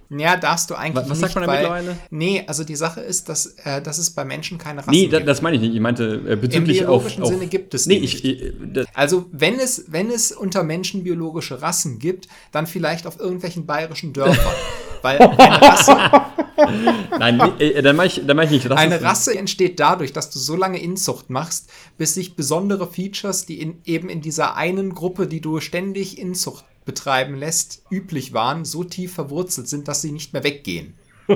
Ja, 0.09 0.35
darfst 0.35 0.69
du 0.69 0.75
eigentlich 0.75 1.05
Was- 1.05 1.09
was 1.09 1.19
sagt 1.21 1.35
man 1.35 1.45
da 1.45 1.49
weil, 1.49 1.59
mittlerweile? 1.61 1.97
Nee, 2.09 2.43
also 2.45 2.65
die 2.65 2.75
Sache 2.75 2.99
ist, 2.99 3.29
dass, 3.29 3.55
äh, 3.63 3.81
dass 3.81 3.97
es 3.99 4.09
bei 4.11 4.25
Menschen 4.25 4.57
keine 4.57 4.79
Rassen 4.81 4.91
Nee, 4.91 5.07
gibt. 5.07 5.25
das 5.25 5.41
meine 5.41 5.55
ich 5.55 5.61
nicht. 5.61 5.73
Ich 5.73 5.79
meinte 5.79 6.21
äh, 6.27 6.33
Im 6.33 6.41
bezüglich 6.41 6.81
auf, 6.85 7.03
biologischen 7.03 7.23
auf. 7.23 7.29
Sinne 7.29 7.47
gibt 7.47 7.73
es 7.73 7.85
Nee, 7.85 8.01
nicht. 8.01 8.25
ich, 8.25 8.51
das, 8.73 8.87
Also 8.93 9.27
wenn 9.31 9.57
es, 9.61 9.85
wenn 9.87 10.09
es 10.11 10.33
unter 10.33 10.63
Menschen 10.63 11.05
biologische 11.05 11.61
Rassen 11.61 11.99
gibt, 11.99 12.27
dann 12.51 12.67
vielleicht 12.67 13.07
auf 13.07 13.17
irgendwelchen 13.17 13.65
bayerischen 13.65 14.11
Dörfern. 14.11 14.35
Weil 15.01 15.17
eine 15.37 15.61
Rasse, 15.61 15.97
nein, 17.19 17.37
nee, 17.57 17.65
äh, 17.65 17.81
dann 17.81 17.95
meine 17.95 18.07
ich, 18.07 18.21
dann 18.25 18.35
meine 18.35 18.45
ich 18.45 18.51
nicht. 18.51 18.69
Das 18.69 18.77
eine 18.77 19.01
Rasse 19.01 19.37
entsteht 19.37 19.79
dadurch, 19.79 20.13
dass 20.13 20.29
du 20.29 20.39
so 20.39 20.55
lange 20.55 20.81
Inzucht 20.81 21.29
machst, 21.29 21.69
bis 21.97 22.13
sich 22.13 22.35
besondere 22.35 22.87
Features, 22.87 23.45
die 23.45 23.61
in, 23.61 23.81
eben 23.85 24.09
in 24.09 24.21
dieser 24.21 24.55
einen 24.55 24.93
Gruppe, 24.93 25.27
die 25.27 25.41
du 25.41 25.59
ständig 25.59 26.17
Inzucht 26.17 26.65
betreiben 26.85 27.35
lässt, 27.35 27.83
üblich 27.91 28.33
waren, 28.33 28.65
so 28.65 28.83
tief 28.83 29.13
verwurzelt 29.13 29.67
sind, 29.67 29.87
dass 29.87 30.01
sie 30.01 30.11
nicht 30.11 30.33
mehr 30.33 30.43
weggehen. 30.43 30.93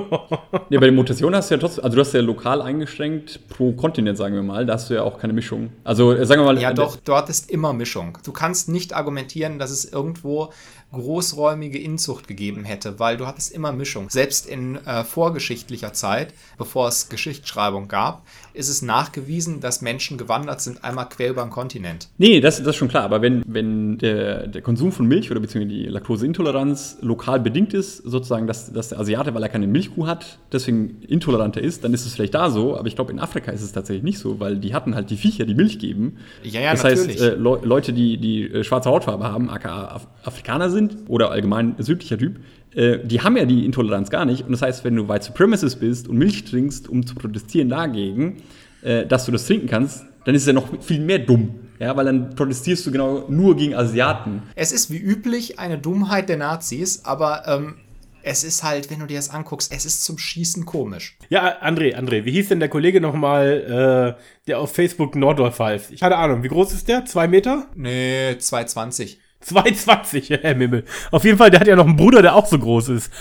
Ja, 0.70 0.80
bei 0.80 0.88
den 0.88 0.95
Mutationen 0.95 1.36
hast 1.36 1.51
du 1.51 1.55
ja 1.55 1.59
trotzdem, 1.59 1.84
also 1.84 1.95
du 1.95 2.01
hast 2.01 2.13
ja 2.13 2.22
lokal 2.22 2.61
eingeschränkt 2.61 3.47
pro 3.49 3.74
Kontinent, 3.74 4.18
sagen 4.18 4.34
wir 4.34 4.41
mal, 4.41 4.66
da 4.66 4.74
hast 4.74 4.89
du 4.89 4.95
ja 4.95 5.03
auch 5.03 5.20
keine 5.20 5.32
Mischung. 5.32 5.70
Also 5.84 6.11
äh, 6.11 6.26
sagen 6.26 6.41
wir 6.41 6.45
mal, 6.45 6.59
Ja, 6.59 6.72
äh, 6.72 6.74
doch, 6.74 6.97
dort 6.97 7.30
ist 7.30 7.51
immer 7.51 7.72
Mischung. 7.72 8.18
Du 8.24 8.32
kannst 8.32 8.68
nicht 8.68 8.93
argumentieren, 8.93 9.59
dass 9.59 9.70
es 9.70 9.86
irgendwo 9.86 10.51
großräumige 10.96 11.78
Inzucht 11.78 12.28
gegeben 12.28 12.64
hätte, 12.64 13.00
weil 13.00 13.18
du 13.18 13.28
hattest 13.28 13.52
immer 13.52 13.72
Mischung. 13.72 14.10
Selbst 14.10 14.48
in 14.48 14.78
äh, 14.86 15.04
vorgeschichtlicher 15.04 15.93
Zeit, 15.93 16.34
bevor 16.58 16.88
es 16.88 17.10
Geschichtsschreibung 17.10 17.88
gab, 17.88 18.26
ist 18.54 18.70
es 18.70 18.82
nachgewiesen, 18.82 19.60
dass 19.60 19.82
Menschen 19.82 20.18
gewandert 20.18 20.62
sind, 20.62 20.84
einmal 20.84 21.10
quer 21.10 21.30
über 21.30 21.43
den 21.43 21.50
Kontinent. 21.50 22.10
Nee, 22.18 22.39
das, 22.41 22.58
das 22.58 22.68
ist 22.68 22.76
schon 22.78 22.88
klar, 22.88 23.04
aber 23.04 23.22
wenn, 23.22 23.43
wenn 23.48 23.98
der, 23.98 24.48
der 24.48 24.62
Konsum 24.62 24.91
von 24.91 25.08
Milch 25.08 25.30
oder 25.30 25.39
beziehungsweise 25.39 25.76
die 25.76 25.86
Laktoseintoleranz 25.86 26.98
lokal 27.02 27.39
bedingt 27.39 27.74
ist, 27.74 27.98
sozusagen, 27.98 28.48
dass, 28.48 28.72
dass 28.72 28.89
der 28.89 29.00
Asiate, 29.00 29.34
weil 29.34 29.43
er 29.43 29.50
keine 29.50 29.68
Milchkuh 29.68 30.08
hat, 30.08 30.39
deswegen 30.52 31.02
intoleranter 31.08 31.62
ist, 31.62 31.84
dann 31.84 31.93
ist 31.93 32.06
es 32.06 32.14
vielleicht 32.14 32.34
da 32.34 32.50
so, 32.50 32.78
aber 32.78 32.88
ich 32.88 32.96
glaube, 32.96 33.12
in 33.12 33.20
Afrika 33.20 33.52
ist 33.52 33.62
es 33.62 33.72
tatsächlich 33.72 34.04
nicht 34.04 34.20
so, 34.20 34.39
weil 34.39 34.58
die 34.58 34.74
hatten 34.74 34.96
halt 34.96 35.10
die 35.10 35.18
Viecher, 35.18 35.46
die 35.46 35.56
Milch 35.56 35.80
geben. 35.80 36.18
Ja, 36.43 36.62
ja, 36.62 36.72
das 36.72 36.84
natürlich. 36.84 37.22
heißt, 37.22 37.22
äh, 37.22 37.36
Le 37.36 37.60
Leute, 37.64 37.93
die, 37.93 38.18
die 38.18 38.43
äh, 38.43 38.64
schwarze 38.64 38.89
Hautfarbe 38.89 39.26
haben, 39.26 39.50
aka 39.50 39.86
Af 39.86 40.08
Afrikaner 40.24 40.70
sind 40.70 40.85
oder 41.08 41.32
allgemein 41.32 41.76
südlicher 41.80 42.18
Typ, 42.18 42.40
äh, 42.74 43.00
die 43.04 43.22
haben 43.22 43.38
ja 43.38 43.46
die 43.46 43.66
Intoleranz 43.66 44.10
gar 44.10 44.26
nicht. 44.26 44.46
Und 44.46 44.52
das 44.52 44.62
heißt, 44.62 44.84
wenn 44.84 44.96
du 44.96 45.08
White 45.08 45.26
Supremacist 45.26 45.80
bist 45.80 46.08
und 46.08 46.18
Milch 46.18 46.44
trinkst, 46.46 46.90
um 46.90 47.06
zu 47.06 47.16
protestieren 47.16 47.70
dagegen, 47.70 48.38
äh, 48.82 49.06
dass 49.06 49.26
du 49.26 49.32
das 49.32 49.46
trinken 49.46 49.68
kannst, 49.68 50.06
dann 50.26 50.36
ist 50.36 50.42
es 50.42 50.48
ja 50.48 50.54
noch 50.54 50.82
viel 50.82 51.00
mehr 51.00 51.20
dumm. 51.20 51.56
Ja, 51.80 51.96
weil 51.98 52.06
dann 52.06 52.36
protestierst 52.36 52.86
du 52.86 52.92
genau 52.92 53.26
nur 53.30 53.58
gegen 53.58 53.76
Asiaten. 53.76 54.44
Es 54.56 54.72
ist 54.72 54.92
wie 54.92 54.98
üblich 54.98 55.60
eine 55.60 55.78
Dummheit 55.78 56.30
der 56.30 56.38
Nazis, 56.38 57.04
aber 57.04 57.44
ähm, 57.48 57.76
es 58.24 58.44
ist 58.44 58.64
halt, 58.64 58.90
wenn 58.90 59.00
du 59.00 59.06
dir 59.06 59.18
das 59.18 59.30
anguckst, 59.30 59.72
es 59.72 59.86
ist 59.86 60.04
zum 60.04 60.18
Schießen 60.18 60.66
komisch. 60.66 61.18
Ja, 61.30 61.62
André, 61.62 61.96
André, 61.96 62.26
wie 62.26 62.32
hieß 62.32 62.48
denn 62.50 62.60
der 62.60 62.70
Kollege 62.70 63.00
nochmal, 63.00 64.16
äh, 64.18 64.22
der 64.48 64.60
auf 64.60 64.74
Facebook 64.74 65.16
Nordorf 65.16 65.60
heißt? 65.60 65.92
Ich 65.92 66.00
keine 66.00 66.18
Ahnung, 66.18 66.44
wie 66.44 66.48
groß 66.48 66.74
ist 66.74 66.88
der? 66.88 67.06
Zwei 67.06 67.28
Meter? 67.28 67.68
Nee, 67.76 68.38
220. 68.40 69.20
2,20, 69.48 70.41
Herr 70.41 70.56
Mimmel. 70.56 70.84
Auf 71.12 71.24
jeden 71.24 71.38
Fall, 71.38 71.52
der 71.52 71.60
hat 71.60 71.68
ja 71.68 71.76
noch 71.76 71.86
einen 71.86 71.96
Bruder, 71.96 72.22
der 72.22 72.36
auch 72.36 72.46
so 72.46 72.58
groß 72.58 72.89
ist. 72.89 73.12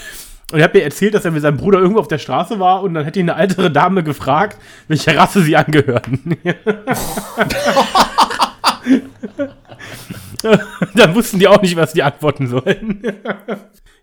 Und 0.53 0.59
er 0.59 0.65
hat 0.65 0.75
mir 0.75 0.83
erzählt, 0.83 1.15
dass 1.15 1.25
er 1.25 1.31
mit 1.31 1.43
seinem 1.43 1.57
Bruder 1.57 1.79
irgendwo 1.79 2.01
auf 2.01 2.09
der 2.09 2.19
Straße 2.19 2.61
war 2.61 2.83
und 2.83 2.95
dann 2.95 3.07
hat 3.07 3.17
ihn 3.17 3.31
eine 3.31 3.41
ältere 3.41 3.71
Dame 3.71 4.03
gefragt, 4.03 4.59
welcher 4.89 5.17
Rasse 5.17 5.43
sie 5.43 5.57
angehörten. 5.57 6.37
dann 10.95 11.15
wussten 11.15 11.39
die 11.39 11.49
auch 11.49 11.63
nicht, 11.63 11.77
was 11.77 11.95
die 11.95 12.03
antworten 12.03 12.47
sollen. 12.47 13.03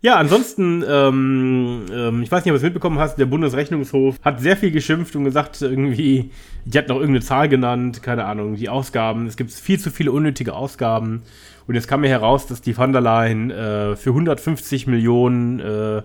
Ja, 0.04 0.16
ansonsten, 0.16 0.84
ähm, 0.88 1.86
ähm, 1.94 2.24
ich 2.24 2.32
weiß 2.32 2.44
nicht, 2.44 2.52
ob 2.52 2.56
du 2.56 2.58
es 2.58 2.64
mitbekommen 2.64 2.98
hast, 2.98 3.20
der 3.20 3.28
Bundesrechnungshof 3.28 4.16
hat 4.24 4.42
sehr 4.42 4.58
viel 4.58 4.72
geschimpft 4.72 5.16
und 5.16 5.26
gesagt, 5.26 5.62
irgendwie, 5.62 6.32
die 6.66 6.78
hat 6.80 6.88
noch 6.88 6.96
irgendeine 6.96 7.24
Zahl 7.24 7.50
genannt, 7.50 8.02
keine 8.02 8.26
Ahnung, 8.26 8.56
die 8.56 8.68
Ausgaben. 8.68 9.28
Es 9.28 9.38
gibt 9.38 9.52
viel 9.52 9.80
zu 9.80 9.92
viele 9.92 10.12
unnötige 10.12 10.54
Ausgaben. 10.54 11.22
Und 11.68 11.76
jetzt 11.76 11.88
kam 11.88 12.02
mir 12.02 12.10
heraus, 12.10 12.48
dass 12.48 12.62
die 12.62 12.74
von 12.74 12.92
der 12.92 13.02
Leyen 13.02 13.52
äh, 13.52 13.96
für 13.96 14.10
150 14.10 14.88
Millionen 14.88 15.60
äh, 15.60 16.02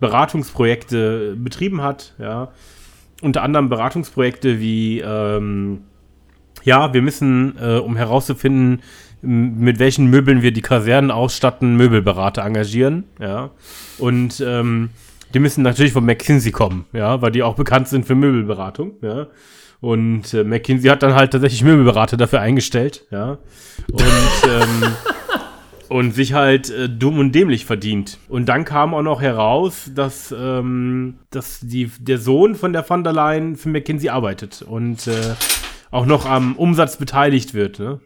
Beratungsprojekte 0.00 1.36
betrieben 1.36 1.82
hat, 1.82 2.14
ja. 2.18 2.48
Unter 3.20 3.42
anderem 3.42 3.68
Beratungsprojekte 3.68 4.60
wie, 4.60 5.00
ähm, 5.00 5.80
ja, 6.62 6.94
wir 6.94 7.02
müssen, 7.02 7.56
äh, 7.60 7.78
um 7.78 7.96
herauszufinden, 7.96 8.80
mit 9.22 9.80
welchen 9.80 10.06
Möbeln 10.06 10.42
wir 10.42 10.52
die 10.52 10.62
Kasernen 10.62 11.10
ausstatten, 11.10 11.76
Möbelberater 11.76 12.44
engagieren, 12.44 13.04
ja. 13.20 13.50
Und 13.98 14.40
ähm, 14.46 14.90
die 15.34 15.40
müssen 15.40 15.62
natürlich 15.62 15.92
von 15.92 16.06
McKinsey 16.06 16.52
kommen, 16.52 16.86
ja, 16.92 17.20
weil 17.20 17.32
die 17.32 17.42
auch 17.42 17.56
bekannt 17.56 17.88
sind 17.88 18.06
für 18.06 18.14
Möbelberatung, 18.14 18.92
ja. 19.02 19.26
Und 19.80 20.34
äh, 20.34 20.44
McKinsey 20.44 20.88
hat 20.88 21.02
dann 21.02 21.14
halt 21.14 21.32
tatsächlich 21.32 21.62
Möbelberater 21.62 22.16
dafür 22.16 22.40
eingestellt, 22.40 23.06
ja. 23.10 23.38
Und 23.92 24.02
ähm, 24.48 24.96
und 25.88 26.14
sich 26.14 26.34
halt 26.34 26.70
äh, 26.70 26.88
dumm 26.88 27.18
und 27.18 27.32
dämlich 27.32 27.64
verdient. 27.64 28.18
Und 28.28 28.46
dann 28.46 28.64
kam 28.64 28.94
auch 28.94 29.02
noch 29.02 29.20
heraus, 29.20 29.90
dass, 29.94 30.34
ähm, 30.36 31.18
dass 31.30 31.60
die, 31.60 31.90
der 31.98 32.18
Sohn 32.18 32.54
von 32.54 32.72
der 32.72 32.88
van 32.88 33.04
der 33.04 33.12
Leyen 33.12 33.56
für 33.56 33.68
McKinsey 33.70 34.10
arbeitet 34.10 34.62
und 34.62 35.06
äh, 35.06 35.34
auch 35.90 36.06
noch 36.06 36.26
am 36.26 36.56
Umsatz 36.56 36.96
beteiligt 36.96 37.54
wird. 37.54 37.78
Ne? 37.78 38.00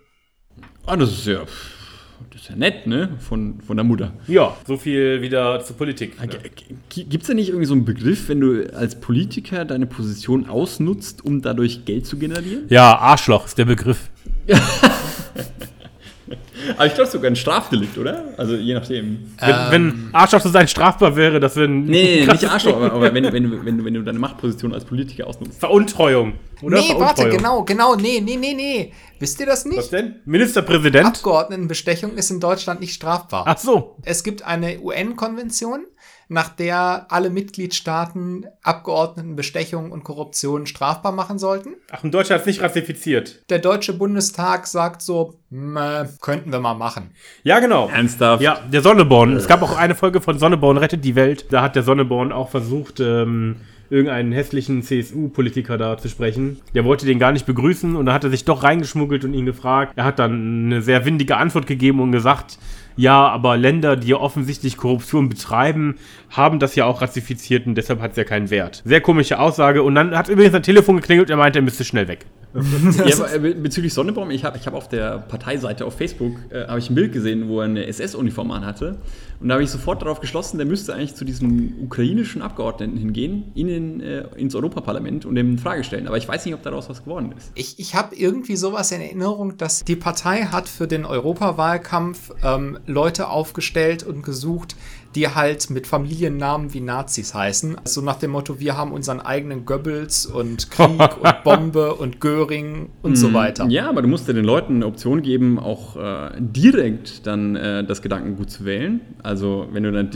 Ah, 0.86 0.96
das 0.96 1.10
ist 1.10 1.26
ja, 1.26 1.40
das 2.32 2.42
ist 2.42 2.48
ja 2.48 2.56
nett, 2.56 2.86
ne? 2.86 3.10
Von, 3.18 3.60
von 3.60 3.76
der 3.76 3.84
Mutter. 3.84 4.14
Ja, 4.26 4.56
so 4.66 4.78
viel 4.78 5.20
wieder 5.20 5.62
zur 5.62 5.76
Politik. 5.76 6.18
Ne? 6.18 6.28
Gibt 6.88 7.22
es 7.22 7.28
da 7.28 7.34
nicht 7.34 7.48
irgendwie 7.48 7.66
so 7.66 7.74
einen 7.74 7.84
Begriff, 7.84 8.28
wenn 8.30 8.40
du 8.40 8.74
als 8.74 8.98
Politiker 8.98 9.66
deine 9.66 9.86
Position 9.86 10.48
ausnutzt, 10.48 11.24
um 11.24 11.42
dadurch 11.42 11.84
Geld 11.84 12.06
zu 12.06 12.16
generieren? 12.16 12.64
Ja, 12.70 12.96
Arschloch 12.98 13.44
ist 13.46 13.58
der 13.58 13.66
Begriff. 13.66 14.08
Aber 16.76 16.86
ich 16.86 16.94
glaube 16.94 17.10
sogar 17.10 17.30
ein 17.30 17.36
Strafdelikt, 17.36 17.96
oder? 17.98 18.24
Also 18.36 18.54
je 18.54 18.74
nachdem. 18.74 19.18
Wenn, 19.38 19.70
wenn 19.70 20.08
Arschloch 20.12 20.40
so 20.40 20.48
sein 20.48 20.68
strafbar 20.68 21.16
wäre, 21.16 21.40
das 21.40 21.56
wäre 21.56 21.66
ein 21.66 21.84
Ähm. 21.84 21.86
Nee, 21.86 22.24
nee, 22.26 22.32
nicht 22.32 22.44
Arschloch, 22.48 22.76
aber, 22.76 22.92
aber 22.92 23.14
wenn, 23.14 23.24
wenn, 23.32 23.50
du- 23.50 23.64
wenn, 23.64 23.84
wenn 23.84 23.94
du 23.94 24.02
deine 24.02 24.18
Machtposition 24.18 24.72
als 24.74 24.84
Politiker 24.84 25.26
ausnutzt. 25.26 25.58
Veruntreuung. 25.60 26.34
Oder 26.62 26.78
nee, 26.80 26.88
warte, 26.96 27.22
Veruntreuung. 27.22 27.30
genau, 27.36 27.64
genau, 27.64 27.94
nee, 27.96 28.20
nee, 28.20 28.36
nee, 28.36 28.54
nee. 28.54 28.92
Wisst 29.18 29.38
ihr 29.40 29.46
das 29.46 29.64
Was 29.64 29.72
nicht? 29.76 29.92
denn? 29.92 30.16
Ministerpräsident? 30.24 31.06
Abgeordnetenbestechung 31.06 32.14
ist 32.16 32.30
in 32.30 32.40
Deutschland 32.40 32.80
nicht 32.80 32.94
strafbar. 32.94 33.44
Ach 33.46 33.58
so. 33.58 33.96
Es 34.04 34.22
gibt 34.24 34.42
eine 34.42 34.80
UN-Konvention, 34.80 35.84
nach 36.32 36.48
der 36.48 37.06
alle 37.10 37.30
Mitgliedstaaten 37.30 38.46
Abgeordnetenbestechung 38.62 39.92
und 39.92 40.02
Korruption 40.02 40.66
strafbar 40.66 41.12
machen 41.12 41.38
sollten. 41.38 41.74
Ach, 41.90 42.02
und 42.02 42.12
Deutschland 42.12 42.40
hat 42.40 42.48
es 42.48 42.54
nicht 42.54 42.62
ratifiziert. 42.62 43.42
Der 43.50 43.58
Deutsche 43.58 43.92
Bundestag 43.92 44.66
sagt 44.66 45.02
so, 45.02 45.34
"Meh, 45.50 46.06
könnten 46.20 46.50
wir 46.50 46.60
mal 46.60 46.74
machen. 46.74 47.10
Ja, 47.42 47.60
genau. 47.60 47.88
Ernsthaft? 47.88 48.42
Ja, 48.42 48.58
der 48.72 48.82
Sonneborn. 48.82 49.36
Es 49.36 49.46
gab 49.46 49.62
auch 49.62 49.76
eine 49.76 49.94
Folge 49.94 50.20
von 50.20 50.38
Sonneborn 50.38 50.78
rettet 50.78 51.04
die 51.04 51.14
Welt. 51.14 51.46
Da 51.50 51.62
hat 51.62 51.76
der 51.76 51.82
Sonneborn 51.82 52.32
auch 52.32 52.48
versucht, 52.48 53.00
ähm, 53.00 53.56
irgendeinen 53.90 54.32
hässlichen 54.32 54.82
CSU-Politiker 54.82 55.76
da 55.76 55.98
zu 55.98 56.08
sprechen. 56.08 56.60
Der 56.74 56.86
wollte 56.86 57.04
den 57.04 57.18
gar 57.18 57.32
nicht 57.32 57.44
begrüßen 57.44 57.94
und 57.94 58.06
da 58.06 58.14
hat 58.14 58.24
er 58.24 58.30
sich 58.30 58.46
doch 58.46 58.62
reingeschmuggelt 58.62 59.22
und 59.24 59.34
ihn 59.34 59.44
gefragt. 59.44 59.92
Er 59.96 60.04
hat 60.04 60.18
dann 60.18 60.66
eine 60.66 60.80
sehr 60.80 61.04
windige 61.04 61.36
Antwort 61.36 61.66
gegeben 61.66 62.00
und 62.00 62.10
gesagt, 62.10 62.58
ja, 62.96 63.28
aber 63.28 63.56
Länder, 63.56 63.96
die 63.96 64.08
ja 64.08 64.16
offensichtlich 64.16 64.76
Korruption 64.76 65.28
betreiben, 65.28 65.96
haben 66.32 66.58
das 66.58 66.74
ja 66.74 66.86
auch 66.86 67.02
ratifiziert 67.02 67.66
und 67.66 67.74
deshalb 67.74 68.00
hat 68.00 68.12
es 68.12 68.16
ja 68.16 68.24
keinen 68.24 68.50
Wert. 68.50 68.82
Sehr 68.84 69.00
komische 69.00 69.38
Aussage. 69.38 69.82
Und 69.82 69.94
dann 69.94 70.16
hat 70.16 70.28
übrigens 70.28 70.52
sein 70.52 70.62
Telefon 70.62 70.96
geklingelt 70.96 71.28
und 71.28 71.34
er 71.34 71.36
meinte, 71.36 71.58
er 71.58 71.62
müsste 71.62 71.84
schnell 71.84 72.08
weg. 72.08 72.26
Ja, 73.06 73.16
aber 73.16 73.32
äh, 73.32 73.54
bezüglich 73.54 73.94
Sonnebaum, 73.94 74.30
ich 74.30 74.44
habe 74.44 74.58
ich 74.58 74.66
hab 74.66 74.74
auf 74.74 74.88
der 74.88 75.18
Parteiseite 75.18 75.86
auf 75.86 75.96
Facebook 75.96 76.34
äh, 76.50 76.66
habe 76.66 76.78
ich 76.78 76.90
ein 76.90 76.94
Bild 76.94 77.12
gesehen, 77.12 77.48
wo 77.48 77.60
er 77.60 77.64
eine 77.64 77.86
SS-Uniform 77.86 78.50
anhatte. 78.50 78.98
Und 79.40 79.48
da 79.48 79.54
habe 79.54 79.64
ich 79.64 79.70
sofort 79.70 80.02
darauf 80.02 80.20
geschlossen, 80.20 80.58
der 80.58 80.66
müsste 80.66 80.94
eigentlich 80.94 81.14
zu 81.14 81.24
diesem 81.24 81.74
ukrainischen 81.82 82.42
Abgeordneten 82.42 82.96
hingehen, 82.96 83.50
ihn 83.54 83.68
in, 83.68 84.00
äh, 84.00 84.24
ins 84.36 84.54
Europaparlament 84.54 85.24
und 85.24 85.36
ihm 85.36 85.48
eine 85.48 85.58
Frage 85.58 85.82
stellen. 85.82 86.06
Aber 86.06 86.16
ich 86.16 86.28
weiß 86.28 86.44
nicht, 86.44 86.54
ob 86.54 86.62
daraus 86.62 86.88
was 86.88 87.04
geworden 87.04 87.34
ist. 87.36 87.50
Ich, 87.54 87.78
ich 87.78 87.94
habe 87.94 88.14
irgendwie 88.14 88.56
sowas 88.56 88.92
in 88.92 89.00
Erinnerung, 89.00 89.56
dass 89.56 89.84
die 89.84 89.96
Partei 89.96 90.42
hat 90.42 90.68
für 90.68 90.86
den 90.86 91.04
Europawahlkampf 91.04 92.32
ähm, 92.44 92.78
Leute 92.86 93.28
aufgestellt 93.28 94.04
und 94.04 94.22
gesucht, 94.22 94.76
die 95.14 95.28
halt 95.28 95.70
mit 95.70 95.86
Familiennamen 95.86 96.72
wie 96.72 96.80
Nazis 96.80 97.34
heißen. 97.34 97.76
So 97.84 98.00
nach 98.00 98.16
dem 98.16 98.30
Motto, 98.32 98.60
wir 98.60 98.76
haben 98.76 98.92
unseren 98.92 99.20
eigenen 99.20 99.64
Goebbels 99.66 100.26
und 100.26 100.70
Krieg 100.70 100.88
und 100.88 101.42
Bombe 101.44 101.94
und 101.94 102.20
Göring 102.20 102.88
und 103.02 103.16
so 103.16 103.32
weiter. 103.34 103.66
Mm, 103.66 103.70
Ja, 103.70 103.88
aber 103.88 104.02
du 104.02 104.08
musst 104.08 104.26
ja 104.28 104.34
den 104.34 104.44
Leuten 104.44 104.76
eine 104.76 104.86
Option 104.86 105.22
geben, 105.22 105.58
auch 105.58 105.96
äh, 105.96 106.30
direkt 106.38 107.26
dann 107.26 107.56
äh, 107.56 107.84
das 107.84 108.02
Gedankengut 108.02 108.50
zu 108.50 108.64
wählen. 108.64 109.00
Also 109.22 109.68
wenn 109.72 109.82
du 109.82 109.92
dann 109.92 110.10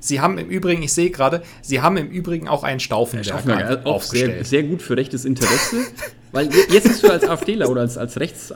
Sie 0.00 0.20
haben 0.20 0.36
im 0.36 0.48
Übrigen, 0.48 0.82
ich 0.82 0.92
sehe 0.92 1.08
gerade, 1.10 1.42
Sie 1.62 1.80
haben 1.80 1.96
im 1.96 2.08
Übrigen 2.08 2.46
auch 2.46 2.62
einen 2.62 2.78
Stauffenberg 2.80 3.26
Schaffenberg, 3.26 3.86
auch 3.86 4.02
sehr, 4.02 4.26
aufgestellt. 4.26 4.46
sehr 4.46 4.62
gut 4.64 4.82
für 4.82 4.96
rechtes 4.96 5.24
Interesse. 5.24 5.76
weil 6.34 6.46
je- 6.52 6.74
jetzt 6.74 6.88
hast 6.88 7.02
du 7.02 7.08
als 7.10 7.24
AfDler 7.28 7.70
oder 7.70 7.80
als, 7.82 7.96
als 7.96 8.18
rechts 8.20 8.52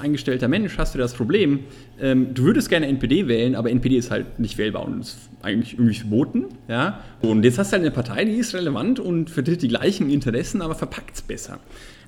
Mensch 0.48 0.76
hast 0.76 0.94
du 0.94 0.98
das 0.98 1.14
Problem, 1.14 1.60
ähm, 2.00 2.34
du 2.34 2.42
würdest 2.42 2.68
gerne 2.68 2.86
NPD 2.88 3.28
wählen, 3.28 3.54
aber 3.54 3.70
NPD 3.70 3.96
ist 3.96 4.10
halt 4.10 4.38
nicht 4.38 4.58
wählbar 4.58 4.84
und 4.84 5.00
ist 5.00 5.16
eigentlich 5.42 5.74
irgendwie 5.74 5.94
verboten. 5.94 6.46
Ja? 6.68 7.00
Und 7.22 7.44
jetzt 7.44 7.58
hast 7.58 7.70
du 7.70 7.74
halt 7.74 7.82
eine 7.84 7.90
Partei, 7.92 8.24
die 8.24 8.32
ist 8.32 8.54
relevant 8.54 9.00
und 9.00 9.30
vertritt 9.30 9.62
die 9.62 9.68
gleichen 9.68 10.10
Interessen, 10.10 10.60
aber 10.60 10.74
verpackt 10.74 11.14
es 11.16 11.22
besser. 11.22 11.58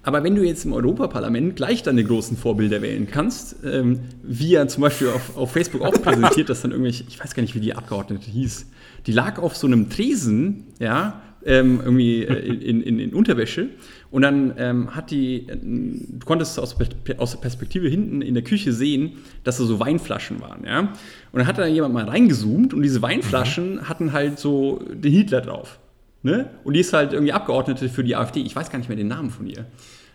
Aber 0.03 0.25
wenn 0.25 0.35
du 0.35 0.43
jetzt 0.43 0.65
im 0.65 0.73
Europaparlament 0.73 1.57
gleich 1.57 1.83
deine 1.83 2.03
großen 2.03 2.37
Vorbilder 2.37 2.81
wählen 2.83 3.07
kannst, 3.11 3.57
ähm, 3.65 4.01
wie 4.23 4.55
er 4.55 4.67
zum 4.69 4.81
Beispiel 4.83 5.09
auf, 5.09 5.37
auf 5.37 5.53
Facebook 5.53 5.83
auch 5.83 5.93
präsentiert, 6.03 6.49
dass 6.49 6.63
dann 6.63 6.71
irgendwelche, 6.71 7.05
ich 7.09 7.21
weiß 7.21 7.35
gar 7.35 7.43
nicht, 7.43 7.55
wie 7.55 7.61
die 7.61 7.75
Abgeordnete 7.75 8.31
hieß, 8.31 8.67
die 9.07 9.13
lag 9.13 9.39
auf 9.39 9.57
so 9.57 9.67
einem 9.67 9.91
Tresen, 9.91 10.65
ja, 10.79 11.21
ähm, 11.45 11.81
irgendwie 11.83 12.25
äh, 12.25 12.35
in, 12.55 12.83
in, 12.83 12.99
in 12.99 13.15
Unterwäsche. 13.15 13.69
Und 14.11 14.23
dann 14.23 14.55
ähm, 14.59 14.97
hat 14.97 15.13
die, 15.13 15.47
du 15.47 16.27
konntest 16.27 16.59
aus, 16.59 16.77
aus 17.19 17.31
der 17.33 17.39
Perspektive 17.39 17.89
hinten 17.89 18.23
in 18.23 18.35
der 18.35 18.43
Küche 18.43 18.73
sehen, 18.73 19.13
dass 19.45 19.59
da 19.59 19.65
so 19.65 19.79
Weinflaschen 19.79 20.41
waren, 20.41 20.65
ja. 20.65 20.81
Und 20.81 20.91
dann 21.39 21.47
hat 21.47 21.59
da 21.59 21.67
jemand 21.67 21.95
mal 21.95 22.07
reingezoomt 22.07 22.75
und 22.75 22.83
diese 22.83 23.03
Weinflaschen 23.03 23.89
hatten 23.89 24.13
halt 24.13 24.41
so 24.41 24.83
den 24.93 25.13
Hitler 25.13 25.43
drauf. 25.43 25.79
Ne? 26.23 26.51
Und 26.65 26.75
die 26.75 26.81
ist 26.81 26.93
halt 26.93 27.13
irgendwie 27.13 27.33
Abgeordnete 27.33 27.89
für 27.89 28.03
die 28.05 28.17
AfD. 28.17 28.41
Ich 28.41 28.55
weiß 28.55 28.69
gar 28.71 28.79
nicht 28.79 28.89
mehr 28.89 28.97
den 28.97 29.09
Namen 29.09 29.31
von 29.31 29.47
ihr. 29.47 29.65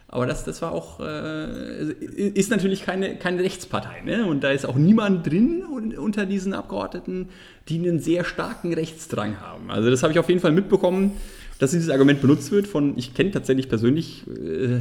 Aber 0.08 0.28
das, 0.28 0.43
das 0.43 0.62
war 0.62 0.72
auch, 0.72 1.00
äh, 1.00 1.91
ist 2.36 2.52
natürlich 2.52 2.84
keine, 2.84 3.16
keine 3.16 3.41
Rechtspartei. 3.41 4.02
Ne? 4.06 4.26
Und 4.28 4.43
da 4.43 4.52
ist 4.52 4.66
auch 4.66 4.76
niemand 4.76 5.26
drin 5.26 5.64
un- 5.68 5.98
unter 5.98 6.26
diesen 6.26 6.54
Abgeordneten, 6.54 7.30
die 7.70 7.80
einen 7.80 8.00
sehr 8.00 8.24
starken 8.24 8.72
Rechtsdrang 8.74 9.41
haben. 9.41 9.72
Also 9.72 9.89
das 9.89 10.04
habe 10.04 10.14
ich 10.14 10.20
auf 10.20 10.30
jeden 10.30 10.41
Fall 10.41 10.52
mitbekommen, 10.52 11.14
dass 11.60 11.72
dieses 11.72 11.89
Argument 11.89 12.22
benutzt 12.22 12.51
wird 12.51 12.68
von, 12.68 12.97
ich 12.97 13.14
kenne 13.14 13.32
tatsächlich 13.32 13.70
persönlich, 13.70 14.24
äh, 14.28 14.80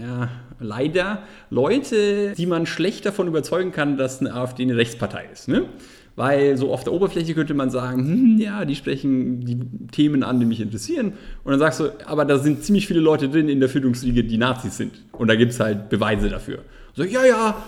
ja, 0.00 0.28
leider 0.58 1.22
Leute, 1.50 2.32
die 2.36 2.46
man 2.46 2.66
schlecht 2.66 3.06
davon 3.06 3.28
überzeugen 3.28 3.72
kann, 3.72 3.96
dass 3.96 4.20
eine 4.20 4.34
AfD 4.34 4.62
eine 4.64 4.76
Rechtspartei 4.76 5.26
ist. 5.32 5.46
Ne? 5.48 5.64
Weil 6.16 6.56
so 6.56 6.72
auf 6.72 6.82
der 6.82 6.92
Oberfläche 6.94 7.34
könnte 7.34 7.52
man 7.54 7.68
sagen, 7.70 7.98
hm, 8.04 8.38
ja, 8.40 8.64
die 8.64 8.74
sprechen 8.74 9.40
die 9.44 9.58
Themen 9.92 10.22
an, 10.22 10.40
die 10.40 10.46
mich 10.46 10.60
interessieren. 10.60 11.12
Und 11.44 11.50
dann 11.52 11.60
sagst 11.60 11.78
du, 11.80 11.90
aber 12.06 12.24
da 12.24 12.38
sind 12.38 12.64
ziemlich 12.64 12.86
viele 12.86 13.00
Leute 13.00 13.28
drin 13.28 13.48
in 13.50 13.60
der 13.60 13.68
Führungsriege, 13.68 14.24
die 14.24 14.38
Nazis 14.38 14.78
sind. 14.78 14.92
Und 15.12 15.28
da 15.28 15.34
gibt 15.36 15.52
es 15.52 15.60
halt 15.60 15.88
Beweise 15.90 16.28
dafür. 16.30 16.60
So, 16.94 17.04
ja, 17.04 17.24
ja, 17.26 17.62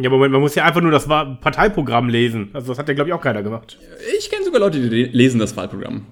Ja, 0.00 0.08
Moment, 0.10 0.32
man 0.32 0.40
muss 0.40 0.54
ja 0.54 0.64
einfach 0.64 0.80
nur 0.80 0.92
das 0.92 1.06
Parteiprogramm 1.08 2.08
lesen. 2.08 2.50
Also 2.52 2.68
das 2.68 2.78
hat 2.78 2.88
ja, 2.88 2.94
glaube 2.94 3.10
ich, 3.10 3.14
auch 3.14 3.20
keiner 3.20 3.42
gemacht. 3.42 3.78
ich 4.18 4.30
kenne 4.30 4.44
sogar 4.44 4.60
Leute, 4.60 4.78
die 4.80 4.88
le- 4.88 5.10
lesen 5.12 5.40
das 5.40 5.56
Wahlprogramm. 5.56 6.02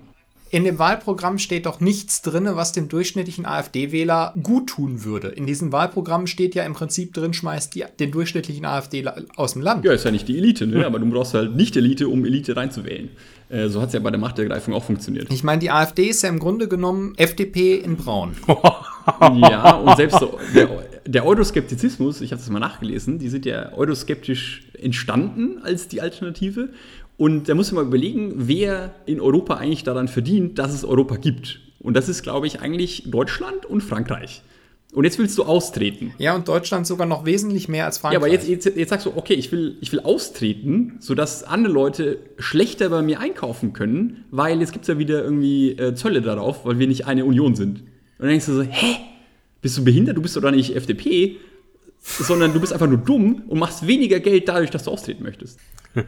In 0.51 0.65
dem 0.65 0.79
Wahlprogramm 0.79 1.39
steht 1.39 1.67
doch 1.67 1.81
nichts 1.81 2.23
drin, 2.23 2.49
was 2.53 2.73
dem 2.73 2.89
durchschnittlichen 2.89 3.45
AfD-Wähler 3.45 4.35
gut 4.41 4.69
tun 4.69 5.03
würde. 5.03 5.29
In 5.29 5.47
diesem 5.47 5.73
Wahlprogramm 5.73 6.27
steht 6.27 6.55
ja 6.55 6.65
im 6.65 6.75
Prinzip 6.75 7.13
drin, 7.13 7.35
schmeißt 7.35 7.75
die, 7.75 7.85
den 7.99 8.13
durchschnittlichen 8.13 8.65
AfD 8.65 9.05
aus 9.37 9.55
dem 9.55 9.63
Land. 9.63 9.85
Ja, 9.85 9.93
ist 9.93 10.05
ja 10.05 10.11
nicht 10.11 10.29
die 10.29 10.39
Elite, 10.39 10.67
ne? 10.67 10.87
aber 10.87 11.01
du 11.01 11.11
brauchst 11.11 11.35
halt 11.35 11.57
nicht 11.57 11.77
Elite, 11.77 12.09
um 12.09 12.25
Elite 12.25 12.57
reinzuwählen. 12.57 13.09
Äh, 13.49 13.69
so 13.69 13.81
hat 13.81 13.89
es 13.89 13.95
ja 13.95 14.01
bei 14.01 14.11
der 14.11 14.21
Machtergreifung 14.21 14.75
auch 14.75 14.85
funktioniert. 14.85 15.33
Ich 15.33 15.43
meine, 15.43 15.59
die 15.59 15.71
AfD 15.71 16.05
ist 16.05 16.23
ja 16.23 16.29
im 16.29 16.39
Grunde 16.39 16.69
genommen 16.69 17.15
FDP 17.17 17.77
in 17.77 17.97
Braun. 17.97 18.37
Ja, 19.21 19.73
und 19.73 19.97
selbst 19.97 20.19
so, 20.19 20.39
der, 20.55 20.69
der 21.07 21.27
Euroskeptizismus, 21.27 22.23
ich 22.23 22.33
habe 22.33 22.41
das 22.41 22.49
mal 22.49 22.59
nachgelesen, 22.59 23.19
die 23.19 23.29
sind 23.29 23.45
ja 23.45 23.73
euroskeptisch 23.75 24.63
entstanden 24.81 25.59
als 25.63 25.89
die 25.89 26.01
Alternative. 26.01 26.71
Und 27.17 27.49
da 27.49 27.55
muss 27.55 27.71
man 27.73 27.85
mal 27.85 27.89
überlegen, 27.89 28.33
wer 28.37 28.95
in 29.07 29.21
Europa 29.21 29.55
eigentlich 29.55 29.85
daran 29.85 30.09
verdient, 30.09 30.59
dass 30.59 30.73
es 30.75 30.85
Europa 30.85 31.17
gibt. 31.17 31.61
Und 31.81 31.95
das 31.95 32.09
ist, 32.09 32.23
glaube 32.23 32.47
ich, 32.47 32.61
eigentlich 32.61 33.05
Deutschland 33.11 33.67
und 33.67 33.83
Frankreich. 33.83 34.43
Und 34.93 35.05
jetzt 35.05 35.19
willst 35.19 35.37
du 35.39 35.43
austreten. 35.45 36.13
Ja, 36.19 36.35
und 36.37 36.47
Deutschland 36.47 36.87
sogar 36.87 37.07
noch 37.07 37.25
wesentlich 37.27 37.69
mehr 37.69 37.85
als 37.85 37.97
Ja, 37.97 38.01
Frankreich. 38.03 38.17
aber 38.23 38.29
jetzt, 38.33 38.49
jetzt, 38.49 38.77
jetzt 38.77 38.89
sagst 38.91 39.07
du, 39.07 39.13
okay, 39.17 39.35
ich 39.35 39.51
will, 39.51 39.77
ich 39.81 39.93
will 39.93 40.01
austreten, 40.01 40.97
sodass 41.01 41.43
andere 41.43 41.73
Leute 41.73 42.19
schlechter 42.39 42.89
bei 42.91 43.03
mir 43.03 43.19
einkaufen 43.21 43.73
können, 43.73 44.25
weil 44.31 44.61
jetzt 44.61 44.73
gibt 44.73 44.85
es 44.85 44.89
ja 44.89 44.99
wieder 44.99 45.23
irgendwie 45.25 45.73
äh, 45.73 45.95
Zölle 45.95 46.23
darauf, 46.23 46.65
weil 46.65 46.79
wir 46.79 46.87
nicht 46.87 47.07
eine 47.07 47.25
Union 47.25 47.57
sind. 47.57 47.81
Und 47.81 47.87
dann 48.21 48.29
denkst 48.29 48.47
du 48.47 48.55
so, 48.55 48.63
hä? 48.63 48.97
Bist 49.61 49.77
du 49.79 49.85
behindert? 49.85 50.17
Du 50.17 50.23
bist 50.23 50.37
doch 50.37 50.43
da 50.43 50.51
nicht 50.53 50.77
FDP, 50.77 51.37
sondern 52.01 52.53
du 52.53 52.61
bist 52.61 52.73
einfach 52.73 52.87
nur 52.89 52.99
dumm 52.99 53.43
und 53.49 53.59
machst 53.59 53.87
weniger 53.87 54.21
Geld 54.21 54.47
dadurch, 54.49 54.71
dass 54.71 54.85
du 54.85 54.91
austreten 54.91 55.23
möchtest. 55.25 55.59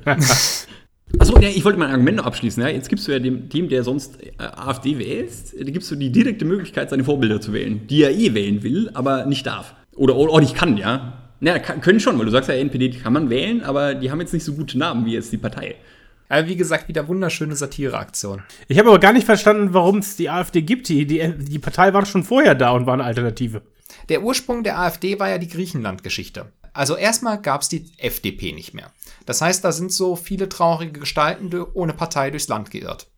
Achso, 1.19 1.39
ja, 1.39 1.49
ich 1.49 1.65
wollte 1.65 1.79
mein 1.79 1.91
Argument 1.91 2.19
noch 2.19 2.27
abschließen. 2.27 2.63
Ja. 2.63 2.69
Jetzt 2.69 2.89
gibst 2.89 3.07
du 3.09 3.13
ja 3.13 3.19
dem, 3.19 3.49
dem 3.49 3.69
der 3.69 3.83
sonst 3.85 4.23
äh, 4.23 4.31
AfD 4.39 4.99
wählst, 4.99 5.55
da 5.59 5.65
gibst 5.65 5.91
du 5.91 5.97
die 5.97 6.11
direkte 6.11 6.45
Möglichkeit, 6.45 6.91
seine 6.91 7.05
Vorbilder 7.05 7.41
zu 7.41 7.53
wählen, 7.53 7.87
die 7.87 8.03
er 8.03 8.11
eh 8.11 8.35
wählen 8.35 8.63
will, 8.63 8.91
aber 8.95 9.27
nicht 9.27 9.47
darf. 9.47 9.75
Oder, 9.95 10.17
oder, 10.17 10.33
oder 10.33 10.43
nicht 10.43 10.55
kann, 10.55 10.77
ja. 10.77 11.23
Ja, 11.41 11.59
kann, 11.59 11.81
können 11.81 12.01
schon, 12.01 12.19
weil 12.19 12.25
du 12.25 12.31
sagst 12.31 12.49
ja, 12.49 12.55
NPD 12.55 12.91
kann 12.91 13.13
man 13.13 13.31
wählen, 13.31 13.63
aber 13.63 13.95
die 13.95 14.11
haben 14.11 14.21
jetzt 14.21 14.33
nicht 14.33 14.45
so 14.45 14.55
gute 14.55 14.79
Namen 14.79 15.05
wie 15.07 15.13
jetzt 15.13 15.33
die 15.33 15.39
Partei. 15.39 15.77
Also 16.29 16.49
wie 16.49 16.57
gesagt, 16.57 16.89
wieder 16.89 17.07
wunderschöne 17.07 17.55
Satireaktion. 17.55 18.43
Ich 18.69 18.79
habe 18.79 18.89
aber 18.89 18.99
gar 18.99 19.13
nicht 19.13 19.27
verstanden, 19.27 19.73
warum 19.73 19.99
es 19.99 20.17
die 20.17 20.29
AfD 20.29 20.63
gibt. 20.63 20.89
Die, 20.89 21.07
die, 21.07 21.35
die 21.39 21.59
Partei 21.59 21.93
war 21.93 22.05
schon 22.05 22.25
vorher 22.25 22.55
da 22.55 22.71
und 22.71 22.87
war 22.87 22.95
eine 22.95 23.05
Alternative. 23.05 23.63
Der 24.09 24.23
Ursprung 24.23 24.65
der 24.65 24.79
AfD 24.81 25.21
war 25.21 25.29
ja 25.29 25.39
die 25.39 25.49
Griechenland-Geschichte. 25.49 26.47
Also 26.73 26.97
erstmal 26.97 27.41
gab 27.41 27.63
es 27.63 27.69
die 27.69 27.87
FDP 27.99 28.53
nicht 28.53 28.75
mehr. 28.75 28.91
Das 29.27 29.43
heißt, 29.43 29.65
da 29.65 29.73
sind 29.73 29.93
so 29.93 30.17
viele 30.17 30.49
traurige 30.49 31.01
Gestalten 31.01 31.53
ohne 31.75 31.93
Partei 31.93 32.31
durchs 32.31 32.49
Land 32.49 32.71
geirrt. 32.71 33.09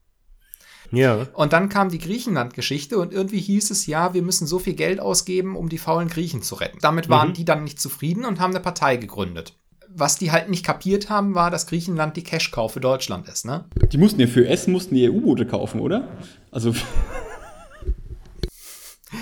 Ja. 0.91 1.27
Und 1.35 1.53
dann 1.53 1.69
kam 1.69 1.91
die 1.91 1.99
Griechenland-Geschichte 1.99 2.99
und 2.99 3.13
irgendwie 3.13 3.41
hieß 3.41 3.71
es, 3.71 3.87
ja, 3.87 4.15
wir 4.15 4.23
müssen 4.23 4.47
so 4.47 4.59
viel 4.59 4.75
Geld 4.75 5.01
ausgeben, 5.01 5.55
um 5.55 5.69
die 5.69 5.79
faulen 5.79 6.09
Griechen 6.09 6.43
zu 6.43 6.55
retten. 6.55 6.79
Damit 6.81 7.09
waren 7.09 7.35
die 7.35 7.45
dann 7.45 7.65
nicht 7.65 7.81
zufrieden 7.81 8.25
und 8.25 8.41
haben 8.41 8.53
eine 8.53 8.61
Partei 8.61 8.97
gegründet. 8.97 9.55
Was 9.91 10.17
die 10.17 10.33
halt 10.33 10.49
nicht 10.49 10.65
kapiert 10.65 11.11
haben, 11.11 11.35
war, 11.35 11.51
dass 11.51 11.67
Griechenland 11.67 12.17
die 12.17 12.23
Cash-Cow 12.23 12.71
für 12.71 12.81
Deutschland 12.81 13.29
ist, 13.29 13.47
ne? 13.47 13.65
Die 13.91 13.99
mussten 13.99 14.21
ja 14.21 14.27
für 14.27 14.47
Essen 14.47 14.73
mussten 14.73 14.95
die 14.95 15.09
EU-Boote 15.09 15.47
kaufen, 15.47 15.81
oder? 15.81 16.09
Also, 16.51 16.75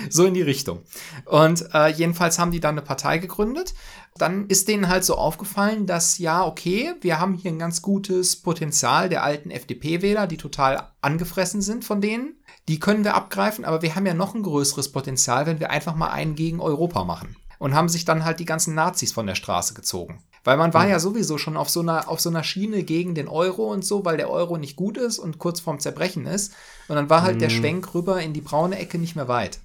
So 0.09 0.25
in 0.25 0.33
die 0.33 0.41
Richtung. 0.41 0.81
Und 1.25 1.73
äh, 1.73 1.87
jedenfalls 1.89 2.39
haben 2.39 2.51
die 2.51 2.59
dann 2.59 2.75
eine 2.75 2.81
Partei 2.81 3.17
gegründet. 3.17 3.73
Dann 4.17 4.47
ist 4.47 4.67
denen 4.67 4.87
halt 4.87 5.05
so 5.05 5.15
aufgefallen, 5.15 5.85
dass 5.85 6.17
ja, 6.17 6.45
okay, 6.45 6.93
wir 7.01 7.19
haben 7.19 7.35
hier 7.35 7.51
ein 7.51 7.59
ganz 7.59 7.81
gutes 7.81 8.35
Potenzial 8.35 9.09
der 9.09 9.23
alten 9.23 9.51
FDP-Wähler, 9.51 10.27
die 10.27 10.37
total 10.37 10.91
angefressen 11.01 11.61
sind 11.61 11.85
von 11.85 12.01
denen. 12.01 12.35
Die 12.67 12.79
können 12.79 13.03
wir 13.03 13.15
abgreifen, 13.15 13.63
aber 13.63 13.81
wir 13.81 13.95
haben 13.95 14.05
ja 14.05 14.13
noch 14.13 14.35
ein 14.35 14.43
größeres 14.43 14.91
Potenzial, 14.91 15.45
wenn 15.45 15.59
wir 15.59 15.69
einfach 15.69 15.95
mal 15.95 16.09
einen 16.09 16.35
gegen 16.35 16.59
Europa 16.59 17.03
machen. 17.03 17.35
Und 17.59 17.73
haben 17.73 17.89
sich 17.89 18.05
dann 18.05 18.23
halt 18.23 18.39
die 18.39 18.45
ganzen 18.45 18.75
Nazis 18.75 19.11
von 19.11 19.25
der 19.25 19.35
Straße 19.35 19.73
gezogen. 19.73 20.23
Weil 20.43 20.57
man 20.57 20.73
war 20.73 20.87
ja 20.87 20.99
sowieso 20.99 21.37
schon 21.37 21.57
auf 21.57 21.69
so 21.69 21.81
einer, 21.81 22.07
auf 22.07 22.21
so 22.21 22.29
einer 22.29 22.43
Schiene 22.43 22.83
gegen 22.83 23.15
den 23.15 23.27
Euro 23.27 23.71
und 23.73 23.83
so, 23.83 24.05
weil 24.05 24.15
der 24.15 24.29
Euro 24.29 24.57
nicht 24.57 24.75
gut 24.75 24.97
ist 24.97 25.19
und 25.19 25.39
kurz 25.39 25.59
vorm 25.59 25.79
Zerbrechen 25.79 26.25
ist. 26.25 26.53
Und 26.87 26.95
dann 26.95 27.09
war 27.09 27.23
halt 27.23 27.41
der 27.41 27.49
Schwenk 27.49 27.93
rüber 27.93 28.21
in 28.21 28.31
die 28.31 28.41
braune 28.41 28.77
Ecke 28.77 28.97
nicht 28.97 29.15
mehr 29.15 29.27
weit. 29.27 29.59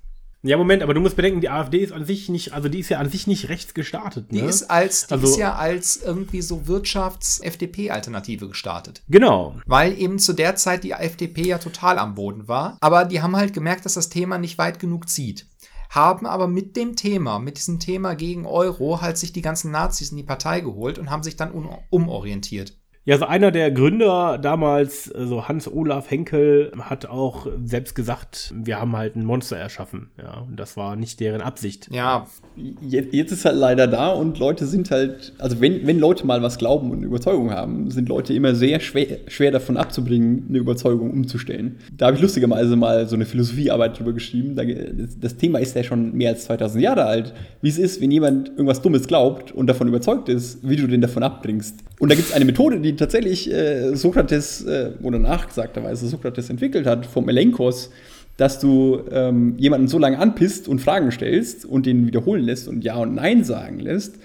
Ja, 0.45 0.57
Moment, 0.57 0.83
aber 0.83 0.93
du 0.93 1.01
musst 1.01 1.15
bedenken, 1.15 1.41
die 1.41 1.49
AfD 1.51 1.79
ist 1.79 1.93
an 1.93 2.05
sich 2.05 2.29
nicht, 2.29 2.53
also 2.53 2.69
die 2.69 2.81
ist 2.81 2.89
ja 2.89 2.99
an 2.99 3.09
sich 3.09 3.29
nicht 3.29 3.49
rechts 3.49 3.75
gestartet. 3.75 4.33
Ne? 4.33 4.41
Die 4.41 4.45
ist 4.47 4.65
als, 4.65 5.07
die 5.07 5.15
Also- 5.15 5.29
ist 5.29 5.37
ja 5.37 5.55
als 5.55 5.97
irgendwie 5.99 6.43
so 6.43 6.67
Wirtschafts-FDP-Alternative 6.67 8.49
gestartet. 8.49 9.03
Genau. 9.09 9.57
Weil 9.67 9.99
eben 9.99 10.19
zu 10.19 10.33
der 10.33 10.57
Zeit 10.57 10.85
die 10.85 10.91
FDP 10.93 11.47
ja 11.47 11.59
total 11.59 11.99
am 11.99 12.15
Boden 12.15 12.49
war. 12.49 12.77
Aber 12.81 13.05
die 13.05 13.23
haben 13.23 13.37
halt 13.37 13.53
gemerkt, 13.53 13.85
dass 13.85 13.95
das 13.95 14.09
Thema 14.09 14.39
nicht 14.39 14.59
weit 14.59 14.79
genug 14.79 15.09
zieht. 15.09 15.47
Haben 15.91 16.27
aber 16.27 16.49
mit 16.49 16.75
dem 16.77 16.97
Thema, 16.97 17.39
mit 17.39 17.59
diesem 17.59 17.79
Thema 17.79 18.15
gegen 18.15 18.47
Euro, 18.47 19.01
halt 19.03 19.19
sich 19.19 19.33
die 19.33 19.43
ganzen 19.43 19.71
Nazis 19.71 20.11
in 20.11 20.17
die 20.17 20.23
Partei 20.23 20.61
geholt 20.61 20.99
und 20.99 21.11
haben 21.11 21.23
sich 21.23 21.37
dann 21.37 21.53
umorientiert. 21.91 22.75
Ja, 23.05 23.19
so 23.19 23.25
einer 23.25 23.51
der 23.51 23.73
Gründer 23.73 24.39
damals, 24.39 25.07
so 25.07 25.49
Hans-Olaf 25.49 26.09
Henkel, 26.09 26.71
hat 26.79 27.07
auch 27.07 27.49
selbst 27.65 27.97
gesagt, 27.97 28.55
wir 28.55 28.81
haben 28.81 28.97
halt 28.97 29.17
ein 29.17 29.25
Monster 29.25 29.57
erschaffen. 29.57 30.11
Ja, 30.19 30.43
und 30.43 30.55
das 30.55 30.77
war 30.77 30.95
nicht 30.95 31.19
deren 31.19 31.41
Absicht. 31.41 31.89
Ja, 31.91 32.29
Jetzt, 32.55 33.33
ist 33.33 33.47
halt 33.47 33.57
leider 33.57 33.87
da 33.87 34.11
und 34.11 34.39
Leute 34.39 34.67
sind 34.67 34.91
halt, 34.91 35.33
also 35.39 35.61
wenn, 35.61 35.87
wenn 35.87 35.99
Leute 35.99 36.27
mal 36.27 36.43
was 36.43 36.59
glauben 36.59 36.91
und 36.91 37.03
Überzeugung 37.03 37.51
haben, 37.51 37.91
sind 37.91 38.11
Leute 38.11 38.35
immer 38.35 38.55
sehr 38.55 38.79
schwer, 38.81 39.21
schwer 39.27 39.51
davon 39.51 39.79
abzubringen, 39.79 40.45
eine 40.49 40.59
Überzeugung 40.59 41.11
umzustellen. 41.11 41.79
Da 41.97 42.07
habe 42.07 42.17
ich 42.17 42.23
lustigerweise 42.23 42.77
mal 42.77 43.09
so 43.09 43.15
eine 43.15 43.25
Philosophiearbeit 43.25 43.99
drüber 43.99 44.13
geschrieben. 44.13 44.55
Da, 44.55 44.65
das, 44.65 45.19
das 45.19 45.37
Thema 45.39 45.61
ist 45.61 45.75
ja 45.75 45.83
schon 45.83 46.13
mehr 46.13 46.31
als 46.31 46.45
2000 46.45 46.83
Jahre 46.83 47.07
alt. 47.07 47.33
Wie 47.63 47.71
es 47.71 47.79
ist, 47.79 48.03
wenn 48.03 48.11
jemand 48.11 48.51
irgendwas 48.51 48.83
Dummes 48.83 49.09
glaubt 49.09 49.53
und 49.53 49.67
davon 49.67 49.89
überzeugt 49.89 50.29
ist, 50.29 50.59
wie 50.69 50.77
du 50.77 50.87
den 50.87 51.01
davon 51.01 51.23
abbringst. 51.23 51.81
Und 51.99 52.11
da 52.11 52.15
gibt 52.15 52.29
es 52.29 52.35
eine 52.35 52.45
Methode, 52.45 52.81
die 52.81 52.92
tatsächlich 52.97 53.51
äh, 53.51 53.95
Sokrates 53.95 54.65
äh, 54.65 54.93
oder 55.03 55.19
nachgesagterweise 55.19 56.07
Sokrates 56.07 56.51
entwickelt 56.51 56.87
hat, 56.87 57.07
vom 57.07 57.29
Elenkos, 57.29 57.91
dass 58.37 58.59
du 58.59 59.03
ähm, 59.11 59.55
jemanden 59.59 59.89
so 59.89 59.99
lange 59.99 60.19
anpisst 60.19 60.69
und 60.69 60.81
Fragen 60.81 61.11
stellst 61.13 61.65
und 61.65 61.87
den 61.87 62.07
wiederholen 62.07 62.43
lässt 62.43 62.69
und 62.69 62.83
Ja 62.85 62.97
und 62.97 63.15
Nein 63.15 63.45
sagen 63.45 63.79
lässt, 63.79 64.17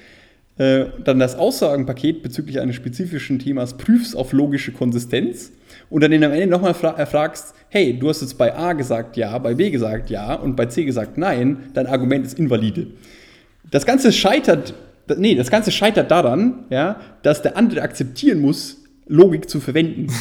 äh, 0.57 0.85
dann 1.03 1.19
das 1.19 1.35
Aussagenpaket 1.35 2.23
bezüglich 2.23 2.59
eines 2.59 2.75
spezifischen 2.75 3.37
Themas 3.37 3.77
prüfst 3.77 4.15
auf 4.15 4.33
logische 4.33 4.71
Konsistenz 4.71 5.51
und 5.89 6.01
dann 6.01 6.11
den 6.11 6.23
am 6.23 6.31
Ende 6.31 6.47
nochmal 6.47 6.73
fra 6.73 7.05
fragst, 7.05 7.53
hey, 7.69 7.97
du 7.97 8.09
hast 8.09 8.21
jetzt 8.21 8.37
bei 8.37 8.55
A 8.55 8.73
gesagt 8.73 9.17
Ja, 9.17 9.37
bei 9.37 9.53
B 9.53 9.69
gesagt 9.69 10.09
Ja 10.09 10.33
und 10.33 10.55
bei 10.55 10.65
C 10.65 10.83
gesagt 10.85 11.17
Nein, 11.17 11.69
dein 11.73 11.87
Argument 11.87 12.25
ist 12.25 12.39
invalide. 12.39 12.87
Das 13.69 13.85
Ganze 13.85 14.11
scheitert, 14.11 14.73
nee, 15.15 15.35
das 15.35 15.49
Ganze 15.49 15.71
scheitert 15.71 16.11
daran, 16.11 16.65
ja, 16.69 16.99
dass 17.23 17.41
der 17.41 17.57
andere 17.57 17.81
akzeptieren 17.81 18.41
muss, 18.41 18.83
Logik 19.07 19.49
zu 19.49 19.59
verwenden. 19.61 20.07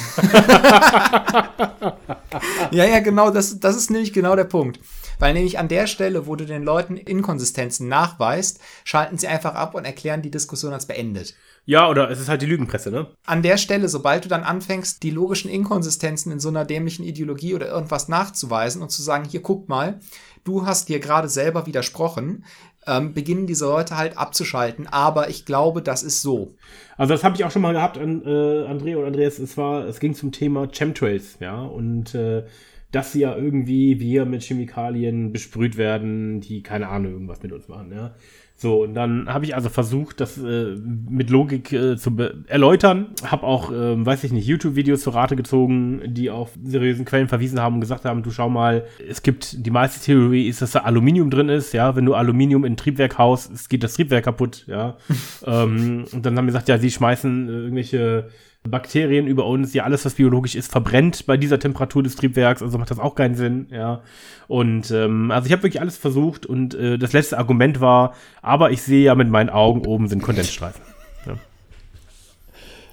ja, 2.70 2.84
ja, 2.84 3.01
genau, 3.01 3.30
das, 3.30 3.59
das 3.59 3.76
ist 3.76 3.91
nämlich 3.91 4.12
genau 4.12 4.37
der 4.37 4.45
Punkt. 4.45 4.78
Weil 5.18 5.34
nämlich 5.34 5.59
an 5.59 5.68
der 5.68 5.87
Stelle, 5.87 6.26
wo 6.26 6.37
du 6.37 6.45
den 6.45 6.62
Leuten 6.62 6.97
Inkonsistenzen 6.97 7.89
nachweist, 7.89 8.61
schalten 8.84 9.18
sie 9.18 9.28
einfach 9.28 9.55
ab 9.55 9.74
und 9.74 9.84
erklären 9.84 10.22
die 10.22 10.30
Diskussion 10.30 10.72
als 10.72 10.87
beendet. 10.87 11.34
Ja, 11.64 11.89
oder 11.89 12.11
es 12.11 12.20
ist 12.20 12.28
halt 12.28 12.43
die 12.43 12.47
Lügenpresse, 12.47 12.91
ne? 12.91 13.09
An 13.24 13.43
der 13.43 13.57
Stelle, 13.57 13.89
sobald 13.89 14.24
du 14.24 14.28
dann 14.28 14.45
anfängst, 14.45 15.03
die 15.03 15.11
logischen 15.11 15.51
Inkonsistenzen 15.51 16.30
in 16.30 16.39
so 16.39 16.49
einer 16.49 16.64
dämlichen 16.64 17.05
Ideologie 17.05 17.55
oder 17.55 17.66
irgendwas 17.66 18.09
nachzuweisen 18.09 18.82
und 18.82 18.91
zu 18.91 19.03
sagen, 19.03 19.24
hier 19.28 19.43
guck 19.43 19.68
mal, 19.68 19.99
du 20.45 20.64
hast 20.66 20.89
dir 20.89 21.01
gerade 21.01 21.28
selber 21.28 21.66
widersprochen, 21.66 22.45
ähm, 22.87 23.12
beginnen 23.12 23.47
diese 23.47 23.66
Leute 23.66 23.97
halt 23.97 24.16
abzuschalten. 24.16 24.87
Aber 24.87 25.28
ich 25.28 25.45
glaube, 25.45 25.82
das 25.82 26.03
ist 26.03 26.22
so. 26.22 26.55
Also 26.97 27.14
das 27.14 27.24
habe 27.24 27.37
ich 27.37 27.45
auch 27.45 27.51
schon 27.51 27.62
mal 27.62 27.72
gehabt, 27.72 27.99
an, 27.99 28.22
äh, 28.22 28.28
André 28.28 28.97
und 28.97 29.05
Andreas. 29.05 29.39
Es 29.39 29.57
war, 29.57 29.87
es 29.87 30.01
ging 30.01 30.14
zum 30.14 30.32
Thema 30.32 30.68
Chemtrails, 30.68 31.39
ja, 31.41 31.62
und 31.62 32.14
äh, 32.14 32.45
dass 32.93 33.12
sie 33.12 33.20
ja 33.20 33.37
irgendwie 33.37 34.01
wir 34.01 34.24
mit 34.24 34.43
Chemikalien 34.43 35.32
besprüht 35.32 35.76
werden, 35.76 36.41
die 36.41 36.62
keine 36.62 36.89
Ahnung 36.89 37.12
irgendwas 37.12 37.43
mit 37.43 37.53
uns 37.53 37.68
machen, 37.68 37.93
ja. 37.93 38.14
So, 38.59 38.84
und 38.84 38.94
dann 38.94 39.28
habe 39.28 39.44
ich 39.44 39.54
also 39.54 39.68
versucht, 39.68 40.18
das 40.18 40.38
äh, 40.38 40.76
mit 41.11 41.28
Logik 41.28 41.72
äh, 41.74 41.98
zu 41.98 42.16
erläutern. 42.46 43.09
Habe 43.22 43.46
auch, 43.46 43.70
ähm, 43.70 44.07
weiß 44.07 44.24
ich 44.24 44.32
nicht, 44.32 44.46
YouTube-Videos 44.46 45.02
zu 45.02 45.11
Rate 45.11 45.36
gezogen, 45.36 46.00
die 46.07 46.30
auf 46.30 46.52
seriösen 46.64 47.04
Quellen 47.04 47.28
verwiesen 47.28 47.61
haben 47.61 47.74
und 47.74 47.80
gesagt 47.82 48.07
haben, 48.07 48.22
du 48.22 48.30
schau 48.30 48.48
mal, 48.48 48.86
es 49.07 49.22
gibt, 49.22 49.66
die 49.66 49.70
meiste 49.70 50.02
Theorie 50.02 50.48
ist, 50.48 50.62
dass 50.62 50.72
da 50.72 50.80
Aluminium 50.80 51.28
drin 51.28 51.50
ist, 51.50 51.74
ja, 51.74 51.96
wenn 51.96 52.07
du 52.07 52.14
Aluminium 52.14 52.64
in 52.64 52.72
ein 52.72 52.76
Triebwerk 52.78 53.18
haust, 53.18 53.52
es 53.52 53.68
geht 53.68 53.82
das 53.82 53.92
Triebwerk 53.92 54.24
kaputt, 54.24 54.64
ja. 54.68 54.96
ähm, 55.46 56.07
und 56.11 56.24
dann 56.24 56.38
haben 56.38 56.46
wir 56.46 56.52
gesagt, 56.52 56.70
ja, 56.70 56.78
sie 56.78 56.90
schmeißen 56.90 57.48
äh, 57.48 57.52
irgendwelche 57.52 58.30
Bakterien 58.68 59.26
über 59.26 59.46
uns, 59.46 59.74
ja, 59.74 59.84
alles, 59.84 60.04
was 60.04 60.14
biologisch 60.14 60.54
ist, 60.54 60.70
verbrennt 60.70 61.26
bei 61.26 61.36
dieser 61.36 61.58
Temperatur 61.58 62.02
des 62.02 62.16
Triebwerks, 62.16 62.62
also 62.62 62.78
macht 62.78 62.90
das 62.90 62.98
auch 62.98 63.14
keinen 63.14 63.34
Sinn, 63.34 63.66
ja. 63.70 64.02
Und 64.48 64.90
ähm, 64.90 65.30
also 65.30 65.46
ich 65.46 65.52
habe 65.52 65.62
wirklich 65.62 65.80
alles 65.80 65.96
versucht 65.96 66.46
und 66.46 66.74
äh, 66.74 66.98
das 66.98 67.12
letzte 67.12 67.38
Argument 67.38 67.80
war, 67.80 68.14
aber 68.42 68.70
ich 68.70 68.82
sehe 68.82 69.04
ja 69.04 69.14
mit 69.14 69.28
meinen 69.28 69.50
Augen 69.50 69.86
oben 69.86 70.08
sind 70.08 70.22
Kondensstreifen. 70.22 70.82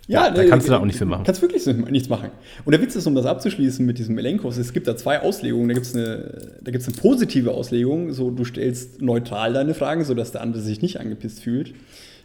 Ja, 0.07 0.29
da 0.29 0.43
kannst 0.43 0.67
du 0.67 0.71
da 0.71 0.79
auch 0.79 0.85
nicht 0.85 0.97
viel 0.97 1.07
machen. 1.07 1.23
Kannst 1.23 1.41
wirklich 1.41 1.65
nichts 1.65 2.09
machen. 2.09 2.29
Und 2.65 2.71
der 2.71 2.81
Witz 2.81 2.95
ist, 2.95 3.07
um 3.07 3.15
das 3.15 3.25
abzuschließen 3.25 3.85
mit 3.85 3.97
diesem 3.97 4.17
Elenkos, 4.17 4.57
es 4.57 4.73
gibt 4.73 4.87
da 4.87 4.97
zwei 4.97 5.21
Auslegungen. 5.21 5.69
Da 5.69 5.73
gibt 5.73 5.85
es 5.85 5.95
eine, 5.95 6.57
da 6.61 6.71
gibt's 6.71 6.87
eine 6.87 6.97
positive 6.97 7.51
Auslegung, 7.51 8.11
so 8.11 8.29
du 8.29 8.43
stellst 8.43 9.01
neutral 9.01 9.53
deine 9.53 9.73
Fragen, 9.73 10.03
sodass 10.03 10.33
der 10.33 10.41
andere 10.41 10.61
sich 10.61 10.81
nicht 10.81 10.99
angepisst 10.99 11.41
fühlt 11.41 11.73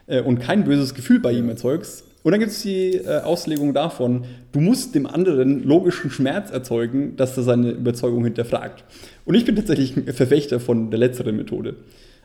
äh, 0.08 0.20
und 0.22 0.40
kein 0.40 0.64
böses 0.64 0.94
Gefühl 0.94 1.20
bei 1.20 1.32
ihm 1.32 1.48
erzeugst. 1.48 2.04
Und 2.28 2.32
dann 2.32 2.40
gibt 2.40 2.52
es 2.52 2.60
die 2.60 2.96
äh, 2.96 3.22
Auslegung 3.22 3.72
davon, 3.72 4.26
du 4.52 4.60
musst 4.60 4.94
dem 4.94 5.06
anderen 5.06 5.64
logischen 5.64 6.10
Schmerz 6.10 6.50
erzeugen, 6.50 7.16
dass 7.16 7.34
er 7.38 7.42
seine 7.42 7.70
Überzeugung 7.70 8.22
hinterfragt. 8.22 8.84
Und 9.24 9.34
ich 9.34 9.46
bin 9.46 9.56
tatsächlich 9.56 9.96
ein 9.96 10.12
Verfechter 10.12 10.60
von 10.60 10.90
der 10.90 11.00
letzteren 11.00 11.36
Methode. 11.36 11.76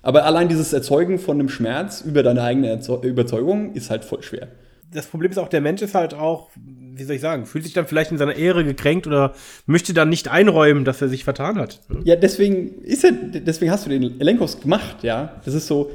Aber 0.02 0.26
allein 0.26 0.50
dieses 0.50 0.74
Erzeugen 0.74 1.20
von 1.20 1.40
einem 1.40 1.48
Schmerz 1.48 2.02
über 2.02 2.22
deine 2.22 2.44
eigene 2.44 2.68
Erzeu 2.68 2.98
Überzeugung 2.98 3.76
ist 3.76 3.90
halt 3.90 4.04
voll 4.04 4.22
schwer. 4.24 4.50
Das 4.92 5.06
Problem 5.06 5.32
ist 5.32 5.38
auch, 5.38 5.48
der 5.48 5.62
Mensch 5.62 5.82
ist 5.82 5.96
halt 5.96 6.14
auch, 6.14 6.50
wie 6.58 7.04
soll 7.06 7.16
ich 7.16 7.22
sagen, 7.22 7.46
fühlt 7.46 7.64
sich 7.64 7.72
dann 7.72 7.88
vielleicht 7.88 8.12
in 8.12 8.18
seiner 8.18 8.36
Ehre 8.36 8.66
gekränkt 8.66 9.08
oder 9.08 9.32
möchte 9.68 9.94
dann 9.94 10.10
nicht 10.10 10.28
einräumen, 10.28 10.84
dass 10.84 11.02
er 11.02 11.08
sich 11.08 11.24
vertan 11.24 11.58
hat. 11.58 11.80
Ja, 12.04 12.18
deswegen 12.18 12.82
ist 12.82 13.06
er, 13.06 13.14
deswegen 13.14 13.72
hast 13.72 13.86
du 13.86 13.90
den 13.90 14.20
Elenkos 14.20 14.60
gemacht, 14.60 14.98
ja. 15.02 15.42
Das 15.46 15.54
ist 15.54 15.68
so, 15.68 15.92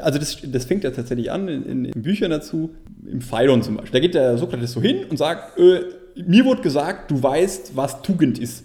also 0.00 0.18
das, 0.18 0.38
das 0.44 0.64
fängt 0.64 0.84
ja 0.84 0.90
tatsächlich 0.90 1.30
an 1.30 1.48
in, 1.48 1.62
in, 1.66 1.84
in 1.86 2.02
Büchern 2.02 2.30
dazu, 2.30 2.70
im 3.10 3.20
Phaidon 3.20 3.62
zum 3.62 3.76
Beispiel. 3.76 3.92
Da 3.92 3.98
geht 4.00 4.14
der 4.14 4.38
Sokrates 4.38 4.72
so 4.72 4.80
hin 4.80 5.04
und 5.08 5.16
sagt, 5.16 5.58
äh, 5.58 5.80
mir 6.26 6.44
wurde 6.44 6.62
gesagt, 6.62 7.10
du 7.10 7.22
weißt, 7.22 7.76
was 7.76 8.02
Tugend 8.02 8.38
ist. 8.38 8.64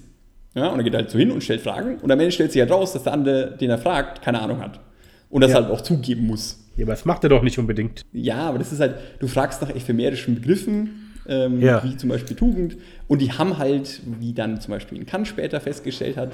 Ja, 0.54 0.68
und 0.68 0.80
er 0.80 0.84
geht 0.84 0.96
halt 0.96 1.10
so 1.10 1.18
hin 1.18 1.32
und 1.32 1.44
stellt 1.44 1.62
Fragen 1.62 1.98
und 2.00 2.12
am 2.12 2.20
Ende 2.20 2.32
stellt 2.32 2.52
sich 2.52 2.62
halt 2.62 2.72
raus, 2.72 2.94
dass 2.94 3.04
der 3.04 3.14
andere, 3.14 3.56
den 3.60 3.70
er 3.70 3.78
fragt, 3.78 4.22
keine 4.22 4.42
Ahnung 4.42 4.60
hat. 4.62 4.80
Und 5.30 5.42
das 5.42 5.52
Ja. 5.52 5.58
halt 5.62 5.70
auch 5.72 5.82
zugeben 5.82 6.28
muss. 6.28 6.58
Ja, 6.76 6.86
aber 6.86 6.94
das 6.94 7.06
macht 7.06 7.24
er 7.24 7.30
doch 7.30 7.42
nicht 7.44 7.58
unbedingt. 7.60 8.02
Ja, 8.12 8.36
aber 8.50 8.58
das 8.58 8.72
ist 8.74 8.80
halt, 8.80 8.96
du 9.20 9.28
fragst 9.28 9.62
nach 9.62 9.70
ephemerischen 9.70 10.36
Begriffen, 10.36 11.11
ähm, 11.32 11.60
Ja. 11.62 11.84
wie 11.84 11.96
zum 11.98 12.10
Beispiel 12.10 12.36
Tugend, 12.36 12.78
und 13.08 13.22
die 13.22 13.32
haben 13.32 13.58
halt, 13.58 14.02
wie 14.20 14.34
dann 14.34 14.62
zum 14.62 14.72
Beispiel 14.72 14.98
in 14.98 15.06
Kant 15.06 15.28
später 15.28 15.60
festgestellt 15.60 16.18
hat, 16.18 16.34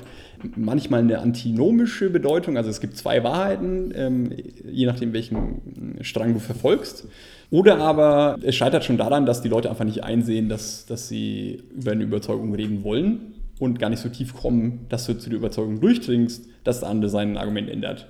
manchmal 0.55 0.99
eine 1.01 1.19
antinomische 1.19 2.09
Bedeutung. 2.09 2.57
Also 2.57 2.69
es 2.69 2.81
gibt 2.81 2.97
zwei 2.97 3.23
Wahrheiten, 3.23 3.93
ähm, 3.95 4.31
je 4.69 4.85
nachdem, 4.85 5.13
welchen 5.13 5.61
Strang 6.01 6.33
du 6.33 6.39
verfolgst. 6.39 7.07
Oder 7.49 7.77
aber 7.77 8.37
es 8.41 8.55
scheitert 8.55 8.83
schon 8.83 8.97
daran, 8.97 9.25
dass 9.25 9.41
die 9.41 9.49
Leute 9.49 9.69
einfach 9.69 9.85
nicht 9.85 10.03
einsehen, 10.03 10.49
dass, 10.49 10.85
dass 10.85 11.07
sie 11.07 11.63
über 11.75 11.91
eine 11.93 12.03
Überzeugung 12.03 12.53
reden 12.53 12.83
wollen 12.83 13.33
und 13.59 13.79
gar 13.79 13.89
nicht 13.89 14.01
so 14.01 14.09
tief 14.09 14.35
kommen, 14.35 14.85
dass 14.89 15.05
du 15.05 15.17
zu 15.17 15.29
der 15.29 15.39
Überzeugung 15.39 15.79
durchdringst, 15.79 16.45
dass 16.63 16.81
der 16.81 16.89
andere 16.89 17.09
sein 17.09 17.37
Argument 17.37 17.69
ändert. 17.69 18.07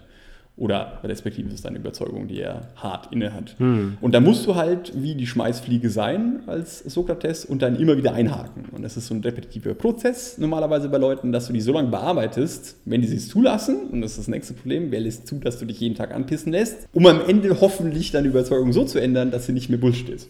Oder 0.58 1.02
respektive 1.04 1.54
ist 1.54 1.66
deine 1.66 1.78
Überzeugung, 1.78 2.28
die 2.28 2.42
er 2.42 2.70
hart 2.78 3.14
innehat. 3.14 3.56
Und 3.60 4.16
da 4.16 4.20
musst 4.20 4.48
du 4.48 4.56
halt 4.56 4.92
wie 4.96 5.14
die 5.14 5.28
Schmeißfliege 5.28 5.92
sein 5.92 6.40
als 6.48 6.80
Sokrates 6.80 7.46
und 7.46 7.62
dann 7.62 7.76
immer 7.76 7.96
wieder 7.96 8.14
einhaken. 8.14 8.66
Und 8.72 8.82
das 8.82 8.98
ist 8.98 9.06
so 9.06 9.14
ein 9.14 9.22
repetitiver 9.22 9.76
Prozess 9.76 10.40
normalerweise 10.40 10.90
bei 10.90 10.98
Leuten, 10.98 11.32
dass 11.32 11.46
du 11.46 11.54
die 11.54 11.62
so 11.62 11.74
lange 11.74 11.90
bearbeitest, 11.90 12.78
wenn 12.86 13.02
die 13.02 13.08
sich 13.08 13.28
zulassen, 13.30 13.90
und 13.92 14.02
das 14.02 14.12
ist 14.12 14.18
das 14.22 14.28
nächste 14.30 14.56
Problem, 14.56 14.90
wer 14.90 15.00
lässt 15.00 15.28
zu, 15.28 15.36
dass 15.36 15.60
du 15.60 15.66
dich 15.66 15.80
jeden 15.80 15.94
Tag 15.94 16.12
anpissen 16.12 16.52
lässt, 16.52 16.88
um 16.92 17.06
am 17.06 17.22
Ende 17.28 17.62
hoffentlich 17.62 18.10
deine 18.10 18.30
Überzeugung 18.30 18.74
so 18.74 18.84
zu 18.84 19.00
ändern, 19.00 19.30
dass 19.30 19.46
sie 19.46 19.54
nicht 19.54 19.70
mehr 19.70 19.78
Bullshit 19.78 20.10
ist. 20.10 20.28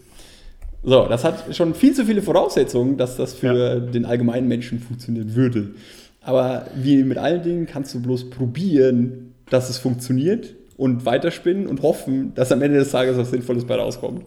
So, 0.84 1.08
das 1.08 1.24
hat 1.24 1.56
schon 1.56 1.74
viel 1.74 1.94
zu 1.94 2.06
viele 2.06 2.22
Voraussetzungen, 2.22 2.98
dass 2.98 3.16
das 3.16 3.34
für 3.34 3.80
den 3.80 4.04
allgemeinen 4.04 4.50
Menschen 4.50 4.80
funktionieren 4.80 5.36
würde. 5.36 5.70
Aber 6.22 6.68
wie 6.76 7.04
mit 7.04 7.18
allen 7.18 7.42
Dingen 7.42 7.66
kannst 7.66 7.94
du 7.96 8.02
bloß 8.02 8.30
probieren, 8.30 9.27
dass 9.50 9.70
es 9.70 9.78
funktioniert 9.78 10.56
und 10.78 11.06
weiterspinnen 11.06 11.68
und 11.68 11.82
hoffen, 11.82 12.34
dass 12.36 12.52
am 12.52 12.62
Ende 12.62 12.80
des 12.80 12.92
Tages 12.92 13.18
was 13.18 13.32
Sinnvolles 13.32 13.66
bei 13.66 13.76
rauskommt. 13.76 14.26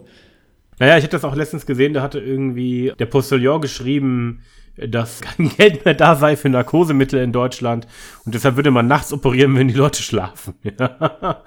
Naja, 0.79 0.97
ich 0.97 1.03
habe 1.03 1.11
das 1.11 1.23
auch 1.23 1.35
letztens 1.35 1.65
gesehen, 1.65 1.93
da 1.93 2.01
hatte 2.01 2.19
irgendwie 2.19 2.91
der 2.97 3.05
Postillon 3.05 3.61
geschrieben, 3.61 4.41
dass 4.75 5.21
kein 5.21 5.49
Geld 5.49 5.85
mehr 5.85 5.93
da 5.93 6.15
sei 6.15 6.35
für 6.35 6.49
Narkosemittel 6.49 7.21
in 7.21 7.31
Deutschland 7.31 7.87
und 8.25 8.33
deshalb 8.33 8.55
würde 8.55 8.71
man 8.71 8.87
nachts 8.87 9.13
operieren, 9.13 9.55
wenn 9.55 9.67
die 9.67 9.73
Leute 9.73 10.01
schlafen. 10.01 10.55
Ja. 10.63 11.43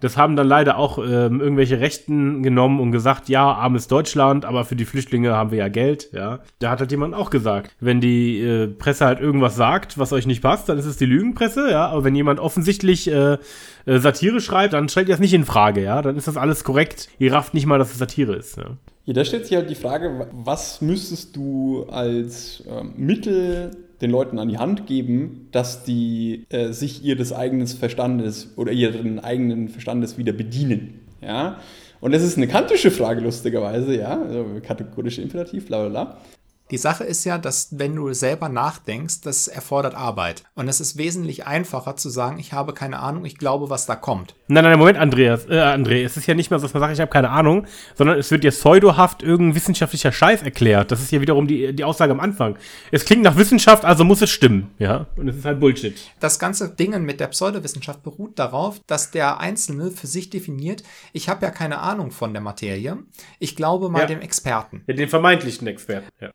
Das 0.00 0.16
haben 0.16 0.36
dann 0.36 0.48
leider 0.48 0.78
auch 0.78 0.98
ähm, 0.98 1.40
irgendwelche 1.40 1.80
Rechten 1.80 2.42
genommen 2.42 2.80
und 2.80 2.90
gesagt, 2.90 3.28
ja, 3.28 3.52
armes 3.52 3.86
Deutschland, 3.86 4.44
aber 4.44 4.64
für 4.64 4.76
die 4.76 4.84
Flüchtlinge 4.84 5.32
haben 5.32 5.50
wir 5.50 5.58
ja 5.58 5.68
Geld, 5.68 6.10
ja. 6.12 6.40
Da 6.58 6.70
hat 6.70 6.80
halt 6.80 6.90
jemand 6.90 7.14
auch 7.14 7.30
gesagt, 7.30 7.74
wenn 7.80 8.00
die 8.00 8.40
äh, 8.40 8.66
Presse 8.66 9.04
halt 9.04 9.20
irgendwas 9.20 9.56
sagt, 9.56 9.98
was 9.98 10.12
euch 10.12 10.26
nicht 10.26 10.42
passt, 10.42 10.68
dann 10.68 10.78
ist 10.78 10.86
es 10.86 10.96
die 10.96 11.06
Lügenpresse, 11.06 11.70
ja. 11.70 11.88
Aber 11.88 12.04
wenn 12.04 12.14
jemand 12.14 12.40
offensichtlich 12.40 13.10
äh, 13.10 13.38
äh, 13.86 13.98
Satire 13.98 14.40
schreibt, 14.40 14.72
dann 14.72 14.88
stellt 14.88 15.08
ihr 15.08 15.14
das 15.14 15.20
nicht 15.20 15.34
in 15.34 15.44
Frage, 15.44 15.82
ja. 15.82 16.02
Dann 16.02 16.16
ist 16.16 16.28
das 16.28 16.36
alles 16.36 16.64
korrekt. 16.64 17.08
Ihr 17.18 17.32
rafft 17.32 17.54
nicht 17.54 17.66
mal, 17.66 17.78
dass 17.78 17.92
es 17.92 17.98
Satire 17.98 18.34
ist. 18.34 18.56
Ja. 18.56 18.76
Ja, 19.06 19.14
da 19.14 19.24
stellt 19.24 19.46
sich 19.46 19.56
halt 19.56 19.70
die 19.70 19.74
Frage, 19.74 20.28
was 20.32 20.80
müsstest 20.82 21.34
du 21.34 21.84
als 21.90 22.62
ähm, 22.68 22.92
Mittel 22.96 23.70
den 24.00 24.10
Leuten 24.10 24.38
an 24.38 24.48
die 24.48 24.58
Hand 24.58 24.86
geben, 24.86 25.48
dass 25.52 25.84
die 25.84 26.44
äh, 26.50 26.72
sich 26.72 27.04
ihres 27.04 27.32
eigenen 27.32 27.66
Verstandes 27.66 28.52
oder 28.56 28.72
ihren 28.72 29.18
eigenen 29.20 29.68
Verstandes 29.68 30.16
wieder 30.18 30.32
bedienen. 30.32 31.00
Ja? 31.20 31.58
Und 32.00 32.12
das 32.12 32.22
ist 32.22 32.36
eine 32.36 32.48
kantische 32.48 32.90
Frage, 32.90 33.20
lustigerweise, 33.20 33.94
ja, 33.96 34.20
also 34.22 34.46
kategorische 34.62 35.20
Imperativ, 35.20 35.66
bla 35.66 35.86
bla 35.86 35.88
bla. 35.88 36.18
Die 36.70 36.78
Sache 36.78 37.02
ist 37.04 37.24
ja, 37.24 37.36
dass 37.36 37.68
wenn 37.78 37.96
du 37.96 38.12
selber 38.12 38.48
nachdenkst, 38.48 39.22
das 39.22 39.48
erfordert 39.48 39.94
Arbeit. 39.94 40.44
Und 40.54 40.68
es 40.68 40.80
ist 40.80 40.96
wesentlich 40.96 41.46
einfacher 41.46 41.96
zu 41.96 42.08
sagen, 42.10 42.38
ich 42.38 42.52
habe 42.52 42.74
keine 42.74 43.00
Ahnung, 43.00 43.24
ich 43.24 43.38
glaube, 43.38 43.70
was 43.70 43.86
da 43.86 43.96
kommt. 43.96 44.36
Nein, 44.46 44.62
nein, 44.64 44.78
Moment, 44.78 44.98
Andreas, 44.98 45.46
äh, 45.46 45.54
André, 45.60 46.04
es 46.04 46.16
ist 46.16 46.26
ja 46.26 46.34
nicht 46.34 46.50
mal 46.50 46.58
so, 46.58 46.66
dass 46.66 46.74
man 46.74 46.80
sagt, 46.80 46.92
ich 46.94 47.00
habe 47.00 47.10
keine 47.10 47.30
Ahnung, 47.30 47.66
sondern 47.96 48.18
es 48.18 48.30
wird 48.30 48.44
dir 48.44 48.50
pseudohaft 48.52 49.22
irgendein 49.22 49.56
wissenschaftlicher 49.56 50.12
Scheiß 50.12 50.42
erklärt. 50.42 50.90
Das 50.92 51.00
ist 51.00 51.10
ja 51.10 51.20
wiederum 51.20 51.46
die, 51.48 51.72
die 51.74 51.84
Aussage 51.84 52.12
am 52.12 52.20
Anfang. 52.20 52.56
Es 52.92 53.04
klingt 53.04 53.22
nach 53.22 53.36
Wissenschaft, 53.36 53.84
also 53.84 54.04
muss 54.04 54.22
es 54.22 54.30
stimmen, 54.30 54.70
ja. 54.78 55.06
Und 55.16 55.28
es 55.28 55.36
ist 55.36 55.44
halt 55.44 55.58
Bullshit. 55.60 55.96
Das 56.20 56.38
ganze 56.38 56.68
Dingen 56.70 57.04
mit 57.04 57.18
der 57.20 57.26
Pseudowissenschaft 57.28 58.02
beruht 58.02 58.38
darauf, 58.38 58.80
dass 58.86 59.10
der 59.10 59.40
Einzelne 59.40 59.90
für 59.90 60.06
sich 60.06 60.30
definiert, 60.30 60.82
ich 61.12 61.28
habe 61.28 61.44
ja 61.44 61.50
keine 61.50 61.78
Ahnung 61.78 62.10
von 62.12 62.32
der 62.32 62.42
Materie, 62.42 62.96
ich 63.38 63.56
glaube 63.56 63.88
mal 63.88 64.00
Ja. 64.00 64.06
dem 64.06 64.20
Experten. 64.20 64.82
Ja, 64.86 64.94
den 64.94 65.08
vermeintlichen 65.08 65.66
Experten, 65.66 66.08
ja. 66.20 66.30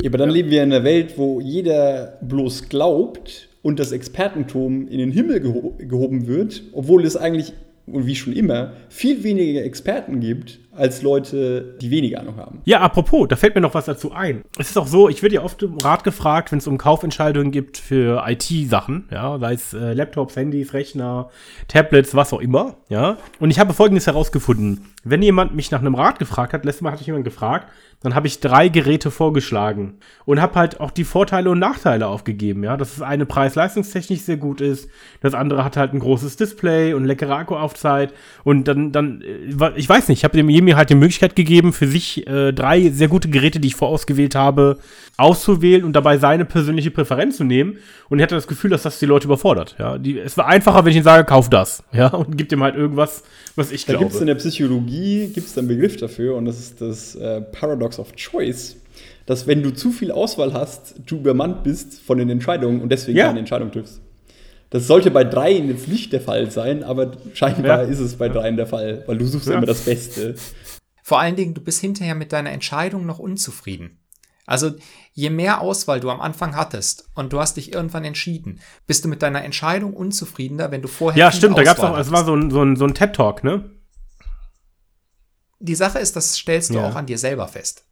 Ja, 0.00 0.10
aber 0.10 0.18
dann 0.18 0.30
leben 0.30 0.50
wir 0.50 0.62
in 0.62 0.72
einer 0.72 0.84
Welt, 0.84 1.14
wo 1.18 1.40
jeder 1.40 2.18
bloß 2.20 2.68
glaubt 2.68 3.48
und 3.62 3.80
das 3.80 3.90
Expertentum 3.90 4.86
in 4.86 4.98
den 4.98 5.10
Himmel 5.10 5.40
geho 5.40 5.74
gehoben 5.76 6.28
wird, 6.28 6.62
obwohl 6.72 7.04
es 7.04 7.16
eigentlich, 7.16 7.52
und 7.86 8.06
wie 8.06 8.14
schon 8.14 8.32
immer, 8.32 8.74
viel 8.88 9.24
weniger 9.24 9.64
Experten 9.64 10.20
gibt 10.20 10.60
als 10.78 11.02
Leute, 11.02 11.76
die 11.80 11.90
weniger 11.90 12.20
Ahnung 12.20 12.36
haben. 12.36 12.60
Ja, 12.64 12.80
apropos, 12.80 13.28
da 13.28 13.36
fällt 13.36 13.54
mir 13.54 13.60
noch 13.60 13.74
was 13.74 13.86
dazu 13.86 14.12
ein. 14.12 14.42
Es 14.58 14.70
ist 14.70 14.78
auch 14.78 14.86
so, 14.86 15.08
ich 15.08 15.22
werde 15.22 15.36
ja 15.36 15.42
oft 15.42 15.62
um 15.62 15.78
Rat 15.78 16.04
gefragt, 16.04 16.52
wenn 16.52 16.58
es 16.58 16.66
um 16.66 16.78
Kaufentscheidungen 16.78 17.50
gibt 17.50 17.78
für 17.78 18.24
IT-Sachen, 18.26 19.08
ja, 19.10 19.38
sei 19.38 19.54
es 19.54 19.74
äh, 19.74 19.92
Laptops, 19.92 20.36
Handys, 20.36 20.72
Rechner, 20.72 21.28
Tablets, 21.66 22.14
was 22.14 22.32
auch 22.32 22.40
immer, 22.40 22.76
ja. 22.88 23.18
Und 23.40 23.50
ich 23.50 23.58
habe 23.58 23.72
folgendes 23.72 24.06
herausgefunden. 24.06 24.86
Wenn 25.04 25.22
jemand 25.22 25.54
mich 25.54 25.70
nach 25.70 25.80
einem 25.80 25.94
Rat 25.94 26.18
gefragt 26.18 26.52
hat, 26.52 26.64
letztes 26.64 26.82
Mal 26.82 26.92
hatte 26.92 27.00
ich 27.00 27.06
jemand 27.06 27.24
gefragt, 27.24 27.68
dann 28.00 28.14
habe 28.14 28.28
ich 28.28 28.38
drei 28.38 28.68
Geräte 28.68 29.10
vorgeschlagen 29.10 29.94
und 30.24 30.40
habe 30.40 30.54
halt 30.54 30.78
auch 30.78 30.92
die 30.92 31.04
Vorteile 31.04 31.50
und 31.50 31.58
Nachteile 31.58 32.06
aufgegeben, 32.06 32.62
ja. 32.62 32.76
Dass 32.76 32.94
das 32.94 33.02
eine 33.02 33.26
preis-leistungstechnisch 33.26 34.20
sehr 34.20 34.36
gut 34.36 34.60
ist, 34.60 34.88
das 35.20 35.34
andere 35.34 35.64
hat 35.64 35.76
halt 35.76 35.92
ein 35.92 35.98
großes 35.98 36.36
Display 36.36 36.94
und 36.94 37.04
leckere 37.04 37.36
Akkuaufzeit 37.36 38.12
und 38.44 38.68
dann, 38.68 38.92
dann, 38.92 39.22
äh, 39.22 39.72
ich 39.76 39.88
weiß 39.88 40.08
nicht, 40.08 40.18
ich 40.18 40.24
habe 40.24 40.36
dem 40.36 40.48
mir 40.68 40.76
halt 40.76 40.90
die 40.90 40.94
Möglichkeit 40.94 41.34
gegeben, 41.34 41.72
für 41.72 41.86
sich 41.88 42.26
äh, 42.26 42.52
drei 42.52 42.90
sehr 42.90 43.08
gute 43.08 43.28
Geräte, 43.28 43.58
die 43.60 43.68
ich 43.68 43.74
vorausgewählt 43.74 44.34
habe, 44.34 44.78
auszuwählen 45.16 45.84
und 45.84 45.94
dabei 45.94 46.18
seine 46.18 46.44
persönliche 46.44 46.90
Präferenz 46.90 47.36
zu 47.38 47.44
nehmen. 47.44 47.78
Und 48.08 48.18
ich 48.18 48.22
hatte 48.22 48.34
das 48.34 48.46
Gefühl, 48.46 48.70
dass 48.70 48.82
das 48.82 48.98
die 48.98 49.06
Leute 49.06 49.26
überfordert. 49.26 49.74
Ja, 49.78 49.98
die, 49.98 50.18
es 50.18 50.36
war 50.36 50.46
einfacher, 50.46 50.84
wenn 50.84 50.90
ich 50.90 50.96
ihnen 50.96 51.04
sage, 51.04 51.24
kauf 51.24 51.50
das. 51.50 51.82
Ja, 51.92 52.08
und 52.08 52.36
gib 52.38 52.52
ihm 52.52 52.62
halt 52.62 52.76
irgendwas, 52.76 53.22
was 53.56 53.72
ich 53.72 53.84
Da 53.86 53.94
gibt 53.94 54.10
es 54.12 54.20
in 54.20 54.26
glaube. 54.26 54.26
der 54.26 54.34
Psychologie 54.36 55.30
gibt's 55.34 55.56
einen 55.58 55.68
Begriff 55.68 55.96
dafür 55.96 56.36
und 56.36 56.44
das 56.44 56.58
ist 56.58 56.80
das 56.80 57.14
äh, 57.16 57.40
Paradox 57.40 57.98
of 57.98 58.14
Choice. 58.14 58.76
Dass 59.26 59.46
wenn 59.46 59.62
du 59.62 59.70
zu 59.72 59.90
viel 59.90 60.10
Auswahl 60.12 60.52
hast, 60.52 60.94
du 61.06 61.16
übermannt 61.16 61.62
bist 61.64 62.00
von 62.00 62.18
den 62.18 62.30
Entscheidungen 62.30 62.80
und 62.80 62.90
deswegen 62.90 63.18
Ja. 63.18 63.26
keine 63.26 63.40
Entscheidung 63.40 63.70
triffst. 63.72 64.00
Das 64.70 64.86
sollte 64.86 65.10
bei 65.10 65.24
dreien 65.24 65.68
jetzt 65.68 65.88
nicht 65.88 66.12
der 66.12 66.20
Fall 66.20 66.50
sein, 66.50 66.84
aber 66.84 67.12
scheinbar 67.34 67.82
Ja. 67.84 67.88
ist 67.88 68.00
es 68.00 68.16
bei 68.16 68.28
dreien 68.28 68.56
der 68.56 68.66
Fall, 68.66 69.02
weil 69.06 69.16
du 69.18 69.26
suchst 69.26 69.48
Ja. 69.48 69.54
immer 69.56 69.66
das 69.66 69.80
Beste. 69.80 70.34
Vor 71.02 71.20
allen 71.20 71.36
Dingen, 71.36 71.54
du 71.54 71.62
bist 71.62 71.80
hinterher 71.80 72.14
mit 72.14 72.32
deiner 72.32 72.50
Entscheidung 72.50 73.06
noch 73.06 73.18
unzufrieden. 73.18 73.98
Also 74.46 74.72
je 75.12 75.30
mehr 75.30 75.60
Auswahl 75.60 76.00
du 76.00 76.10
am 76.10 76.20
Anfang 76.20 76.54
hattest 76.56 77.08
und 77.14 77.32
du 77.32 77.40
hast 77.40 77.56
dich 77.56 77.72
irgendwann 77.72 78.04
entschieden, 78.04 78.60
bist 78.86 79.04
du 79.04 79.08
mit 79.08 79.22
deiner 79.22 79.42
Entscheidung 79.44 79.92
unzufriedener, 79.94 80.70
wenn 80.70 80.82
du 80.82 80.88
vorher 80.88 81.18
Ja, 81.18 81.32
stimmt, 81.32 81.56
da 81.58 81.62
gab's 81.64 81.80
Auswahl 81.80 81.94
auch, 81.94 81.98
es 81.98 82.10
war 82.10 82.24
so 82.24 82.34
ein, 82.34 82.50
so 82.50 82.62
ein, 82.62 82.76
so 82.76 82.84
ein 82.86 82.94
TED-Talk, 82.94 83.44
ne? 83.44 83.70
Die 85.60 85.74
Sache 85.74 85.98
ist, 85.98 86.14
das 86.14 86.34
stellst 86.36 86.70
du 86.70 86.74
Ja. 86.74 86.88
auch 86.88 86.94
an 86.94 87.06
dir 87.06 87.18
selber 87.18 87.48
fest. 87.48 87.84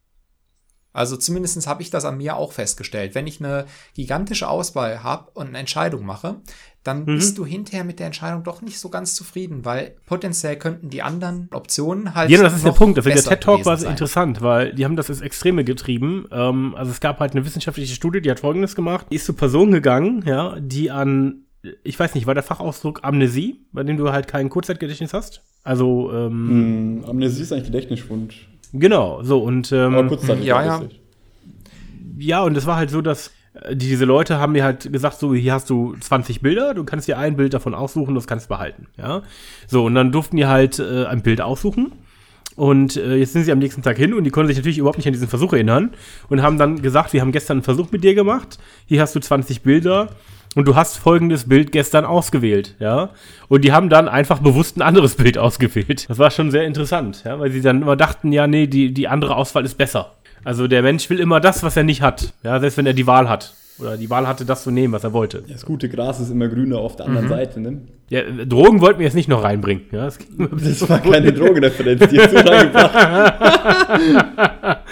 Also 0.97 1.15
zumindest 1.17 1.65
habe 1.67 1.81
ich 1.81 1.89
das 1.89 2.05
an 2.05 2.17
mir 2.17 2.35
auch 2.35 2.51
festgestellt. 2.51 3.15
Wenn 3.15 3.27
ich 3.27 3.39
eine 3.43 3.65
gigantische 3.93 4.49
Auswahl 4.49 5.03
habe 5.03 5.29
und 5.33 5.47
eine 5.47 5.57
Entscheidung 5.59 6.05
mache, 6.05 6.37
dann 6.83 7.01
Mhm. 7.01 7.15
bist 7.17 7.37
du 7.37 7.45
hinterher 7.45 7.83
mit 7.83 7.99
der 7.99 8.05
Entscheidung 8.07 8.43
doch 8.43 8.61
nicht 8.61 8.79
so 8.79 8.89
ganz 8.89 9.13
zufrieden, 9.13 9.65
weil 9.65 9.95
potenziell 10.05 10.55
könnten 10.57 10.89
die 10.89 11.01
anderen 11.01 11.49
Optionen 11.51 12.15
halt. 12.15 12.29
Ja, 12.29 12.41
das 12.41 12.55
ist 12.55 12.65
der 12.65 12.71
Punkt. 12.71 12.97
Also 12.97 13.09
der 13.09 13.15
besser 13.15 13.29
TED-Talk 13.31 13.65
war 13.65 13.77
sein. 13.77 13.91
interessant, 13.91 14.41
weil 14.41 14.73
die 14.73 14.85
haben 14.85 14.95
das 14.95 15.09
ins 15.09 15.21
Extreme 15.21 15.63
getrieben. 15.63 16.25
Ähm, 16.31 16.73
also 16.75 16.91
es 16.91 16.99
gab 16.99 17.19
halt 17.19 17.33
eine 17.33 17.45
wissenschaftliche 17.45 17.93
Studie, 17.93 18.21
die 18.21 18.31
hat 18.31 18.39
folgendes 18.39 18.73
gemacht. 18.75 19.07
Die 19.11 19.15
ist 19.15 19.25
zu 19.25 19.33
Personen 19.33 19.71
gegangen, 19.71 20.23
ja, 20.25 20.57
die 20.59 20.89
an, 20.89 21.43
ich 21.83 21.99
weiß 21.99 22.15
nicht, 22.15 22.25
war 22.25 22.33
der 22.33 22.43
Fachausdruck 22.43 23.01
Amnesie, 23.03 23.65
bei 23.73 23.83
dem 23.83 23.97
du 23.97 24.11
halt 24.11 24.27
kein 24.29 24.49
Kurzzeitgedächtnis 24.49 25.13
hast? 25.13 25.41
Also, 25.63 26.11
ähm, 26.13 27.01
Hm, 27.03 27.05
Amnesie 27.09 27.41
ist 27.43 27.51
eigentlich 27.51 27.65
Gedächtnisschwund. 27.65 28.33
Genau, 28.73 29.23
so 29.23 29.39
und 29.39 29.71
ähm, 29.71 29.95
Aber 29.95 30.07
kurzzeitig. 30.07 30.45
ja, 30.45 30.61
ja. 30.61 30.69
tatsächlich. 30.69 31.01
Ja, 32.19 32.43
und 32.43 32.57
es 32.57 32.65
war 32.65 32.77
halt 32.77 32.89
so, 32.89 33.01
dass 33.01 33.31
äh, 33.53 33.75
diese 33.75 34.05
Leute 34.05 34.39
haben 34.39 34.53
mir 34.53 34.63
halt 34.63 34.91
gesagt, 34.91 35.19
so, 35.19 35.33
hier 35.33 35.53
hast 35.53 35.69
du 35.69 35.95
20 35.99 36.41
Bilder, 36.41 36.73
du 36.73 36.83
kannst 36.83 37.07
dir 37.07 37.17
ein 37.17 37.35
Bild 37.35 37.53
davon 37.53 37.73
aussuchen, 37.73 38.15
das 38.15 38.27
kannst 38.27 38.45
du 38.45 38.49
behalten, 38.49 38.87
ja. 38.97 39.21
So, 39.67 39.85
und 39.85 39.95
dann 39.95 40.11
durften 40.11 40.37
die 40.37 40.45
halt 40.47 40.79
äh, 40.79 41.05
ein 41.05 41.21
Bild 41.21 41.41
aussuchen. 41.41 41.91
Und 42.55 42.97
äh, 42.97 43.17
jetzt 43.17 43.33
sind 43.33 43.43
sie 43.43 43.51
am 43.51 43.59
nächsten 43.59 43.83
Tag 43.83 43.97
hin 43.97 44.15
und 44.15 44.23
die 44.23 44.31
konnten 44.31 44.47
sich 44.47 44.57
natürlich 44.57 44.79
überhaupt 44.79 44.97
nicht 44.97 45.05
an 45.05 45.13
diesen 45.13 45.27
Versuch 45.27 45.53
erinnern 45.53 45.91
und 46.27 46.41
haben 46.41 46.57
dann 46.57 46.81
gesagt, 46.81 47.13
wir 47.13 47.21
haben 47.21 47.31
gestern 47.31 47.57
einen 47.57 47.63
Versuch 47.63 47.91
mit 47.91 48.03
dir 48.03 48.15
gemacht, 48.15 48.57
hier 48.87 48.99
hast 48.99 49.15
du 49.15 49.19
20 49.19 49.61
Bilder 49.61 50.09
und 50.57 50.67
du 50.67 50.75
hast 50.75 50.97
folgendes 50.97 51.47
Bild 51.47 51.71
gestern 51.71 52.03
ausgewählt, 52.03 52.73
ja. 52.79 53.11
Und 53.47 53.63
die 53.63 53.73
haben 53.73 53.89
dann 53.89 54.09
einfach 54.09 54.39
bewusst 54.39 54.75
ein 54.75 54.81
anderes 54.81 55.13
Bild 55.13 55.37
ausgewählt. 55.37 56.09
Das 56.09 56.17
war 56.17 56.31
schon 56.31 56.49
sehr 56.49 56.65
interessant, 56.65 57.21
ja, 57.25 57.39
weil 57.39 57.51
sie 57.51 57.61
dann 57.61 57.83
immer 57.83 57.95
dachten, 57.95 58.31
ja, 58.31 58.47
nee, 58.47 58.65
die, 58.65 58.91
die 58.91 59.07
andere 59.07 59.35
Auswahl 59.35 59.65
ist 59.65 59.77
besser. 59.77 60.15
Also 60.43 60.67
der 60.67 60.81
Mensch 60.81 61.11
will 61.11 61.19
immer 61.19 61.39
das, 61.39 61.61
was 61.61 61.77
er 61.77 61.83
nicht 61.83 62.01
hat, 62.01 62.33
ja, 62.41 62.59
selbst 62.59 62.77
wenn 62.77 62.87
er 62.87 62.93
die 62.93 63.05
Wahl 63.05 63.29
hat. 63.29 63.53
Oder 63.79 63.95
die 63.97 64.09
Wahl 64.09 64.27
hatte, 64.27 64.43
das 64.43 64.63
zu 64.63 64.71
nehmen, 64.71 64.93
was 64.93 65.03
er 65.03 65.13
wollte. 65.13 65.43
Das 65.47 65.65
gute 65.65 65.87
Gras 65.87 66.19
ist 66.19 66.31
immer 66.31 66.47
grüner 66.47 66.79
auf 66.79 66.95
der 66.95 67.05
anderen 67.05 67.27
Seite, 67.27 67.59
ne? 67.59 67.81
Ja, 68.09 68.21
äh, 68.21 68.47
Drogen 68.47 68.81
wollten 68.81 68.99
wir 68.99 69.05
jetzt 69.05 69.15
nicht 69.15 69.29
noch 69.29 69.43
reinbringen. 69.43 69.83
Ja, 69.91 70.05
das 70.05 70.17
Das 70.37 70.89
war 70.89 70.99
keine 70.99 71.31
Drogenreferenz, 71.33 72.07
die 72.09 72.15
jetzt 72.15 72.31
so 72.31 72.37
reingebracht 72.37 72.93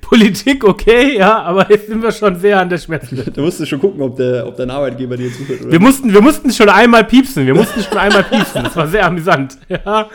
Politik, 0.00 0.64
okay, 0.64 1.18
ja, 1.18 1.42
aber 1.42 1.70
jetzt 1.70 1.86
sind 1.88 2.02
wir 2.02 2.10
schon 2.12 2.36
sehr 2.36 2.60
an 2.60 2.68
der 2.68 2.78
Schmerzgrenze. 2.78 3.30
Da 3.34 3.42
musst 3.42 3.60
du 3.60 3.66
schon 3.66 3.80
gucken, 3.80 4.02
ob, 4.02 4.16
der, 4.16 4.46
ob 4.46 4.56
dein 4.56 4.70
Arbeitgeber 4.70 5.16
dir 5.16 5.32
zuhört 5.32 5.60
oder 5.62 5.72
Wir 5.72 5.80
mussten, 5.80 6.12
wir 6.12 6.20
mussten 6.20 6.50
schon 6.50 6.68
einmal 6.68 7.04
piepsen. 7.04 7.46
Wir 7.46 7.54
mussten 7.54 7.80
schon 7.82 7.98
einmal 7.98 8.24
piepsen. 8.24 8.64
Das 8.64 8.76
war 8.76 8.88
sehr 8.88 9.06
amüsant. 9.06 9.58
Ja. 9.68 10.08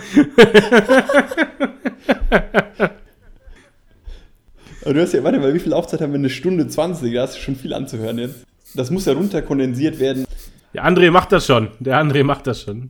Aber 4.84 4.94
du 4.94 5.02
hast 5.02 5.14
ja, 5.14 5.24
warte 5.24 5.40
mal, 5.40 5.54
wie 5.54 5.60
viel 5.60 5.72
Laufzeit 5.72 6.02
haben 6.02 6.12
wir? 6.12 6.20
Eine 6.20 6.30
Stunde 6.30 6.68
20, 6.68 7.14
da 7.14 7.22
hast 7.22 7.36
du 7.36 7.40
schon 7.40 7.56
viel 7.56 7.74
anzuhören 7.74 8.18
jetzt. 8.18 8.46
Das 8.76 8.92
muss 8.92 9.06
ja 9.06 9.14
runterkondensiert 9.14 10.00
werden. 10.00 10.26
Der 10.74 10.86
André 10.86 11.12
macht 11.12 11.32
das 11.32 11.46
schon. 11.46 11.70
Der 11.80 12.02
André 12.02 12.24
macht 12.24 12.48
das 12.48 12.62
schon. 12.62 12.90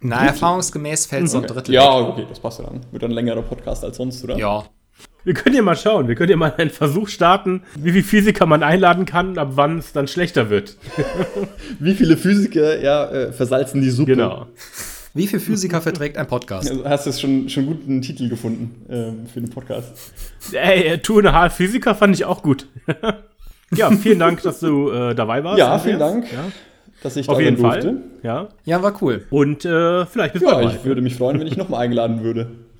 Na, 0.00 0.26
erfahrungsgemäß 0.26 1.06
fällt 1.06 1.28
so 1.28 1.38
ein 1.38 1.46
Drittel. 1.46 1.74
Ja, 1.74 2.00
weg. 2.00 2.08
okay, 2.08 2.26
das 2.28 2.40
passt 2.40 2.58
ja 2.58 2.66
dann. 2.66 2.80
Wird 2.90 3.02
dann 3.02 3.10
ein 3.10 3.14
längerer 3.14 3.42
Podcast 3.42 3.84
als 3.84 3.96
sonst, 3.96 4.22
oder? 4.24 4.36
Ja. 4.36 4.64
Wir 5.24 5.34
können 5.34 5.56
ja 5.56 5.62
mal 5.62 5.76
schauen. 5.76 6.08
Wir 6.08 6.14
können 6.14 6.30
ja 6.30 6.36
mal 6.36 6.54
einen 6.56 6.70
Versuch 6.70 7.08
starten, 7.08 7.62
wie 7.74 7.92
viele 7.92 8.04
Physiker 8.04 8.46
man 8.46 8.62
einladen 8.62 9.04
kann, 9.04 9.38
ab 9.38 9.52
wann 9.54 9.78
es 9.78 9.92
dann 9.92 10.08
schlechter 10.08 10.50
wird. 10.50 10.76
Wie 11.80 11.94
viele 11.94 12.16
Physiker, 12.16 12.80
ja, 12.80 13.10
äh, 13.10 13.32
versalzen 13.32 13.82
die 13.82 13.90
Suppe? 13.90 14.12
Genau. 14.12 14.46
Wie 15.16 15.26
viel 15.26 15.40
Physiker 15.40 15.80
verträgt 15.80 16.18
ein 16.18 16.26
Podcast? 16.26 16.70
Also 16.70 16.84
hast 16.84 17.06
du 17.06 17.10
jetzt 17.10 17.20
schon, 17.20 17.48
schon 17.48 17.66
gut 17.66 17.78
einen 17.88 18.02
Titel 18.02 18.28
gefunden 18.28 18.84
ähm, 18.90 19.26
für 19.32 19.40
den 19.40 19.48
Podcast. 19.50 20.12
Ey, 20.52 20.84
äh, 20.84 20.98
Two 20.98 21.18
and 21.18 21.28
a 21.28 21.32
Half 21.32 21.54
Physiker 21.54 21.94
fand 21.94 22.14
ich 22.14 22.24
auch 22.26 22.42
gut. 22.42 22.66
ja, 23.74 23.90
vielen 23.92 24.18
Dank, 24.18 24.42
dass 24.42 24.60
du 24.60 24.90
äh, 24.90 25.14
dabei 25.14 25.42
warst. 25.42 25.58
Ja, 25.58 25.78
vielen 25.78 25.98
Dank, 25.98 26.30
Ja, 26.32 26.44
dass 27.02 27.16
ich 27.16 27.28
auf 27.28 27.36
da 27.38 27.42
jeden 27.42 27.56
sein 27.56 27.70
durfte. 27.70 27.88
Fall. 27.88 28.02
Ja. 28.22 28.48
Ja, 28.66 28.82
war 28.82 28.94
cool. 29.02 29.24
Und 29.30 29.64
äh, 29.64 30.04
vielleicht 30.06 30.34
bis 30.34 30.42
Ja, 30.42 30.50
bald. 30.54 30.74
ich 30.74 30.84
würde 30.84 31.00
mich 31.00 31.14
freuen, 31.16 31.40
wenn 31.40 31.46
ich 31.46 31.56
nochmal 31.56 31.80
eingeladen 31.84 32.22
würde. 32.22 32.50